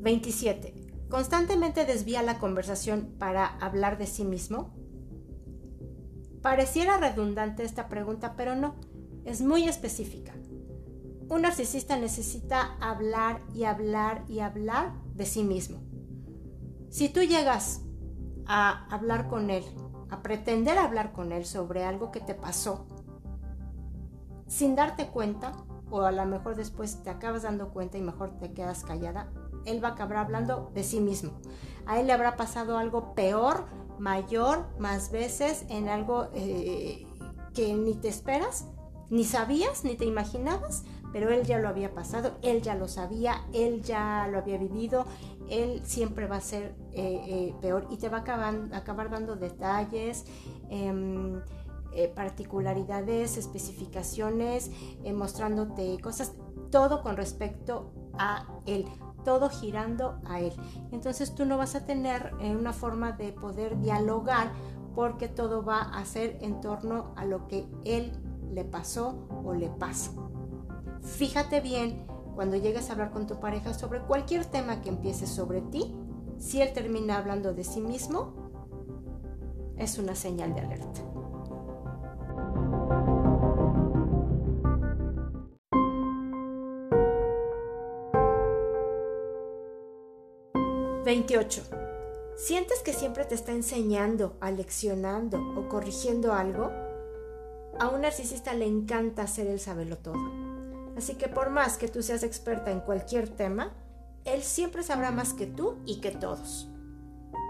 ¿27. 0.03 0.86
¿Constantemente 1.09 1.85
desvía 1.85 2.23
la 2.23 2.39
conversación 2.39 3.15
para 3.19 3.47
hablar 3.47 3.97
de 3.97 4.07
sí 4.07 4.25
mismo? 4.25 4.75
Pareciera 6.43 6.99
redundante 6.99 7.63
esta 7.63 7.89
pregunta, 7.89 8.35
pero 8.37 8.57
no, 8.57 8.75
es 9.25 9.41
muy 9.41 9.69
específica. 9.69 10.33
Un 11.29 11.43
narcisista 11.43 11.97
necesita 11.97 12.77
hablar 12.81 13.41
y 13.55 13.65
hablar 13.65 14.25
y 14.29 14.41
hablar 14.41 14.93
de 15.15 15.27
sí 15.27 15.43
mismo. 15.43 15.79
Si 16.89 17.09
tú 17.09 17.21
llegas 17.21 17.83
a 18.47 18.87
hablar 18.95 19.29
con 19.29 19.51
él, 19.51 19.65
a 20.09 20.23
pretender 20.23 20.79
hablar 20.79 21.13
con 21.13 21.33
él 21.33 21.45
sobre 21.45 21.85
algo 21.85 22.13
que 22.13 22.21
te 22.21 22.35
pasó, 22.35 22.87
sin 24.47 24.77
darte 24.77 25.09
cuenta, 25.09 25.53
o 25.91 26.03
a 26.03 26.13
lo 26.13 26.25
mejor 26.27 26.57
después 26.57 27.03
te 27.03 27.11
acabas 27.11 27.43
dando 27.43 27.71
cuenta 27.71 27.99
y 27.99 28.03
mejor 28.03 28.39
te 28.39 28.53
quedas 28.53 28.85
callada, 28.85 29.31
él 29.67 29.83
va 29.83 29.89
a 29.89 29.93
acabar 29.93 30.19
hablando 30.19 30.71
de 30.75 30.83
sí 30.83 31.01
mismo. 31.01 31.33
A 31.87 32.01
él 32.01 32.07
le 32.07 32.12
habrá 32.12 32.37
pasado 32.37 32.79
algo 32.79 33.14
peor, 33.14 33.67
mayor, 33.99 34.67
más 34.79 35.11
veces, 35.11 35.64
en 35.69 35.89
algo 35.89 36.29
eh, 36.35 37.07
que 37.55 37.75
ni 37.75 37.95
te 37.95 38.09
esperas, 38.09 38.67
ni 39.09 39.25
sabías, 39.25 39.85
ni 39.85 39.95
te 39.95 40.05
imaginabas, 40.05 40.85
pero 41.12 41.31
él 41.31 41.45
ya 41.45 41.59
lo 41.59 41.69
había 41.69 41.95
pasado, 41.95 42.33
él 42.43 42.61
ya 42.61 42.75
lo 42.75 42.89
sabía, 42.89 43.47
él 43.53 43.83
ya 43.83 44.29
lo 44.31 44.39
había 44.39 44.59
vivido, 44.59 45.07
él 45.49 45.81
siempre 45.85 46.27
va 46.27 46.37
a 46.37 46.41
ser 46.41 46.75
eh, 46.93 47.23
eh, 47.27 47.55
peor 47.61 47.87
y 47.91 47.97
te 47.97 48.09
va 48.09 48.19
a 48.19 48.21
acabar, 48.77 49.11
dando 49.11 49.37
detalles. 49.37 50.25
Em, 50.71 51.41
particularidades, 52.14 53.39
especificaciones, 53.39 54.71
mostrándote 55.14 55.99
cosas, 56.03 56.35
todo 56.71 57.01
con 57.01 57.17
respecto 57.17 57.91
a 58.19 58.47
él, 58.67 58.85
todo 59.27 59.51
girando 59.51 60.20
a 60.24 60.39
él. 60.39 60.53
Entonces 60.93 61.35
tú 61.35 61.45
no 61.45 61.59
vas 61.59 61.74
a 61.74 61.85
tener 61.85 62.33
una 62.41 62.72
forma 62.72 63.11
de 63.11 63.33
poder 63.33 63.77
dialogar 63.81 64.53
porque 64.95 65.27
todo 65.27 65.64
va 65.64 65.81
a 65.81 66.05
ser 66.05 66.39
en 66.43 66.61
torno 66.61 67.12
a 67.16 67.24
lo 67.24 67.49
que 67.49 67.68
él 67.85 68.12
le 68.53 68.64
pasó 68.64 69.27
o 69.45 69.53
le 69.53 69.68
pasa. 69.68 70.12
Fíjate 71.03 71.61
bien 71.61 72.07
cuando 72.37 72.57
llegues 72.57 72.89
a 72.89 72.93
hablar 72.93 73.11
con 73.11 73.27
tu 73.27 73.41
pareja 73.41 73.74
sobre 73.74 74.01
cualquier 74.01 74.45
tema 74.45 74.81
que 74.81 74.91
empiece 74.91 75.27
sobre 75.27 75.61
ti, 75.61 75.93
si 76.39 76.62
él 76.62 76.72
termina 76.72 77.18
hablando 77.18 77.53
de 77.53 77.64
sí 77.64 77.81
mismo, 77.81 78.33
es 79.77 79.99
una 79.99 80.14
señal 80.14 80.55
de 80.55 80.61
alerta. 80.61 81.01
28. 91.27 91.62
¿Sientes 92.37 92.83
que 92.85 92.93
siempre 92.93 93.24
te 93.24 93.35
está 93.35 93.51
enseñando, 93.51 94.37
aleccionando 94.41 95.41
o 95.57 95.68
corrigiendo 95.68 96.33
algo? 96.33 96.70
A 97.81 97.89
un 97.89 98.03
narcisista 98.03 98.55
le 98.55 98.66
encanta 98.66 99.22
hacer 99.22 99.49
el 99.49 99.59
saberlo 99.59 99.99
todo. 99.99 100.20
Así 100.97 101.16
que 101.16 101.27
por 101.27 101.51
más 101.51 101.79
que 101.79 101.89
tú 101.89 102.05
seas 102.05 102.22
experta 102.22 102.70
en 102.70 102.81
cualquier 102.81 103.29
tema, 103.29 103.74
él 104.24 104.43
siempre 104.43 104.85
sabrá 104.85 105.11
más 105.11 105.33
que 105.33 105.47
tú 105.47 105.79
y 105.85 106.01
que 106.01 106.12
todos. 106.12 106.68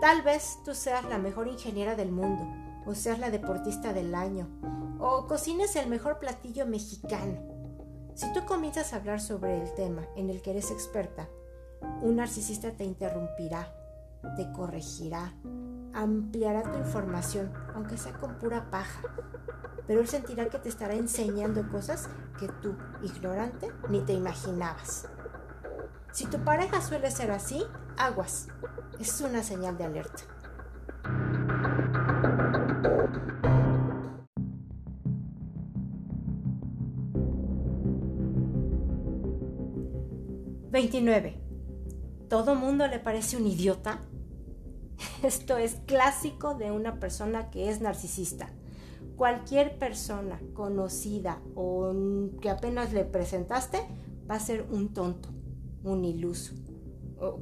Tal 0.00 0.22
vez 0.22 0.56
tú 0.64 0.74
seas 0.74 1.04
la 1.04 1.18
mejor 1.18 1.46
ingeniera 1.46 1.96
del 1.96 2.12
mundo, 2.12 2.46
o 2.86 2.94
seas 2.94 3.18
la 3.18 3.30
deportista 3.30 3.92
del 3.92 4.14
año, 4.14 4.48
o 4.98 5.26
cocines 5.26 5.76
el 5.76 5.88
mejor 5.90 6.18
platillo 6.18 6.66
mexicano. 6.66 7.42
Si 8.14 8.32
tú 8.32 8.46
comienzas 8.46 8.94
a 8.94 8.96
hablar 8.96 9.20
sobre 9.20 9.60
el 9.60 9.74
tema 9.74 10.06
en 10.16 10.30
el 10.30 10.40
que 10.40 10.52
eres 10.52 10.70
experta, 10.70 11.28
un 12.02 12.16
narcisista 12.16 12.72
te 12.72 12.84
interrumpirá, 12.84 13.72
te 14.36 14.50
corregirá, 14.52 15.34
ampliará 15.92 16.62
tu 16.62 16.78
información, 16.78 17.52
aunque 17.74 17.96
sea 17.96 18.12
con 18.14 18.38
pura 18.38 18.70
paja. 18.70 19.00
Pero 19.86 20.00
él 20.00 20.08
sentirá 20.08 20.46
que 20.46 20.58
te 20.58 20.68
estará 20.68 20.94
enseñando 20.94 21.68
cosas 21.70 22.08
que 22.38 22.48
tú, 22.48 22.76
ignorante, 23.02 23.72
ni 23.88 24.00
te 24.00 24.12
imaginabas. 24.12 25.08
Si 26.12 26.26
tu 26.26 26.38
pareja 26.38 26.80
suele 26.80 27.10
ser 27.10 27.30
así, 27.30 27.62
aguas. 27.96 28.48
Es 28.98 29.20
una 29.20 29.42
señal 29.42 29.76
de 29.78 29.84
alerta. 29.84 30.22
¿29? 40.72 41.45
¿Todo 42.28 42.56
mundo 42.56 42.86
le 42.88 42.98
parece 42.98 43.36
un 43.36 43.46
idiota? 43.46 44.00
Esto 45.22 45.56
es 45.56 45.76
clásico 45.86 46.54
de 46.54 46.72
una 46.72 46.98
persona 46.98 47.50
que 47.50 47.70
es 47.70 47.80
narcisista. 47.80 48.48
Cualquier 49.16 49.78
persona 49.78 50.40
conocida 50.52 51.40
o 51.54 51.94
que 52.40 52.50
apenas 52.50 52.92
le 52.92 53.04
presentaste 53.04 53.78
va 54.28 54.34
a 54.34 54.40
ser 54.40 54.66
un 54.70 54.92
tonto, 54.92 55.28
un 55.84 56.04
iluso. 56.04 56.54
O 57.18 57.38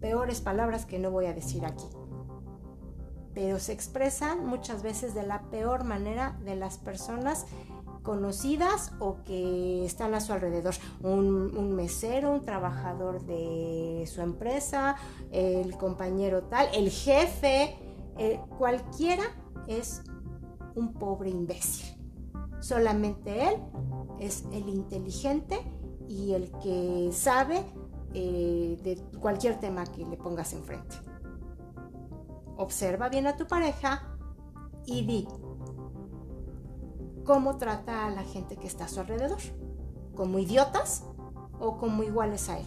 peores 0.00 0.40
palabras 0.40 0.86
que 0.86 0.98
no 0.98 1.10
voy 1.10 1.26
a 1.26 1.34
decir 1.34 1.64
aquí. 1.64 1.86
Pero 3.34 3.58
se 3.58 3.72
expresan 3.72 4.46
muchas 4.46 4.82
veces 4.82 5.14
de 5.14 5.24
la 5.24 5.42
peor 5.50 5.84
manera 5.84 6.38
de 6.44 6.56
las 6.56 6.78
personas 6.78 7.46
conocidas 8.02 8.92
o 8.98 9.22
que 9.24 9.84
están 9.84 10.14
a 10.14 10.20
su 10.20 10.32
alrededor. 10.32 10.74
Un, 11.02 11.74
mesero, 11.74 12.32
un 12.32 12.44
trabajador 12.44 13.24
de 13.24 14.04
su 14.06 14.20
empresa, 14.20 14.96
el 15.30 15.76
compañero 15.76 16.42
tal, 16.44 16.68
el 16.74 16.90
jefe, 16.90 17.76
eh, 18.18 18.40
cualquiera 18.58 19.24
es 19.66 20.02
un 20.74 20.92
pobre 20.94 21.30
imbécil. 21.30 21.96
Solamente 22.60 23.48
él 23.48 23.56
es 24.18 24.44
el 24.52 24.68
inteligente 24.68 25.58
y 26.08 26.32
el 26.32 26.50
que 26.62 27.10
sabe 27.12 27.64
eh, 28.12 28.78
de 28.82 29.18
cualquier 29.18 29.58
tema 29.60 29.84
que 29.86 30.04
le 30.04 30.16
pongas 30.16 30.52
enfrente. 30.52 30.96
Observa 32.56 33.08
bien 33.08 33.26
a 33.26 33.36
tu 33.36 33.46
pareja 33.46 34.18
y 34.84 35.06
di, 35.06 35.26
cómo 37.24 37.56
trata 37.58 38.06
a 38.06 38.10
la 38.10 38.22
gente 38.22 38.56
que 38.56 38.66
está 38.66 38.84
a 38.84 38.88
su 38.88 39.00
alrededor, 39.00 39.40
como 40.14 40.38
idiotas 40.38 41.04
o 41.58 41.78
como 41.78 42.02
iguales 42.02 42.48
a 42.48 42.58
él. 42.58 42.66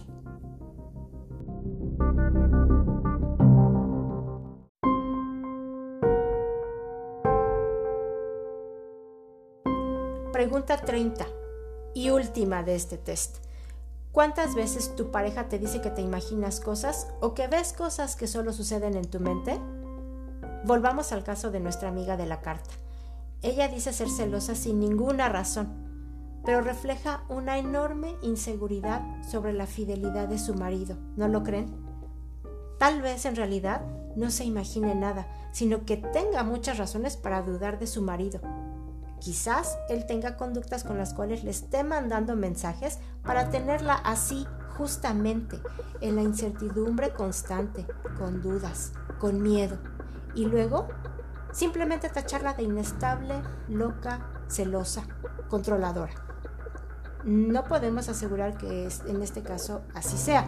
Pregunta 10.31 10.77
30 10.77 11.25
y 11.93 12.09
última 12.09 12.63
de 12.63 12.75
este 12.75 12.97
test. 12.97 13.37
¿Cuántas 14.11 14.55
veces 14.55 14.95
tu 14.95 15.09
pareja 15.09 15.47
te 15.47 15.57
dice 15.57 15.81
que 15.81 15.89
te 15.89 16.01
imaginas 16.01 16.59
cosas 16.59 17.07
o 17.21 17.33
que 17.33 17.47
ves 17.47 17.73
cosas 17.73 18.15
que 18.15 18.27
solo 18.27 18.53
suceden 18.53 18.95
en 18.95 19.09
tu 19.09 19.19
mente? 19.19 19.59
Volvamos 20.65 21.11
al 21.11 21.23
caso 21.23 21.49
de 21.49 21.59
nuestra 21.59 21.89
amiga 21.89 22.17
de 22.17 22.25
la 22.25 22.41
carta. 22.41 22.71
Ella 23.43 23.67
dice 23.67 23.91
ser 23.91 24.09
celosa 24.09 24.55
sin 24.55 24.79
ninguna 24.79 25.27
razón, 25.27 25.67
pero 26.45 26.61
refleja 26.61 27.23
una 27.27 27.57
enorme 27.57 28.15
inseguridad 28.21 29.01
sobre 29.29 29.51
la 29.51 29.67
fidelidad 29.67 30.29
de 30.29 30.39
su 30.39 30.55
marido. 30.55 30.97
¿No 31.17 31.27
lo 31.27 31.43
creen? 31.43 31.75
Tal 32.79 33.01
vez 33.01 33.25
en 33.25 33.35
realidad 33.35 33.81
no 34.15 34.31
se 34.31 34.45
imagine 34.45 34.95
nada, 34.95 35.27
sino 35.51 35.85
que 35.85 35.97
tenga 35.97 36.43
muchas 36.43 36.77
razones 36.77 37.17
para 37.17 37.41
dudar 37.41 37.79
de 37.79 37.87
su 37.87 38.01
marido. 38.01 38.39
Quizás 39.19 39.77
él 39.89 40.05
tenga 40.05 40.37
conductas 40.37 40.83
con 40.85 40.97
las 40.97 41.13
cuales 41.13 41.43
le 41.43 41.51
esté 41.51 41.83
mandando 41.83 42.35
mensajes 42.35 42.99
para 43.23 43.49
tenerla 43.49 43.93
así 43.93 44.45
justamente, 44.77 45.59
en 46.01 46.15
la 46.15 46.23
incertidumbre 46.23 47.13
constante, 47.13 47.85
con 48.17 48.41
dudas, 48.41 48.93
con 49.19 49.41
miedo. 49.41 49.77
Y 50.35 50.45
luego 50.45 50.87
simplemente 51.53 52.09
tacharla 52.09 52.53
de 52.53 52.63
inestable, 52.63 53.35
loca, 53.69 54.27
celosa, 54.49 55.03
controladora. 55.47 56.13
No 57.23 57.63
podemos 57.63 58.09
asegurar 58.09 58.57
que 58.57 58.89
en 59.07 59.21
este 59.21 59.43
caso 59.43 59.81
así 59.93 60.17
sea, 60.17 60.45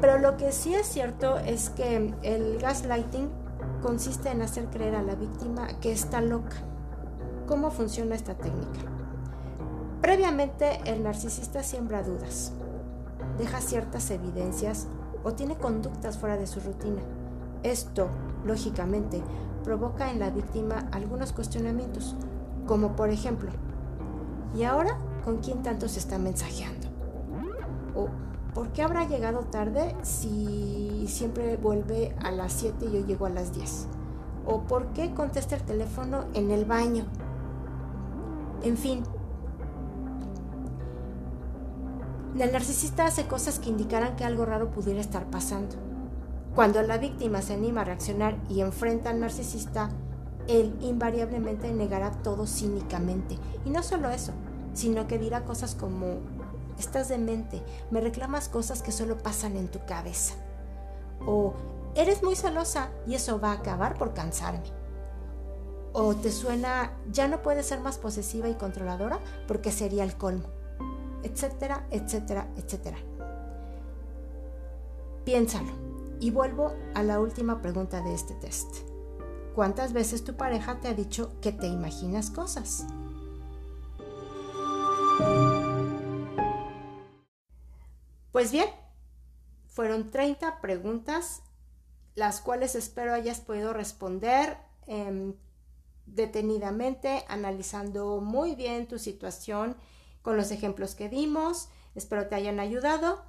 pero 0.00 0.18
lo 0.18 0.36
que 0.36 0.52
sí 0.52 0.74
es 0.74 0.86
cierto 0.86 1.38
es 1.38 1.70
que 1.70 2.14
el 2.22 2.58
gaslighting 2.60 3.30
consiste 3.82 4.30
en 4.30 4.42
hacer 4.42 4.66
creer 4.66 4.94
a 4.94 5.02
la 5.02 5.16
víctima 5.16 5.66
que 5.80 5.90
está 5.90 6.20
loca. 6.20 6.56
¿Cómo 7.48 7.72
funciona 7.72 8.14
esta 8.14 8.34
técnica? 8.34 8.80
Previamente 10.00 10.80
el 10.84 11.02
narcisista 11.02 11.64
siembra 11.64 12.02
dudas, 12.02 12.52
deja 13.38 13.60
ciertas 13.60 14.10
evidencias 14.12 14.86
o 15.24 15.32
tiene 15.32 15.56
conductas 15.56 16.18
fuera 16.18 16.36
de 16.36 16.46
su 16.46 16.60
rutina. 16.60 17.02
Esto, 17.64 18.08
lógicamente, 18.44 19.20
provoca 19.58 20.10
en 20.10 20.18
la 20.18 20.30
víctima 20.30 20.88
algunos 20.92 21.32
cuestionamientos, 21.32 22.16
como 22.66 22.96
por 22.96 23.10
ejemplo, 23.10 23.50
¿y 24.56 24.64
ahora 24.64 24.98
con 25.24 25.38
quién 25.38 25.62
tanto 25.62 25.88
se 25.88 25.98
está 25.98 26.18
mensajeando? 26.18 26.88
¿O 27.94 28.08
por 28.54 28.68
qué 28.70 28.82
habrá 28.82 29.06
llegado 29.06 29.40
tarde 29.40 29.94
si 30.02 31.04
siempre 31.08 31.56
vuelve 31.56 32.14
a 32.22 32.30
las 32.30 32.52
7 32.54 32.86
y 32.86 32.92
yo 32.92 33.06
llego 33.06 33.26
a 33.26 33.30
las 33.30 33.54
10? 33.54 33.86
¿O 34.46 34.62
por 34.62 34.88
qué 34.88 35.12
contesta 35.14 35.56
el 35.56 35.62
teléfono 35.62 36.24
en 36.34 36.50
el 36.50 36.64
baño? 36.64 37.04
En 38.62 38.76
fin, 38.76 39.02
el 42.38 42.52
narcisista 42.52 43.06
hace 43.06 43.26
cosas 43.26 43.58
que 43.58 43.70
indicarán 43.70 44.16
que 44.16 44.24
algo 44.24 44.44
raro 44.44 44.70
pudiera 44.70 45.00
estar 45.00 45.26
pasando. 45.26 45.87
Cuando 46.58 46.82
la 46.82 46.98
víctima 46.98 47.40
se 47.40 47.54
anima 47.54 47.82
a 47.82 47.84
reaccionar 47.84 48.36
y 48.48 48.62
enfrenta 48.62 49.10
al 49.10 49.20
narcisista, 49.20 49.90
él 50.48 50.76
invariablemente 50.80 51.70
negará 51.70 52.10
todo 52.10 52.48
cínicamente. 52.48 53.38
Y 53.64 53.70
no 53.70 53.84
solo 53.84 54.10
eso, 54.10 54.32
sino 54.74 55.06
que 55.06 55.20
dirá 55.20 55.44
cosas 55.44 55.76
como, 55.76 56.16
estás 56.76 57.08
demente, 57.10 57.62
me 57.92 58.00
reclamas 58.00 58.48
cosas 58.48 58.82
que 58.82 58.90
solo 58.90 59.18
pasan 59.18 59.56
en 59.56 59.68
tu 59.68 59.78
cabeza. 59.86 60.34
O, 61.24 61.54
eres 61.94 62.24
muy 62.24 62.34
celosa 62.34 62.88
y 63.06 63.14
eso 63.14 63.38
va 63.38 63.52
a 63.52 63.58
acabar 63.58 63.96
por 63.96 64.12
cansarme. 64.12 64.72
O 65.92 66.16
te 66.16 66.32
suena, 66.32 66.90
ya 67.12 67.28
no 67.28 67.40
puedes 67.40 67.66
ser 67.66 67.78
más 67.78 67.98
posesiva 67.98 68.48
y 68.48 68.54
controladora 68.54 69.20
porque 69.46 69.70
sería 69.70 70.02
el 70.02 70.16
colmo. 70.16 70.48
Etcétera, 71.22 71.86
etcétera, 71.92 72.48
etcétera. 72.56 72.98
Piénsalo. 75.24 75.87
Y 76.20 76.30
vuelvo 76.30 76.74
a 76.94 77.02
la 77.02 77.20
última 77.20 77.62
pregunta 77.62 78.00
de 78.02 78.14
este 78.14 78.34
test. 78.34 78.78
¿Cuántas 79.54 79.92
veces 79.92 80.24
tu 80.24 80.36
pareja 80.36 80.80
te 80.80 80.88
ha 80.88 80.94
dicho 80.94 81.38
que 81.40 81.52
te 81.52 81.66
imaginas 81.66 82.30
cosas? 82.30 82.86
Pues 88.32 88.52
bien, 88.52 88.68
fueron 89.66 90.10
30 90.10 90.60
preguntas, 90.60 91.42
las 92.14 92.40
cuales 92.40 92.74
espero 92.74 93.14
hayas 93.14 93.40
podido 93.40 93.72
responder 93.72 94.56
em, 94.86 95.34
detenidamente, 96.06 97.24
analizando 97.28 98.20
muy 98.20 98.54
bien 98.54 98.88
tu 98.88 98.98
situación 98.98 99.76
con 100.22 100.36
los 100.36 100.50
ejemplos 100.50 100.94
que 100.94 101.08
dimos. 101.08 101.68
Espero 101.94 102.28
te 102.28 102.34
hayan 102.34 102.60
ayudado. 102.60 103.24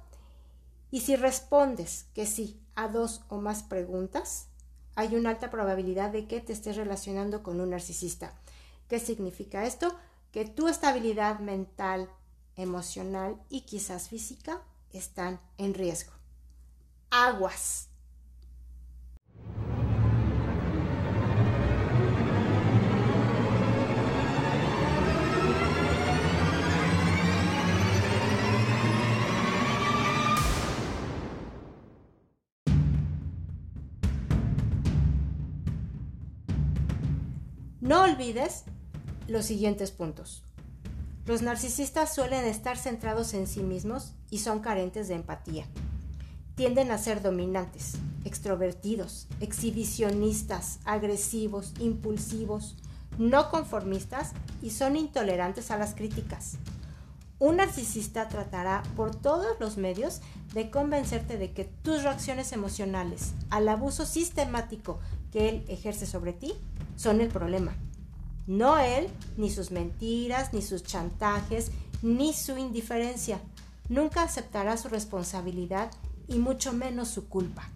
Y 0.90 1.00
si 1.00 1.16
respondes 1.16 2.06
que 2.14 2.26
sí 2.26 2.60
a 2.74 2.88
dos 2.88 3.22
o 3.28 3.38
más 3.38 3.62
preguntas, 3.62 4.48
hay 4.96 5.14
una 5.14 5.30
alta 5.30 5.50
probabilidad 5.50 6.10
de 6.10 6.26
que 6.26 6.40
te 6.40 6.52
estés 6.52 6.76
relacionando 6.76 7.42
con 7.42 7.60
un 7.60 7.70
narcisista. 7.70 8.34
¿Qué 8.88 8.98
significa 8.98 9.66
esto? 9.66 9.94
Que 10.32 10.44
tu 10.44 10.68
estabilidad 10.68 11.38
mental, 11.38 12.08
emocional 12.56 13.40
y 13.48 13.62
quizás 13.62 14.08
física 14.08 14.62
están 14.92 15.40
en 15.58 15.74
riesgo. 15.74 16.12
Aguas. 17.10 17.89
No 37.80 38.02
olvides 38.02 38.64
los 39.26 39.46
siguientes 39.46 39.90
puntos. 39.90 40.42
Los 41.24 41.40
narcisistas 41.40 42.14
suelen 42.14 42.44
estar 42.44 42.76
centrados 42.76 43.32
en 43.32 43.46
sí 43.46 43.62
mismos 43.62 44.12
y 44.28 44.40
son 44.40 44.60
carentes 44.60 45.08
de 45.08 45.14
empatía. 45.14 45.64
Tienden 46.56 46.90
a 46.90 46.98
ser 46.98 47.22
dominantes, 47.22 47.94
extrovertidos, 48.26 49.28
exhibicionistas, 49.40 50.80
agresivos, 50.84 51.72
impulsivos, 51.80 52.76
no 53.16 53.48
conformistas 53.48 54.32
y 54.60 54.70
son 54.70 54.94
intolerantes 54.96 55.70
a 55.70 55.78
las 55.78 55.94
críticas. 55.94 56.58
Un 57.38 57.56
narcisista 57.56 58.28
tratará 58.28 58.82
por 58.94 59.14
todos 59.14 59.58
los 59.58 59.78
medios 59.78 60.20
de 60.52 60.70
convencerte 60.70 61.38
de 61.38 61.54
que 61.54 61.64
tus 61.64 62.02
reacciones 62.02 62.52
emocionales 62.52 63.32
al 63.48 63.70
abuso 63.70 64.04
sistemático 64.04 65.00
que 65.32 65.48
él 65.48 65.64
ejerce 65.68 66.04
sobre 66.04 66.34
ti 66.34 66.52
son 67.00 67.22
el 67.22 67.28
problema. 67.28 67.72
No 68.46 68.78
él, 68.78 69.08
ni 69.38 69.48
sus 69.48 69.70
mentiras, 69.70 70.52
ni 70.52 70.60
sus 70.60 70.82
chantajes, 70.82 71.70
ni 72.02 72.34
su 72.34 72.58
indiferencia. 72.58 73.40
Nunca 73.88 74.22
aceptará 74.22 74.76
su 74.76 74.90
responsabilidad 74.90 75.90
y 76.28 76.38
mucho 76.38 76.74
menos 76.74 77.08
su 77.08 77.26
culpa. 77.26 77.70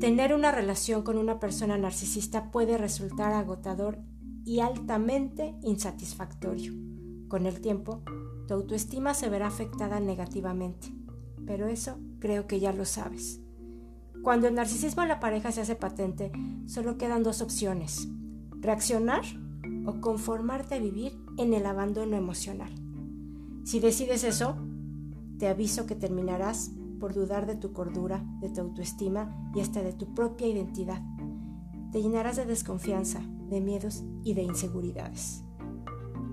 Tener 0.00 0.32
una 0.32 0.52
relación 0.52 1.02
con 1.02 1.18
una 1.18 1.38
persona 1.38 1.76
narcisista 1.76 2.50
puede 2.50 2.78
resultar 2.78 3.34
agotador 3.34 3.98
y 4.46 4.60
altamente 4.60 5.54
insatisfactorio. 5.62 6.72
Con 7.28 7.44
el 7.46 7.60
tiempo, 7.60 8.02
tu 8.46 8.54
autoestima 8.54 9.14
se 9.14 9.28
verá 9.28 9.46
afectada 9.46 10.00
negativamente. 10.00 10.92
Pero 11.46 11.66
eso 11.66 11.98
creo 12.18 12.46
que 12.46 12.60
ya 12.60 12.72
lo 12.72 12.84
sabes. 12.84 13.40
Cuando 14.22 14.48
el 14.48 14.54
narcisismo 14.54 15.02
en 15.02 15.08
la 15.08 15.20
pareja 15.20 15.52
se 15.52 15.60
hace 15.60 15.76
patente, 15.76 16.32
solo 16.66 16.96
quedan 16.96 17.22
dos 17.22 17.42
opciones. 17.42 18.08
Reaccionar 18.60 19.22
o 19.86 20.00
conformarte 20.00 20.76
a 20.76 20.78
vivir 20.78 21.18
en 21.36 21.52
el 21.52 21.66
abandono 21.66 22.16
emocional. 22.16 22.72
Si 23.64 23.80
decides 23.80 24.24
eso, 24.24 24.56
te 25.38 25.48
aviso 25.48 25.86
que 25.86 25.94
terminarás 25.94 26.70
por 27.00 27.12
dudar 27.12 27.46
de 27.46 27.56
tu 27.56 27.72
cordura, 27.72 28.24
de 28.40 28.48
tu 28.48 28.62
autoestima 28.62 29.50
y 29.54 29.60
hasta 29.60 29.82
de 29.82 29.92
tu 29.92 30.14
propia 30.14 30.46
identidad. 30.46 31.02
Te 31.92 32.00
llenarás 32.00 32.36
de 32.36 32.46
desconfianza, 32.46 33.20
de 33.50 33.60
miedos 33.60 34.04
y 34.22 34.34
de 34.34 34.42
inseguridades. 34.42 35.44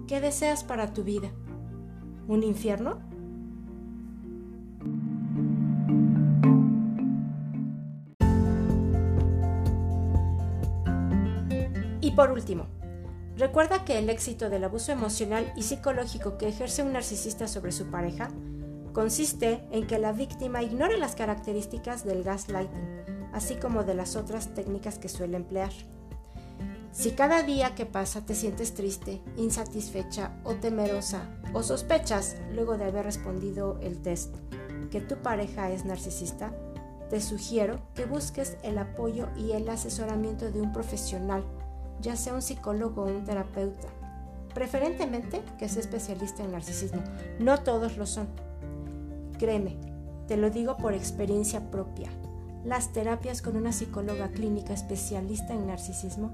¿Qué 0.08 0.22
deseas 0.22 0.64
para 0.64 0.94
tu 0.94 1.04
vida? 1.04 1.32
Un 2.28 2.44
infierno? 2.44 3.00
Y 12.02 12.12
por 12.12 12.32
último, 12.32 12.68
recuerda 13.38 13.86
que 13.86 14.00
el 14.00 14.10
éxito 14.10 14.50
del 14.50 14.64
abuso 14.64 14.92
emocional 14.92 15.54
y 15.56 15.64
psicológico 15.64 16.38
que 16.38 16.50
ejerce 16.50 16.84
un 16.84 16.94
narcisista 16.94 17.48
sobre 17.48 17.72
su 17.72 17.90
pareja 17.90 18.30
consiste 18.94 19.64
en 19.72 19.88
que 19.88 20.00
la 20.00 20.12
víctima 20.12 20.62
ignore 20.62 20.98
las 20.98 21.16
características 21.16 22.04
del 22.04 22.24
gaslighting, 22.24 23.30
así 23.34 23.56
como 23.56 23.84
de 23.84 23.94
las 23.94 24.16
otras 24.16 24.54
técnicas 24.54 24.98
que 25.00 25.10
suele 25.10 25.38
emplear. 25.38 25.72
Si 26.92 27.12
cada 27.12 27.42
día 27.44 27.74
que 27.74 27.86
pasa 27.86 28.26
te 28.26 28.36
sientes 28.36 28.74
triste, 28.74 29.22
insatisfecha 29.38 30.36
o 30.44 30.56
temerosa 30.56 31.30
o 31.54 31.64
sospechas 31.64 32.36
luego 32.54 32.78
de 32.78 32.86
haber 32.86 33.06
respondido 33.06 33.80
el 33.82 34.02
test 34.02 34.36
que 34.92 35.00
tu 35.00 35.16
pareja 35.16 35.72
es 35.72 35.86
narcisista, 35.86 36.52
te 37.10 37.22
sugiero 37.22 37.80
que 37.96 38.06
busques 38.06 38.58
el 38.64 38.78
apoyo 38.78 39.30
y 39.38 39.52
el 39.52 39.70
asesoramiento 39.70 40.52
de 40.52 40.62
un 40.62 40.74
profesional, 40.74 41.46
ya 42.02 42.18
sea 42.18 42.34
un 42.34 42.42
psicólogo 42.42 43.04
o 43.04 43.08
un 43.08 43.24
terapeuta, 43.24 43.88
preferentemente 44.54 45.42
que 45.58 45.70
sea 45.70 45.82
especialista 45.82 46.44
en 46.44 46.52
narcisismo. 46.52 47.04
No 47.40 47.62
todos 47.64 47.96
lo 47.96 48.06
son. 48.06 48.28
Créeme, 49.40 49.78
te 50.28 50.36
lo 50.36 50.50
digo 50.50 50.76
por 50.76 50.94
experiencia 50.94 51.72
propia. 51.72 52.10
Las 52.66 52.94
terapias 52.94 53.42
con 53.42 53.56
una 53.56 53.72
psicóloga 53.72 54.30
clínica 54.30 54.74
especialista 54.74 55.54
en 55.54 55.68
narcisismo 55.68 56.32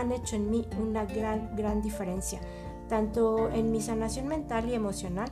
han 0.00 0.12
hecho 0.12 0.36
en 0.36 0.50
mí 0.50 0.66
una 0.78 1.04
gran, 1.04 1.56
gran 1.56 1.82
diferencia, 1.82 2.40
tanto 2.88 3.50
en 3.50 3.70
mi 3.70 3.80
sanación 3.80 4.28
mental 4.28 4.68
y 4.68 4.74
emocional 4.74 5.28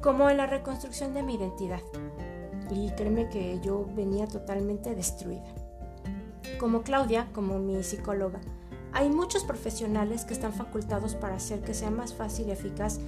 como 0.00 0.30
en 0.30 0.36
la 0.38 0.46
reconstrucción 0.46 1.14
de 1.14 1.22
mi 1.22 1.34
identidad. 1.34 1.80
Y 2.70 2.90
créeme 2.90 3.28
que 3.28 3.60
yo 3.60 3.86
venía 3.94 4.26
totalmente 4.26 4.94
destruida. 4.94 5.44
Como 6.58 6.82
Claudia, 6.82 7.28
como 7.32 7.58
mi 7.58 7.82
psicóloga, 7.82 8.40
hay 8.92 9.10
muchos 9.10 9.44
profesionales 9.44 10.24
que 10.24 10.34
están 10.34 10.52
facultados 10.52 11.14
para 11.14 11.36
hacer 11.36 11.60
que 11.60 11.74
sea 11.74 11.90
más 11.90 12.14
fácil 12.14 12.48
y 12.48 12.52
eficaz 12.52 12.98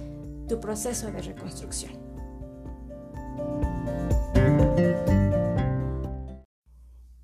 tu 0.47 0.59
proceso 0.59 1.11
de 1.11 1.21
reconstrucción. 1.21 1.93